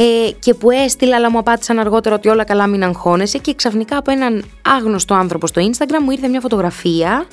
ε, 0.00 0.30
και 0.38 0.54
που 0.54 0.70
έστειλα 0.70 1.16
αλλά 1.16 1.30
μου 1.30 1.38
απάντησαν 1.38 1.78
αργότερα 1.78 2.14
ότι 2.14 2.28
όλα 2.28 2.44
καλά 2.44 2.66
μην 2.66 2.84
αγχώνεσαι 2.84 3.38
και 3.38 3.54
ξαφνικά 3.54 3.96
από 3.96 4.10
έναν 4.10 4.44
άγνωστο 4.62 5.14
άνθρωπο 5.14 5.46
στο 5.46 5.62
Instagram 5.70 5.98
μου 6.02 6.10
ήρθε 6.10 6.28
μια 6.28 6.40
φωτογραφία 6.40 7.26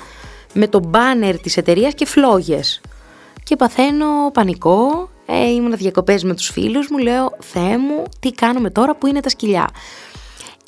με 0.54 0.68
το 0.68 0.80
μπάνερ 0.88 1.40
της 1.40 1.58
εταιρείας 1.58 1.94
και 1.94 2.06
φλόγες 2.06 2.82
και 3.44 3.56
παθαίνω 3.56 4.32
πανικό 4.34 5.10
ε, 5.26 5.52
ήμουν 5.52 5.76
διακοπές 5.78 6.24
με 6.24 6.34
τους 6.34 6.50
φίλους 6.50 6.90
μου 6.90 6.98
λέω 6.98 7.38
Θεέ 7.40 7.78
μου 7.78 8.04
τι 8.20 8.32
κάνουμε 8.32 8.70
τώρα 8.70 8.96
που 8.96 9.08
είναι 9.08 9.20
τα 9.20 9.30
σκυλιά; 9.30 9.70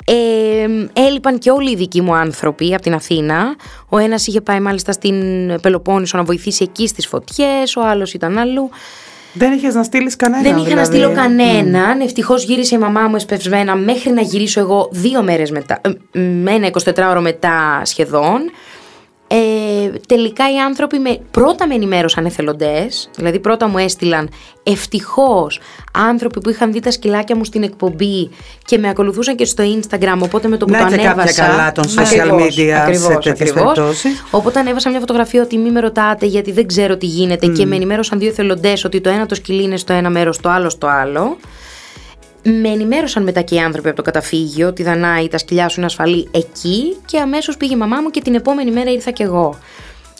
Ε, 0.04 0.66
έλειπαν 0.92 1.38
και 1.38 1.50
όλοι 1.50 1.70
οι 1.70 1.76
δικοί 1.76 2.00
μου 2.00 2.14
άνθρωποι 2.14 2.74
από 2.74 2.82
την 2.82 2.94
Αθήνα. 2.94 3.56
Ο 3.88 3.98
ένας 3.98 4.26
είχε 4.26 4.40
πάει 4.40 4.60
μάλιστα 4.60 4.92
στην 4.92 5.14
Πελοπόννησο 5.60 6.16
να 6.16 6.24
βοηθήσει 6.24 6.62
εκεί 6.62 6.86
στις 6.86 7.06
φωτιές, 7.06 7.76
ο 7.76 7.86
άλλος 7.86 8.12
ήταν 8.12 8.38
αλλού. 8.38 8.70
Δεν 9.32 9.52
είχες 9.52 9.74
να 9.74 9.82
στείλεις 9.82 10.16
κανέναν. 10.16 10.42
Δεν 10.42 10.52
είχα 10.56 10.74
να 10.74 10.82
δηλαδή. 10.82 10.96
στείλω 10.96 11.12
κανέναν. 11.14 12.00
Ευτυχώς 12.00 12.44
γύρισε 12.44 12.74
η 12.74 12.78
μαμά 12.78 13.00
μου 13.08 13.14
εσπευσμένα 13.16 13.76
μέχρι 13.76 14.10
να 14.12 14.20
γυρίσω 14.20 14.60
εγώ 14.60 14.88
δύο 14.92 15.22
μέρες 15.22 15.50
μετά. 15.50 15.80
ε, 16.12 16.18
Με 16.18 16.50
ένα 16.52 16.70
24ωρο 17.16 17.20
μετά 17.20 17.80
σχεδόν. 17.84 18.40
Ε, 19.32 19.90
τελικά 20.08 20.52
οι 20.52 20.58
άνθρωποι 20.58 20.98
με, 20.98 21.18
πρώτα 21.30 21.66
με 21.66 21.74
ενημέρωσαν 21.74 22.24
εθελοντές, 22.24 23.10
δηλαδή 23.16 23.38
πρώτα 23.38 23.68
μου 23.68 23.78
έστειλαν 23.78 24.30
ευτυχώς 24.62 25.60
άνθρωποι 25.92 26.40
που 26.40 26.50
είχαν 26.50 26.72
δει 26.72 26.80
τα 26.80 26.90
σκυλάκια 26.90 27.36
μου 27.36 27.44
στην 27.44 27.62
εκπομπή 27.62 28.30
και 28.64 28.78
με 28.78 28.88
ακολουθούσαν 28.88 29.36
και 29.36 29.44
στο 29.44 29.64
Instagram. 29.64 30.18
Οπότε 30.18 30.48
με 30.48 30.56
το 30.56 30.64
που 30.64 30.72
Να 30.72 30.78
το 30.78 30.84
και 30.84 30.96
κάποια 30.96 31.10
ανέβασα. 31.10 31.46
καλά 31.46 31.72
των 31.72 31.84
social 31.84 32.18
Ακριβώς, 32.18 32.42
media 32.46 32.52
σε 32.66 32.72
ακριβώς, 32.80 33.08
τέτοιες 33.08 33.32
ακριβώς. 33.34 33.62
περιπτώσεις. 33.62 34.24
Οπότε 34.30 34.58
ανέβασα 34.58 34.90
μια 34.90 35.00
φωτογραφία 35.00 35.42
ότι 35.42 35.58
μη 35.58 35.70
με 35.70 35.80
ρωτάτε 35.80 36.26
γιατί 36.26 36.52
δεν 36.52 36.66
ξέρω 36.66 36.96
τι 36.96 37.06
γίνεται 37.06 37.46
και 37.46 37.66
με 37.66 37.76
ενημέρωσαν 37.76 38.18
δύο 38.18 38.28
εθελοντές 38.28 38.84
ότι 38.84 39.00
το 39.00 39.08
ένα 39.10 39.26
το 39.26 39.34
σκυλί 39.34 39.62
είναι 39.62 39.76
στο 39.76 39.92
ένα 39.92 40.10
μέρος, 40.10 40.40
το 40.40 40.48
άλλο 40.48 40.70
στο 40.70 40.86
άλλο. 40.86 41.36
Με 42.42 42.68
ενημέρωσαν 42.68 43.22
μετά 43.22 43.40
και 43.40 43.54
οι 43.54 43.58
άνθρωποι 43.58 43.88
από 43.88 43.96
το 43.96 44.02
καταφύγιο 44.02 44.68
ότι 44.68 44.82
Δανάη 44.82 45.28
τα 45.28 45.38
σκυλιά 45.38 45.68
σου 45.68 45.74
είναι 45.76 45.86
ασφαλή 45.86 46.28
εκεί 46.30 46.96
και 47.04 47.18
αμέσως 47.18 47.56
πήγε 47.56 47.74
η 47.74 47.76
μαμά 47.76 48.00
μου 48.00 48.10
και 48.10 48.20
την 48.20 48.34
επόμενη 48.34 48.70
μέρα 48.70 48.90
ήρθα 48.90 49.10
κι 49.10 49.22
εγώ. 49.22 49.58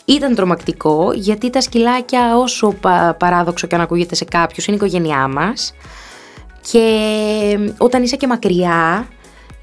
Ήταν 0.04 0.34
τρομακτικό 0.34 1.12
γιατί 1.14 1.50
τα 1.50 1.60
σκυλάκια 1.60 2.36
όσο 2.36 2.74
πα- 2.80 3.14
παράδοξο 3.18 3.66
και 3.66 3.74
αν 3.74 3.80
ακούγεται 3.80 4.14
σε 4.14 4.24
κάποιους 4.24 4.66
είναι 4.66 4.76
η 4.76 4.78
οικογένειά 4.84 5.28
μας 5.28 5.74
και 6.70 6.88
όταν 7.78 8.02
είσαι 8.02 8.16
και 8.16 8.26
μακριά 8.26 9.08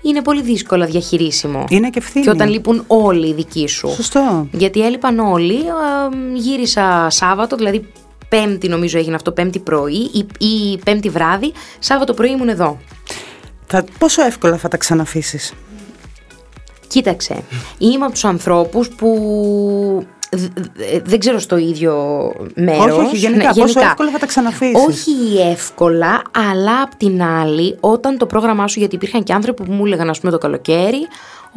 είναι 0.02 0.22
πολύ 0.22 0.42
δύσκολα 0.42 0.86
διαχειρίσιμο. 0.86 1.64
Είναι 1.70 1.90
και 1.90 2.00
ευθύνη. 2.00 2.24
Και 2.26 2.32
όταν 2.32 2.50
λείπουν 2.50 2.84
όλοι 2.88 3.28
οι 3.28 3.34
δικοί 3.34 3.68
σου. 3.68 3.90
Σωστό. 3.90 4.48
Γιατί 4.52 4.86
έλειπαν 4.86 5.20
όλοι. 5.20 5.56
α, 5.56 6.10
Γύρισα 6.34 7.08
Σάββατο, 7.10 7.56
δηλαδή 7.56 7.88
Πέμπτη 8.30 8.68
νομίζω 8.68 8.98
έγινε 8.98 9.16
αυτό, 9.16 9.32
Πέμπτη 9.32 9.60
πρωί 9.60 10.10
ή, 10.14 10.26
ή 10.46 10.78
Πέμπτη 10.84 11.10
βράδυ. 11.10 11.54
Σάββατο 11.80 12.14
πρωί 12.14 12.30
ήμουν 12.32 12.50
εδώ. 12.50 12.78
Θα, 13.68 13.84
πόσο 14.00 14.22
εύκολα 14.24 14.58
θα 14.58 14.68
τα 14.68 14.78
ξαναφήσει. 14.78 15.56
Κοίταξε, 16.88 17.44
είμαι 17.78 18.04
από 18.04 18.14
τους 18.14 18.26
ανθρώπους 18.26 18.90
που 18.90 19.08
δ- 20.32 20.60
δ- 20.60 21.08
δεν 21.08 21.20
ξέρω 21.20 21.40
στο 21.40 21.58
ίδιο 21.58 21.96
μέρος. 22.56 22.98
Όχι, 22.98 23.06
όχι, 23.06 23.18
γενικά, 23.18 23.54
πόσο 23.54 23.80
εύκολα 23.80 24.12
θα 24.12 24.18
τα 24.20 24.26
ξαναφήσεις. 24.26 24.86
Όχι 24.88 25.12
εύκολα, 25.52 26.22
αλλά 26.52 26.82
απ' 26.82 26.96
την 26.96 27.24
άλλη, 27.24 27.78
όταν 27.80 28.18
το 28.18 28.26
πρόγραμμά 28.26 28.68
σου, 28.68 28.80
γιατί 28.80 28.96
υπήρχαν 28.96 29.24
και 29.24 29.34
άνθρωποι 29.34 29.64
που 29.64 29.72
μου 29.72 29.86
έλεγαν, 29.86 30.10
ας 30.10 30.20
πούμε, 30.20 30.32
το 30.32 30.38
καλοκαίρι, 30.38 31.08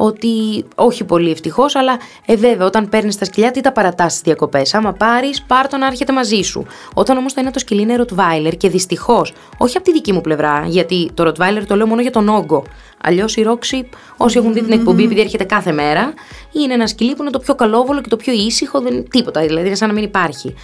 ότι 0.03 0.65
όχι 0.75 1.03
πολύ 1.03 1.31
ευτυχώς, 1.31 1.75
αλλά 1.75 1.99
ε, 2.25 2.35
βέβαια, 2.35 2.65
όταν 2.65 2.89
παίρνεις 2.89 3.17
τα 3.17 3.25
σκυλιά, 3.25 3.51
τι 3.51 3.61
τα 3.61 3.71
παρατάσει 3.71 4.21
διακοπές; 4.23 4.73
Άμα 4.73 4.93
πάρεις, 4.93 5.41
πάρ 5.41 5.67
το 5.67 5.77
να 5.77 5.85
έρχεται 5.85 6.13
μαζί 6.13 6.41
σου. 6.41 6.65
Όταν 6.93 7.17
όμως 7.17 7.33
το 7.33 7.39
ένα 7.39 7.51
το 7.51 7.59
σκυλί 7.59 7.81
είναι 7.81 7.95
ροτβάιλερ 7.95 8.57
και 8.57 8.69
δυστυχώς, 8.69 9.33
όχι 9.57 9.77
από 9.77 9.85
τη 9.85 9.91
δική 9.91 10.13
μου 10.13 10.21
πλευρά, 10.21 10.63
γιατί 10.67 11.11
το 11.13 11.23
ροτβάιλερ 11.23 11.65
το 11.65 11.75
λέω 11.75 11.87
μόνο 11.87 12.01
για 12.01 12.11
τον 12.11 12.29
όγκο. 12.29 12.63
Αλλιώς 13.03 13.35
η 13.35 13.41
Ρόξη, 13.41 13.89
όσοι 14.17 14.37
έχουν 14.37 14.53
δει 14.53 14.61
την 14.61 14.71
εκπομπή, 14.71 15.03
επειδή 15.03 15.21
έρχεται 15.21 15.43
κάθε 15.43 15.71
μέρα, 15.71 16.13
είναι 16.51 16.73
ένα 16.73 16.87
σκυλί 16.87 17.15
που 17.15 17.21
είναι 17.21 17.31
το 17.31 17.39
πιο 17.39 17.55
καλόβολο 17.55 18.01
και 18.01 18.09
το 18.09 18.15
πιο 18.15 18.33
ήσυχο, 18.33 18.81
δεν, 18.81 19.09
τίποτα, 19.09 19.41
δηλαδή 19.41 19.67
είναι 19.67 19.75
σαν 19.75 19.87
να 19.87 19.93
μην 19.93 20.03
υπάρχει. 20.03 20.55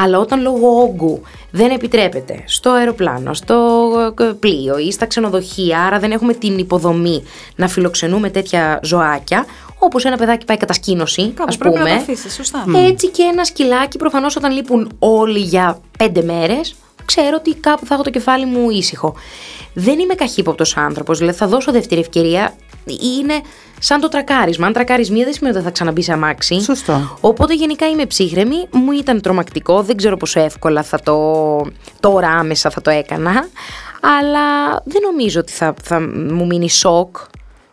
Αλλά 0.00 0.18
όταν 0.18 0.40
λόγω 0.42 0.82
όγκου 0.82 1.20
δεν 1.50 1.70
επιτρέπεται 1.70 2.42
στο 2.46 2.70
αεροπλάνο, 2.70 3.34
στο 3.34 3.90
ε, 4.20 4.24
πλοίο 4.24 4.78
ή 4.78 4.92
στα 4.92 5.06
ξενοδοχεία, 5.06 5.80
άρα 5.80 5.98
δεν 5.98 6.10
έχουμε 6.12 6.34
την 6.34 6.58
υποδομή 6.58 7.22
να 7.56 7.68
φιλοξενούμε 7.68 8.30
τέτοια 8.30 8.80
ζωάκια, 8.82 9.46
όπως 9.78 10.04
ένα 10.04 10.16
παιδάκι 10.16 10.44
πάει 10.44 10.56
κατασκήνωση, 10.56 11.34
ας 11.46 11.58
πούμε. 11.58 11.70
Πρέπει 11.70 11.88
να 11.88 11.96
το 11.96 12.02
αφήσεις, 12.02 12.34
σωστά. 12.34 12.64
Έτσι 12.88 13.08
και 13.08 13.22
ένα 13.22 13.44
σκυλάκι, 13.44 13.98
προφανώς 13.98 14.36
όταν 14.36 14.52
λείπουν 14.52 14.92
όλοι 14.98 15.38
για 15.38 15.80
πέντε 15.98 16.22
μέρες, 16.22 16.74
ξέρω 17.04 17.36
ότι 17.38 17.54
κάπου 17.54 17.86
θα 17.86 17.94
έχω 17.94 18.02
το 18.02 18.10
κεφάλι 18.10 18.44
μου 18.44 18.70
ήσυχο. 18.70 19.14
Δεν 19.74 19.98
είμαι 19.98 20.14
καχύποπτος 20.14 20.76
άνθρωπος, 20.76 21.18
δηλαδή 21.18 21.36
θα 21.36 21.46
δώσω 21.46 21.72
δεύτερη 21.72 22.00
ευκαιρία. 22.00 22.54
Είναι 22.92 23.40
σαν 23.78 24.00
το 24.00 24.08
τρακάρισμα. 24.08 24.66
Αν 24.66 24.72
τρακάρεις 24.72 25.10
μία, 25.10 25.24
δεν 25.24 25.32
σημαίνει 25.32 25.54
ότι 25.56 25.64
θα 25.64 25.70
ξαναμπεί 25.70 26.02
σε 26.02 26.12
αμάξι. 26.12 26.60
Σωστό. 26.60 27.18
Οπότε 27.20 27.54
γενικά 27.54 27.86
είμαι 27.88 28.06
ψύχρεμη. 28.06 28.66
Μου 28.70 28.92
ήταν 28.92 29.20
τρομακτικό. 29.20 29.82
Δεν 29.82 29.96
ξέρω 29.96 30.16
πόσο 30.16 30.40
εύκολα 30.40 30.82
θα 30.82 31.00
το. 31.00 31.16
τώρα 32.00 32.28
άμεσα 32.28 32.70
θα 32.70 32.80
το 32.80 32.90
έκανα. 32.90 33.48
Αλλά 34.00 34.70
δεν 34.84 35.02
νομίζω 35.12 35.40
ότι 35.40 35.52
θα, 35.52 35.74
θα 35.82 36.00
μου 36.34 36.46
μείνει 36.46 36.70
σοκ. 36.70 37.16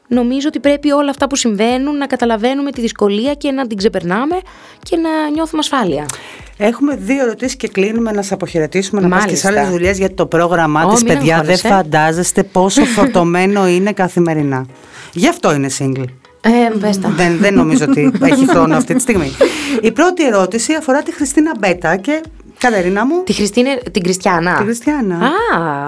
Νομίζω 0.07 0.47
ότι 0.47 0.59
πρέπει 0.59 0.91
όλα 0.91 1.09
αυτά 1.09 1.27
που 1.27 1.35
συμβαίνουν 1.35 1.97
να 1.97 2.05
καταλαβαίνουμε 2.07 2.71
τη 2.71 2.81
δυσκολία 2.81 3.33
και 3.33 3.51
να 3.51 3.67
την 3.67 3.77
ξεπερνάμε 3.77 4.35
και 4.83 4.97
να 4.97 5.09
νιώθουμε 5.33 5.59
ασφάλεια. 5.59 6.05
Έχουμε 6.57 6.95
δύο 6.95 7.21
ερωτήσεις 7.23 7.55
και 7.55 7.67
κλείνουμε 7.67 8.11
να 8.11 8.21
σας 8.21 8.31
αποχαιρετήσουμε 8.31 9.01
να 9.01 9.07
πας 9.09 9.25
και 9.25 9.35
σε 9.35 9.45
Μάλιστα. 9.45 9.61
άλλες 9.61 9.71
δουλειές 9.77 9.97
γιατί 9.97 10.13
το 10.13 10.25
πρόγραμμά 10.25 10.83
Ω, 10.85 10.89
της, 10.89 11.03
μην 11.03 11.13
παιδιά, 11.13 11.35
δεν 11.35 11.37
αγχώνεσαι. 11.37 11.67
φαντάζεστε 11.67 12.43
πόσο 12.43 12.85
φορτωμένο 12.95 13.67
είναι 13.67 13.91
καθημερινά. 13.93 14.65
Γι' 15.15 15.27
αυτό 15.27 15.53
είναι 15.53 15.69
single. 15.79 16.05
Ε, 16.41 16.77
πες 16.79 16.99
τα. 16.99 17.09
δεν, 17.09 17.37
δεν 17.37 17.53
νομίζω 17.53 17.85
ότι 17.89 18.11
έχει 18.31 18.47
χρόνο 18.47 18.75
αυτή 18.75 18.93
τη 18.93 19.01
στιγμή. 19.01 19.31
Η 19.81 19.91
πρώτη 19.91 20.25
ερώτηση 20.25 20.73
αφορά 20.73 21.03
τη 21.03 21.13
Χριστίνα 21.13 21.51
Μπέτα 21.59 21.95
και 21.95 22.21
Κατερίνα 22.59 23.05
μου, 23.05 23.23
Τη 23.23 23.33
Χριστίνε, 23.33 23.81
την 23.91 24.03
Κριστιανά. 24.03 24.55
τη 24.57 24.63
Χριστιανά. 24.63 25.15
Α, 25.15 25.29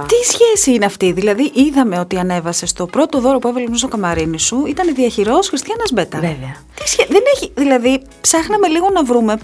Τι 0.06 0.16
σχέση 0.32 0.74
είναι 0.74 0.86
αυτή, 0.86 1.12
δηλαδή 1.12 1.52
είδαμε 1.54 2.00
ότι 2.00 2.18
ανέβασε 2.18 2.66
στο 2.66 2.86
πρώτο 2.86 3.20
δώρο 3.20 3.40
που 3.40 3.48
έβαλε 3.48 3.66
στο 3.74 3.88
καμαρίνι 3.88 4.40
σου, 4.40 4.64
ήταν 4.68 4.88
η 4.88 4.92
διαχειρός 4.92 5.48
Χριστιανάς 5.48 5.92
Μπέτα. 5.94 6.20
Βέβαια. 6.20 6.56
Τι 6.84 6.90
σχέ... 6.90 7.06
Δεν 7.10 7.22
έχει, 7.36 7.52
δηλαδή 7.56 8.02
ψάχναμε 8.22 8.68
λίγο 8.68 8.90
να 8.94 9.04
βρούμε 9.04 9.38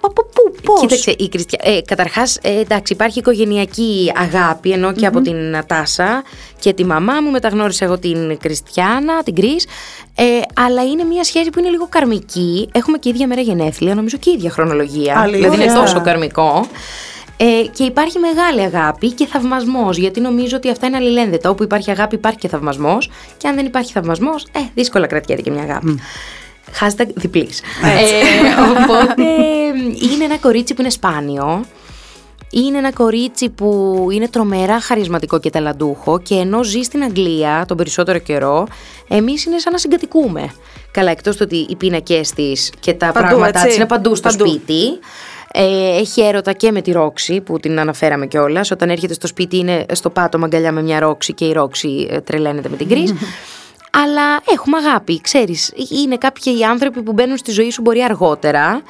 από 0.00 0.24
πού, 0.24 0.54
πώς; 0.62 0.80
Κοίταξε, 0.80 1.14
η 1.18 1.28
Κριστια... 1.28 1.58
ε, 1.62 1.80
καταρχάς, 1.80 2.38
ε, 2.42 2.60
εντάξει, 2.60 2.92
υπάρχει 2.92 3.18
οικογενειακή 3.18 4.12
αγάπη, 4.16 4.70
ενώ 4.70 4.92
και 4.92 5.06
από 5.06 5.20
την 5.20 5.36
Νατάσα 5.36 6.22
και 6.58 6.72
τη 6.72 6.84
μαμά 6.84 7.20
μου 7.20 7.30
μεταγνώρισα 7.30 7.84
εγώ 7.84 7.98
την 7.98 8.38
Κριστιάνα, 8.38 9.22
την 9.22 9.34
Κρίς, 9.34 9.66
ε, 10.14 10.24
αλλά 10.54 10.82
είναι 10.84 11.04
μια 11.04 11.24
σχέση 11.24 11.50
που 11.50 11.58
είναι 11.58 11.68
λίγο 11.68 11.86
καρμική. 11.88 12.68
Έχουμε 12.72 12.98
και 12.98 13.08
ίδια 13.08 13.26
μέρα 13.26 13.40
γενέθλια, 13.40 13.94
νομίζω 13.94 14.16
και 14.16 14.30
ίδια 14.30 14.50
χρονολογία. 14.50 15.18
Αλήθεια. 15.18 15.50
Δηλαδή 15.50 15.62
είναι 15.62 15.80
τόσο 15.80 16.00
καρμικό. 16.00 16.66
Ε, 17.42 17.66
και 17.74 17.84
υπάρχει 17.84 18.18
μεγάλη 18.18 18.60
αγάπη 18.60 19.12
και 19.12 19.26
θαυμασμός, 19.26 19.96
γιατί 19.96 20.20
νομίζω 20.20 20.56
ότι 20.56 20.70
αυτά 20.70 20.86
είναι 20.86 20.96
αλληλένδετα. 20.96 21.50
Όπου 21.50 21.62
υπάρχει 21.62 21.90
αγάπη, 21.90 22.14
υπάρχει 22.14 22.38
και 22.38 22.48
θαυμασμός. 22.48 23.10
Και 23.36 23.48
αν 23.48 23.54
δεν 23.54 23.66
υπάρχει 23.66 23.92
θαυμασμός, 23.92 24.46
ε, 24.52 24.58
δύσκολα 24.74 25.06
κρατιέται 25.06 25.42
και 25.42 25.50
μια 25.50 25.62
αγάπη. 25.62 26.00
Hashtag 26.80 27.06
διπλής. 27.14 27.60
Ε, 27.60 28.70
οπότε 28.70 29.22
είναι 30.12 30.24
ένα 30.24 30.36
κορίτσι 30.36 30.74
που 30.74 30.80
είναι 30.80 30.90
σπάνιο. 30.90 31.64
Είναι 32.52 32.78
ένα 32.78 32.92
κορίτσι 32.92 33.48
που 33.48 34.06
είναι 34.10 34.28
τρομερά 34.28 34.80
χαρισματικό 34.80 35.40
και 35.40 35.50
ταλαντούχο 35.50 36.20
και 36.20 36.34
ενώ 36.34 36.62
ζει 36.62 36.82
στην 36.82 37.02
Αγγλία 37.02 37.64
τον 37.68 37.76
περισσότερο 37.76 38.18
καιρό, 38.18 38.66
εμείς 39.08 39.44
είναι 39.44 39.58
σαν 39.58 39.72
να 39.72 39.78
συγκατοικούμε. 39.78 40.52
Καλά, 40.90 41.10
εκτός 41.10 41.36
του 41.36 41.42
ότι 41.44 41.66
οι 41.68 41.76
πίνακές 41.76 42.30
της 42.32 42.72
και 42.80 42.92
τα 42.94 43.12
Παντού, 43.12 43.26
πράγματά 43.26 43.58
έτσι. 43.58 43.66
της 43.66 43.76
είναι 43.76 43.86
παντού 43.86 44.14
στο 44.14 44.28
Παντού. 44.28 44.46
σπίτι. 44.48 44.82
Ε, 45.52 45.96
έχει 45.98 46.20
έρωτα 46.20 46.52
και 46.52 46.72
με 46.72 46.82
τη 46.82 46.92
Ρόξη 46.92 47.40
που 47.40 47.58
την 47.58 47.80
αναφέραμε 47.80 48.26
κιόλας. 48.26 48.70
Όταν 48.70 48.90
έρχεται 48.90 49.14
στο 49.14 49.26
σπίτι 49.26 49.56
είναι 49.56 49.86
στο 49.92 50.10
πάτωμα 50.10 50.44
αγκαλιά 50.44 50.72
με 50.72 50.82
μια 50.82 51.00
Ρόξη 51.00 51.32
και 51.32 51.44
η 51.44 51.52
Ρόξη 51.52 52.08
ε, 52.10 52.20
τρελαίνεται 52.20 52.68
με 52.68 52.76
την 52.76 52.88
Κρίς. 52.88 53.14
Αλλά 53.90 54.40
έχουμε 54.52 54.76
αγάπη, 54.76 55.20
ξέρεις. 55.20 55.72
Είναι 56.04 56.16
κάποιοι 56.16 56.64
άνθρωποι 56.64 57.02
που 57.02 57.12
μπαίνουν 57.12 57.36
στη 57.36 57.50
ζωή 57.50 57.70
σου 57.70 57.82
μπορεί 57.82 58.02
αργότερα, 58.02 58.82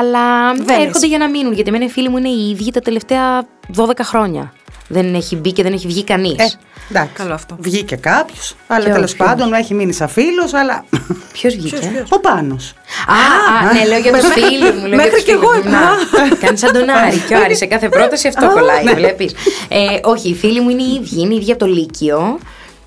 αλλά 0.00 0.54
Βαίνεις. 0.54 0.86
έρχονται 0.86 1.06
για 1.06 1.18
να 1.18 1.28
μείνουν. 1.28 1.52
Γιατί 1.52 1.68
εμένα 1.68 1.84
οι 1.84 1.88
φίλοι 1.88 2.08
μου 2.08 2.16
είναι 2.18 2.28
οι 2.28 2.50
ίδιοι 2.50 2.70
τα 2.70 2.80
τελευταία 2.80 3.46
12 3.76 3.90
χρόνια. 4.02 4.52
Δεν 4.88 5.14
έχει 5.14 5.36
μπει 5.36 5.52
και 5.52 5.62
δεν 5.62 5.72
έχει 5.72 5.86
βγει 5.86 6.04
κανείς. 6.04 6.34
Ε, 6.38 6.58
εντάξει. 6.90 7.12
Καλό 7.14 7.34
αυτό. 7.34 7.56
Βγήκε 7.60 7.96
κάποιος, 7.96 8.54
αλλά 8.66 8.82
Ποιος, 8.84 8.94
τέλος 8.94 9.14
ποιος; 9.14 9.28
πάντων 9.28 9.52
έχει 9.52 9.74
μείνει 9.74 9.92
σαν 9.92 10.08
φίλος, 10.08 10.54
αλλά. 10.54 10.84
Ποιος 11.32 11.54
βγήκε; 11.56 12.04
Ο 12.08 12.20
πάνω. 12.20 12.54
Α, 12.54 13.68
α, 13.68 13.72
ναι, 13.72 13.84
λέω 13.86 13.98
για 13.98 14.12
τους 14.12 14.22
μέχρι- 14.22 14.42
φίλους 14.42 14.70
μου. 14.70 14.78
λέω 14.78 14.86
για 14.86 14.96
μέχρι 14.96 15.10
τους 15.10 15.22
κι 15.22 15.30
εγώ 15.30 15.48
φίλους 15.50 15.64
μου. 15.64 15.70
είπα. 16.14 16.26
Να, 16.28 16.36
Κάνεις 16.36 16.60
σαν 16.60 16.72
τον 16.72 16.88
Άρη 16.90 17.16
και 17.28 17.34
ο 17.34 17.38
Άρης 17.44 17.58
σε 17.58 17.66
κάθε 17.66 17.88
πρόταση 17.88 18.28
αυτό 18.28 18.50
κολλάει, 18.50 18.84
βλέπεις. 18.94 19.32
Ε, 19.68 19.78
όχι, 20.02 20.28
οι 20.28 20.34
φίλοι 20.34 20.60
μου 20.60 20.68
είναι 20.68 20.82
οι 20.82 20.94
ίδιοι, 20.94 21.20
είναι 21.20 21.34
οι 21.34 21.36
ίδιοι 21.36 21.50
από 21.50 21.60
το 21.60 21.66
Λύκειο 21.66 22.38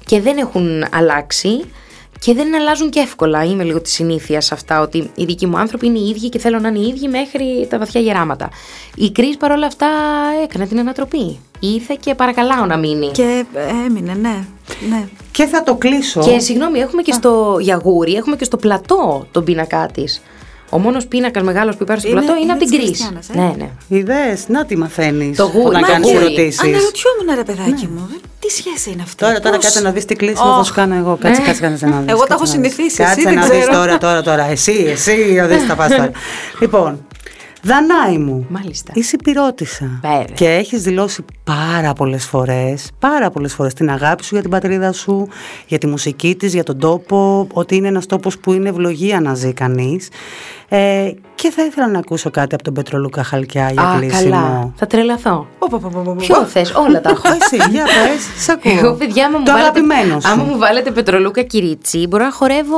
και 0.07 0.21
δεν 0.21 0.37
έχουν 0.37 0.85
αλλάξει 0.91 1.63
και 2.19 2.33
δεν 2.33 2.55
αλλάζουν 2.55 2.89
και 2.89 2.99
εύκολα. 2.99 3.43
Είμαι 3.43 3.63
λίγο 3.63 3.81
της 3.81 3.93
συνήθειας 3.93 4.45
σε 4.45 4.53
αυτά 4.53 4.81
ότι 4.81 5.11
οι 5.15 5.25
δικοί 5.25 5.47
μου 5.47 5.57
άνθρωποι 5.57 5.85
είναι 5.85 5.99
οι 5.99 6.09
ίδιοι 6.09 6.29
και 6.29 6.39
θέλω 6.39 6.59
να 6.59 6.67
είναι 6.67 6.79
οι 6.79 6.87
ίδιοι 6.87 7.07
μέχρι 7.07 7.67
τα 7.69 7.77
βαθιά 7.77 8.01
γεράματα. 8.01 8.49
Η 8.95 9.11
Κρίς 9.11 9.37
παρόλα 9.37 9.65
αυτά 9.65 9.87
έκανε 10.43 10.67
την 10.67 10.79
ανατροπή. 10.79 11.39
Ήρθε 11.59 11.97
και 11.99 12.15
παρακαλάω 12.15 12.65
να 12.65 12.77
μείνει. 12.77 13.07
Και 13.11 13.45
ε, 13.53 13.85
έμεινε, 13.85 14.13
ναι. 14.13 14.45
ναι. 14.89 15.07
Και 15.31 15.45
θα 15.45 15.63
το 15.63 15.75
κλείσω. 15.75 16.21
Και 16.21 16.39
συγγνώμη, 16.39 16.79
έχουμε 16.79 17.01
και 17.01 17.11
στο 17.11 17.57
Γιαγούρι, 17.59 18.13
έχουμε 18.13 18.35
και 18.35 18.43
στο 18.43 18.57
πλατό 18.57 19.27
τον 19.31 19.43
πίνακά 19.43 19.89
της. 19.93 20.21
Ο 20.69 20.79
μόνος 20.79 21.05
πίνακας 21.07 21.43
μεγάλος 21.43 21.75
που 21.75 21.83
υπάρχει 21.83 22.01
στο 22.01 22.11
Είναι- 22.11 22.19
πλατό 22.19 22.35
είναι, 22.35 22.43
είναι 22.43 22.51
από 22.53 22.61
την 22.61 22.69
της 22.69 22.77
Κρίς. 22.79 22.89
Χριστιάνας, 22.89 23.29
ε. 23.29 23.37
Ναι, 23.37 23.53
ναι. 23.57 23.97
Ιδέες, 23.97 24.47
να 24.47 24.65
τι 24.65 24.77
μαθαίνεις. 24.77 25.37
Το 25.37 25.45
γούρι. 25.53 25.73
Να 25.75 25.79
Μα 25.79 25.87
κάνεις 25.87 26.11
γούρι. 26.11 26.23
ερωτήσεις. 26.25 26.59
Αναρωτιόμουν 26.63 27.27
ρε 27.35 27.43
παιδάκι 27.43 27.87
μου. 27.95 28.09
Τι 28.39 28.49
σχέση 28.49 28.89
είναι 28.91 29.01
αυτή. 29.01 29.15
Τώρα, 29.15 29.39
τώρα 29.39 29.55
Πώς- 29.55 29.65
κάτσε 29.65 29.81
να 29.81 29.91
δεις 29.91 30.05
τι 30.05 30.15
κλείσιμο 30.15 30.43
θα 30.53 30.57
Ωχ. 30.59 30.65
σου 30.65 30.73
κάνω 30.73 30.95
εγώ. 30.95 31.17
Κάτσε, 31.21 31.41
κάτσε, 31.41 31.61
κάτσε 31.61 31.85
να 31.85 31.97
δεις. 31.99 32.11
Εγώ 32.11 32.23
τα 32.23 32.33
έχω 32.33 32.39
κάτσε 32.43 32.55
να 32.57 32.61
δεις. 32.61 32.73
συνηθίσει, 32.73 33.01
εσύ 33.03 33.11
Κάτσε 33.13 33.29
δεν 33.29 33.33
να 33.39 33.45
δεις 33.47 33.59
ξέρω. 33.59 33.73
τώρα, 33.77 33.97
τώρα, 33.97 34.21
τώρα. 34.21 34.49
Εσύ, 34.49 34.85
εσύ, 34.89 35.39
ο 35.43 35.47
δεις 35.47 35.67
τα 35.67 35.75
πας 35.75 35.89
τώρα. 35.89 36.11
Λοιπόν, 36.61 37.05
Δανάη 37.63 38.17
μου, 38.17 38.45
Μάλιστα. 38.49 38.91
είσαι 38.95 39.17
πυρότησα 39.23 39.99
Βέβαια. 40.01 40.23
και 40.33 40.47
έχεις 40.49 40.81
δηλώσει 40.81 41.25
πάρα 41.43 41.93
πολλές 41.93 42.25
φορές, 42.25 42.91
πάρα 42.99 43.29
πολλές 43.29 43.53
φορές 43.53 43.73
την 43.73 43.89
αγάπη 43.89 44.23
σου 44.23 44.29
για 44.33 44.41
την 44.41 44.51
πατρίδα 44.51 44.91
σου, 44.91 45.27
για 45.67 45.77
τη 45.77 45.87
μουσική 45.87 46.35
της, 46.35 46.53
για 46.53 46.63
τον 46.63 46.79
τόπο, 46.79 47.47
ότι 47.53 47.75
είναι 47.75 47.87
ένας 47.87 48.05
τόπος 48.05 48.37
που 48.39 48.53
είναι 48.53 48.69
ευλογία 48.69 49.21
να 49.21 49.33
ζει 49.33 49.53
κανείς. 49.53 50.09
Ε, 50.69 51.11
και 51.41 51.49
θα 51.51 51.63
ήθελα 51.65 51.87
να 51.87 51.99
ακούσω 51.99 52.29
κάτι 52.29 52.53
από 52.55 52.63
τον 52.63 52.73
Πετρολούκα 52.73 53.23
Χαλκιά 53.23 53.69
για 53.71 53.81
Α, 53.81 53.97
κλείσιμο. 53.97 54.29
καλά. 54.31 54.71
Θα 54.75 54.87
τρελαθώ. 54.87 55.47
Πω, 55.59 55.67
πω, 55.69 55.79
πω, 55.81 55.89
πω, 55.93 56.01
πω, 56.05 56.13
πω. 56.13 56.13
Ποιο 56.25 56.43
θες, 56.45 56.71
όλα 56.73 57.01
τα 57.01 57.09
έχω. 57.15 57.21
Εσύ, 57.41 57.69
για 57.71 57.83
πες, 57.83 58.43
σ' 58.43 58.49
ακούω. 58.49 58.71
Εγώ, 58.77 58.93
παιδιά, 58.93 59.25
άμα 59.25 59.37
μου, 59.37 59.45
το 59.45 59.51
βάλετε, 59.51 59.69
αγαπημένος 59.69 60.23
σου. 60.23 60.29
άμα 60.31 60.43
μου 60.43 60.57
βάλετε 60.57 60.91
πετρολούκα 60.91 61.41
κυρίτσι, 61.41 62.05
μπορώ 62.09 62.23
να 62.23 62.31
χορεύω 62.31 62.77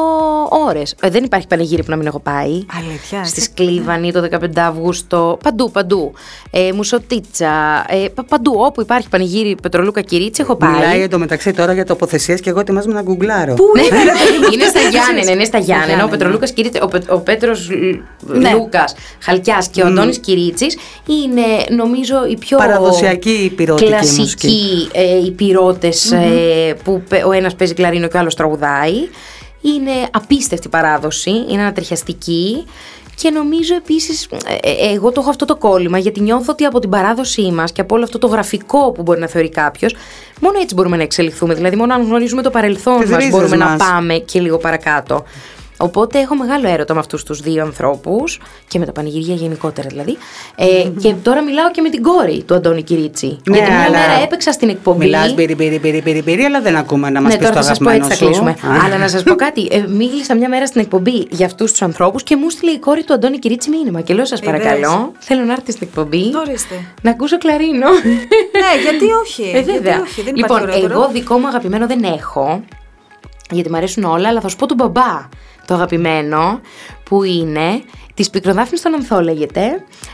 ώρες. 0.68 0.96
δεν 1.10 1.24
υπάρχει 1.24 1.48
πανηγύρι 1.48 1.84
που 1.84 1.90
να 1.90 1.96
μην 1.96 2.08
έχω 2.08 2.20
πάει. 2.20 2.66
Αλήθεια, 2.78 3.24
Στη 3.24 3.40
εσύ. 3.40 3.42
Σκλίβανη 3.52 4.12
το 4.12 4.28
15 4.32 4.60
Αύγουστο. 4.60 5.38
Παντού, 5.44 5.72
παντού. 5.72 6.14
Ε, 6.52 6.72
Μουσοτίτσα. 6.72 7.86
Ε, 7.88 8.08
πα- 8.16 8.24
παντού. 8.24 8.54
Όπου 8.58 8.82
υπάρχει 8.82 9.10
πανηγύρι 9.10 9.56
πετρολούκα 9.62 10.02
κυρίτσι, 10.02 10.42
έχω 10.42 10.56
πάει. 10.56 10.72
Μιλάει 10.72 11.02
εντωμεταξύ 11.02 11.54
τώρα 11.54 11.74
για 11.74 11.86
τοποθεσίες 11.86 12.40
και 12.42 12.50
εγώ 12.50 12.60
ετοιμάζομαι 12.60 12.94
να 12.94 13.02
γκουγκλάρω. 13.02 13.56
Ναι, 13.76 13.82
είναι 14.54 14.66
στα 14.66 14.80
Γιάννενα, 14.80 15.32
είναι 15.32 15.44
στα 15.44 15.58
Γιάννενα. 15.58 16.04
Ο 16.04 16.08
Πετρολούκας 16.08 16.52
Κυρίτσι, 16.52 16.80
ο, 16.82 16.88
Πε, 16.88 17.00
ο 17.10 17.18
Πέτρος 17.20 17.70
Ναι. 18.52 18.58
Λούκας 18.58 18.94
Χαλκιάς 19.22 19.68
και 19.68 19.82
ο 19.82 19.88
Αντώνης 19.88 20.20
Κυρίτσι 20.20 20.66
είναι 21.08 21.76
νομίζω 21.82 22.26
οι 22.30 22.38
πιο 22.38 22.58
Παραδοσιακή 22.58 23.30
υπηρώτικη 23.44 23.90
κλασικοί 23.90 24.20
μουσική. 24.22 24.90
ε, 24.94 25.18
υπηρώτες, 25.26 26.12
ε, 26.12 26.76
που 26.84 27.02
πε- 27.10 27.26
ο 27.26 27.32
ένας 27.32 27.56
παίζει 27.56 27.74
κλαρίνο 27.74 28.08
και 28.08 28.18
ο 28.18 28.20
άλλος 28.20 28.36
τραγουδάει. 28.36 28.94
Είναι 29.62 29.92
απίστευτη 30.12 30.70
παράδοση, 30.70 31.30
είναι 31.50 31.62
ανατριχιαστική. 31.62 32.66
Και 33.16 33.30
νομίζω 33.30 33.76
επίσης, 33.76 34.28
εγώ 34.94 35.12
το 35.12 35.22
έχω 35.22 35.30
αυτό 35.30 35.46
το 35.46 35.56
κόλλημα, 35.56 35.98
γιατί 35.98 36.20
νιώθω 36.22 36.52
ότι 36.52 36.64
από 36.66 36.80
την 36.80 36.90
παράδοσή 36.90 37.52
μας 37.52 37.72
και 37.72 37.82
από 37.82 37.96
όλο 37.96 38.04
αυτό 38.04 38.18
το 38.18 38.28
γραφικό 38.28 38.92
που 38.92 39.02
μπορεί 39.02 39.20
να 39.20 39.28
θεωρεί 39.28 39.50
κάποιος, 39.50 39.96
μόνο 40.42 40.60
έτσι 40.62 40.76
μπορούμε 40.76 40.98
να 40.98 41.04
εξελιχθούμε. 41.04 41.54
Δηλαδή, 41.54 41.76
μόνο 41.76 41.94
αν 41.94 42.04
γνωρίζουμε 42.06 42.42
το 42.42 42.50
παρελθόν 42.50 43.00
Τις 43.00 43.10
μας 43.10 43.18
ρίζες 43.18 43.32
μπορούμε 43.34 43.56
να 43.56 43.66
μας. 43.66 43.78
πάμε 43.78 44.14
και 44.14 44.40
λίγο 44.40 44.58
παρακάτω. 44.58 45.24
Οπότε 45.82 46.20
έχω 46.20 46.36
μεγάλο 46.36 46.68
έρωτα 46.68 46.94
με 46.94 47.00
αυτούς 47.00 47.24
τους 47.24 47.40
δύο 47.40 47.64
ανθρώπους 47.64 48.40
και 48.68 48.80
με 48.80 48.86
τα 48.86 48.92
πανηγυρία 48.92 49.36
γενικότερα 49.36 49.88
δηλαδή. 49.88 50.18
Ε, 50.56 50.90
και 51.02 51.14
τώρα 51.24 51.44
μιλάω 51.44 51.72
και 51.72 51.82
με 51.82 51.90
την 51.90 52.02
κόρη 52.02 52.44
του 52.44 52.54
Αντώνη 52.54 52.84
Κυρίτσι. 52.84 53.40
Ναι, 53.50 53.58
γιατί 53.58 53.72
μια 53.72 53.82
αλλά 53.82 54.00
μέρα 54.00 54.22
έπαιξα 54.24 54.52
στην 54.52 54.70
εκπομπή. 54.70 55.06
Μιλάς 55.06 55.34
μπύρι, 55.34 55.56
μπύρι, 55.56 55.80
μπύρι, 55.80 56.02
μπύρι, 56.02 56.22
μπύρι, 56.22 56.44
αλλά 56.44 56.62
δεν 56.62 56.76
ακούμε 56.76 57.10
να 57.10 57.22
μας 57.22 57.34
ναι, 57.34 57.38
πεις 57.40 57.48
το 57.48 57.54
τώρα 57.54 57.66
θα 57.66 57.74
σας 57.74 57.78
πω 57.78 57.90
έτσι 57.90 58.02
αγαπημένο 58.02 58.34
θα 58.34 58.34
σου. 58.34 58.44
κλείσουμε. 58.44 58.80
Α. 58.80 58.86
Αλλά 58.86 58.98
να 58.98 59.08
σας 59.08 59.24
πω 59.24 59.36
κάτι. 59.36 59.68
Ε, 59.72 59.86
μίλησα 59.88 60.36
μια 60.36 60.50
μέρα 60.50 60.66
στην 60.66 60.82
εκπομπή 60.82 61.28
για 61.30 61.46
αυτούς 61.46 61.72
τους 61.72 61.82
ανθρώπους 61.82 62.24
και 62.24 62.36
μου 62.36 62.50
στείλε 62.50 62.72
η 62.72 62.80
κόρη 62.80 63.04
του 63.04 63.14
Αντώνη 63.14 63.40
Κυρίτσι 63.40 63.70
μήνυμα. 63.70 64.02
Και 64.02 64.14
λέω: 64.14 64.26
Σας 64.26 64.40
παρακαλώ, 64.40 65.12
θέλω 65.20 65.44
να 65.44 65.52
έρθετε 65.52 65.72
στην 65.72 65.88
εκπομπή. 65.92 66.36
Ορίστε. 66.36 66.76
Να 67.02 67.12
ακούσω 67.12 67.38
κλαρίνο. 67.38 67.90
ναι, 68.64 68.82
γιατί 68.82 69.06
όχι. 69.24 69.44
Ε, 69.54 69.62
βέβαια. 69.62 69.82
Γιατί 69.82 70.02
όχι, 70.02 70.22
δεν 70.22 70.36
λοιπόν, 70.36 70.58
υπάρχει 70.58 70.76
ωραιότερο. 70.76 71.02
εγώ 71.02 71.10
δικό 71.12 71.38
μου 71.38 71.48
αγαπημένο 71.48 71.88
δεν 71.88 72.04
έχω. 72.04 72.64
Γιατί 73.52 73.70
μου 73.70 73.78
αρέσουν 73.78 74.04
όλα, 74.04 74.28
αλλά 74.28 74.42
θα 74.42 74.48
σου 74.48 74.56
πω 74.56 74.66
τον 74.66 74.78
μπαμπά. 74.78 75.28
Το 75.70 75.76
αγαπημένο 75.76 76.60
που 77.04 77.24
είναι 77.24 77.82
της 78.14 78.30
πικροδάφνης 78.30 78.82
των 78.82 78.94
Ανθό 78.94 79.22
λέγεται. 79.22 79.62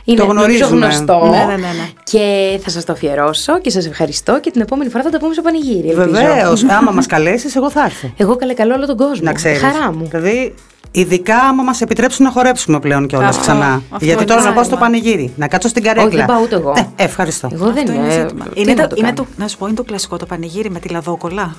Είναι 0.04 0.18
Το 0.20 0.26
νομίζω 0.26 0.44
γνωρίζουμε. 0.66 0.86
γνωστό. 0.86 1.28
Ναι, 1.32 1.38
ναι, 1.38 1.46
ναι, 1.46 1.56
ναι. 1.56 1.90
Και 2.04 2.60
θα 2.64 2.70
σας 2.70 2.86
το 2.86 2.94
αφιερώσω 2.94 3.60
και 3.60 3.70
σας 3.70 3.86
ευχαριστώ 3.86 4.40
και 4.40 4.52
την 4.52 4.62
επόμενη 4.62 4.90
φορά 4.90 5.04
θα 5.04 5.10
τα 5.10 5.18
πούμε 5.20 5.34
στο 5.34 5.42
πανηγύρι. 5.42 5.90
ελπίζω. 5.90 6.10
Βεβαίως, 6.12 6.64
άμα 6.80 6.92
μας 6.92 7.06
καλέσεις, 7.06 7.56
εγώ 7.56 7.70
θα 7.72 7.84
έρθω. 7.84 8.12
Εγώ 8.18 8.36
καλέ 8.36 8.54
καλό 8.54 8.74
όλο 8.76 8.86
τον 8.86 8.98
κόσμο. 8.98 9.24
Να 9.26 9.34
ξέρεις. 9.34 9.62
Χαρά 9.62 9.92
μου. 9.92 10.08
Δηλαδή, 10.12 10.54
ειδικά 10.92 11.36
άμα 11.38 11.64
μας 11.64 11.82
επιτρέψουν 11.82 12.26
να 12.26 12.32
χορέψουμε 12.32 12.80
πλέον 12.80 13.08
κιόλας 13.08 13.30
Αυτό, 13.30 13.42
ξανά. 13.42 13.66
αυτό 13.90 14.06
Γιατί 14.06 14.12
είναι 14.24 14.32
τώρα 14.32 14.42
να 14.44 14.54
πάω 14.54 14.64
ζήτημα. 14.64 14.64
στο 14.64 14.78
πανηγύρι, 14.78 15.34
να 15.38 15.48
κάτσω 15.48 15.68
στην 15.68 15.84
καρέκλα. 15.84 16.08
Όχι, 16.08 16.16
δεν 16.16 16.26
πάω 16.26 16.42
ούτε 16.44 16.56
εγώ. 16.56 16.74
Ε, 16.78 17.04
ευχαριστώ. 17.04 17.50
Εγώ 17.54 17.66
δεν 17.72 17.90
Αυτό 17.90 17.92
είναι 17.94 18.14
ε, 18.14 18.20
ζήτημα. 18.22 18.46
τι 18.54 18.62
Είναι 18.62 18.74
να 18.74 18.82
το, 18.82 18.88
το 18.88 18.96
είναι 18.98 19.08
κάνω. 19.14 19.22
το, 19.22 19.26
να 19.38 19.48
σου 19.48 19.58
πω, 19.58 19.66
είναι 19.68 19.76
το 19.76 19.84
κλασικό 19.84 20.18
το 20.18 20.26
πανηγύρι 20.26 20.70
με 20.70 20.80
τη 20.80 20.90
λαδόκολα. 20.90 21.56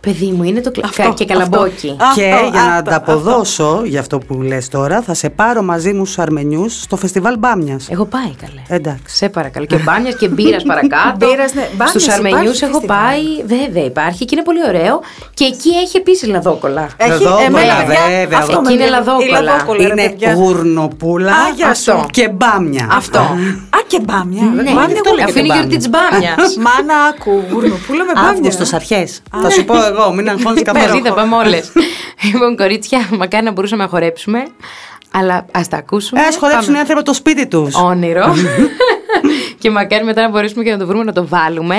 Παιδί 0.00 0.26
μου, 0.26 0.42
είναι 0.42 0.60
το 0.60 0.70
κλα... 0.70 0.84
Αυτό, 0.84 1.12
και 1.14 1.24
καλαμπόκι. 1.24 1.96
αυτό. 2.00 2.20
Και 2.20 2.30
Αυτό, 2.32 2.48
για 2.50 2.60
να 2.62 2.72
αυτό, 2.74 2.78
ανταποδώσω 2.90 3.82
για 3.84 4.00
αυτό 4.00 4.18
που 4.18 4.42
λες 4.42 4.68
τώρα, 4.68 5.02
θα 5.02 5.14
σε 5.14 5.30
πάρω 5.30 5.62
μαζί 5.62 5.92
μου 5.92 6.04
στους 6.04 6.18
Αρμενιούς 6.18 6.80
στο 6.80 6.96
φεστιβάλ 6.96 7.38
Μπάμιας. 7.38 7.88
Εγώ 7.90 8.04
πάει 8.04 8.34
καλέ. 8.40 8.80
Εντάξει. 8.80 9.16
Σε 9.16 9.28
παρακαλώ. 9.28 9.66
Και 9.66 9.76
μπάνιας 9.76 10.16
και 10.16 10.28
μπύρας 10.28 10.62
παρακάτω. 10.70 11.26
Μπύρας, 11.26 11.52
ναι. 11.54 11.68
Μπάνιας 11.76 11.90
Στους 11.90 12.08
Αρμενιούς 12.08 12.40
υπάρχει 12.40 12.64
έχω 12.64 12.72
φεστιβάλ. 12.80 12.98
πάει. 12.98 13.24
Βέβαια 13.64 13.84
υπάρχει 13.84 14.24
και 14.24 14.34
είναι 14.34 14.44
πολύ 14.44 14.58
ωραίο. 14.68 15.00
Και 15.34 15.44
εκεί 15.44 15.68
έχει 15.84 15.96
επίσης 15.96 16.28
λαδόκολα. 16.28 16.88
Έχει, 16.96 17.10
Λαδόκολα, 17.10 17.42
εμένα, 17.44 17.74
παιδιά, 17.74 18.00
βέβαια. 18.20 18.38
αυτό 18.38 18.52
Εκεί 18.52 18.62
με 18.62 18.72
είναι 18.72 18.84
δίνει. 18.84 18.90
λαδόκολα. 18.96 19.38
Η 19.38 19.42
λαδόκολα, 19.42 19.78
ρε, 19.86 19.92
Είναι 19.92 20.02
παιδιά. 20.08 20.32
γουρνοπούλα 20.34 21.32
Α, 21.32 21.48
γεια 21.56 21.74
σου. 21.74 21.92
Αυτό. 21.92 22.06
και 22.10 22.28
μπάμια. 22.28 22.88
Αυτό. 22.92 23.18
Α, 23.76 23.78
και 23.86 24.00
μπάμια. 24.00 24.42
Ναι, 24.42 24.62
Μπάμια, 24.62 24.82
αυτό 24.82 25.00
εγώ 25.04 25.14
λέγεται 25.14 25.30
αφού 25.30 25.38
είναι 25.38 25.48
η 25.54 25.56
γιορτής 25.56 25.82
τη 25.84 25.88
μπάμιας. 25.88 26.56
Μάνα, 26.66 26.94
άκου, 27.10 27.32
γουρνοπούλα 27.52 28.04
με 28.04 28.12
μπάμια. 28.16 28.30
Αύγουστος 28.30 28.72
αρχές. 28.72 29.22
Θα 29.42 29.50
σου 29.50 29.64
πω 29.64 29.74
εγώ, 29.88 30.12
μην 30.12 30.28
αγχώνεις 30.28 30.62
Μαζί 30.62 30.62
καθόλου. 30.62 31.04
θα 31.04 31.12
πάμε 31.12 31.36
όλες. 31.36 31.72
λοιπόν, 32.32 32.56
κορίτσια, 32.56 33.08
μακάρι 33.18 33.44
να 33.44 33.52
μπορούσαμε 33.52 33.82
να 33.82 33.88
χορέψουμε. 33.88 34.46
Αλλά 35.10 35.46
ας 35.52 35.68
τα 35.68 35.76
ακούσουμε. 35.76 36.20
Ε, 36.20 36.24
ας 36.24 36.36
χορέψουν 36.36 36.62
οι 36.62 36.66
Πάμε. 36.66 36.78
άνθρωποι 36.78 37.02
το 37.02 37.14
σπίτι 37.14 37.46
τους. 37.46 37.74
Όνειρο. 37.74 38.34
και 39.60 39.70
μακάρι 39.70 40.04
μετά 40.04 40.22
να 40.22 40.28
μπορέσουμε 40.28 40.64
και 40.64 40.70
να 40.70 40.78
το 40.78 40.86
βρούμε 40.86 41.04
να 41.04 41.12
το 41.12 41.26
βάλουμε. 41.26 41.76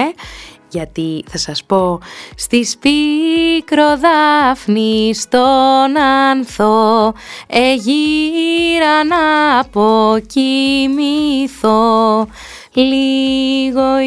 Γιατί 0.72 1.24
θα 1.30 1.38
σας 1.38 1.64
πω 1.64 2.00
Στη 2.36 2.66
σπίκροδάφνη 2.66 5.12
στον 5.14 5.98
ανθό 6.32 7.14
Εγύρα 7.48 9.04
να 9.08 9.60
αποκοιμηθώ 9.60 12.28
Λίγο 12.74 14.00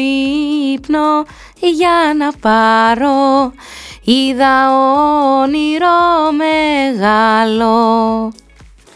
ύπνο 0.73 1.23
για 1.59 2.13
να 2.17 2.31
πάρω 2.39 3.51
Είδα 4.03 4.69
όνειρο 5.41 5.97
μεγάλο 6.37 7.73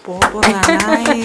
Πω, 0.05 0.17
πω, 0.33 0.39
Δανάη. 0.39 1.19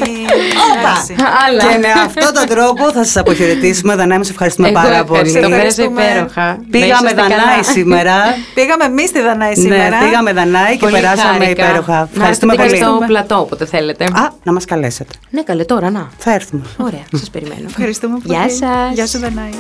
Εντάξει. 0.79 1.15
Άλλα. 1.47 1.63
Και 1.73 1.79
με 1.79 1.89
αυτόν 2.05 2.35
τον 2.35 2.47
τρόπο 2.57 2.93
θα 2.93 3.05
σας 3.05 3.17
αποχαιρετήσουμε. 3.17 3.95
Δανάη, 3.95 4.25
σε 4.25 4.31
ευχαριστούμε 4.31 4.69
Εγώ 4.69 4.81
πάρα 4.81 5.05
πολύ. 5.05 5.21
ευχαριστώ, 5.21 5.41
πέρασα 5.41 5.57
Ευχαριστούμε. 5.57 6.03
υπέροχα. 6.03 6.47
Να 6.47 6.59
Πήγαμε 6.71 6.89
είσαστε 7.11 7.15
Δανάη 7.15 7.39
καλά. 7.39 7.63
σήμερα. 7.63 8.15
Πήγαμε 8.55 8.85
εμείς 8.85 9.09
στη 9.09 9.21
Δανάη 9.21 9.55
σήμερα. 9.55 9.89
Ναι, 9.89 10.07
πήγαμε 10.07 10.33
Δανάη 10.33 10.73
και 10.73 10.79
Πολύ 10.79 10.93
περάσαμε 10.93 11.33
χάρηκα. 11.45 11.65
υπέροχα. 11.69 11.93
Να 11.93 12.09
Ευχαριστούμε 12.15 12.53
έρθετε 12.53 12.69
πολύ. 12.77 12.81
και 12.81 12.85
στο 12.99 13.05
πλατό 13.07 13.39
όποτε 13.41 13.65
θέλετε. 13.67 14.05
Α, 14.05 14.29
να 14.43 14.53
μας 14.53 14.65
καλέσετε. 14.65 15.13
Ναι, 15.31 15.43
καλέ 15.43 15.65
τώρα, 15.65 15.91
να. 15.91 16.11
Θα 16.19 16.33
έρθουμε. 16.35 16.63
Ωραία, 16.77 17.05
σας 17.17 17.31
περιμένω. 17.31 17.65
Ευχαριστούμε 17.69 18.19
πολύ. 18.27 18.39
Γεια 18.39 18.49
σας. 18.51 18.93
Γεια 18.95 19.07
σου, 19.07 19.19
Δανάη. 19.19 19.51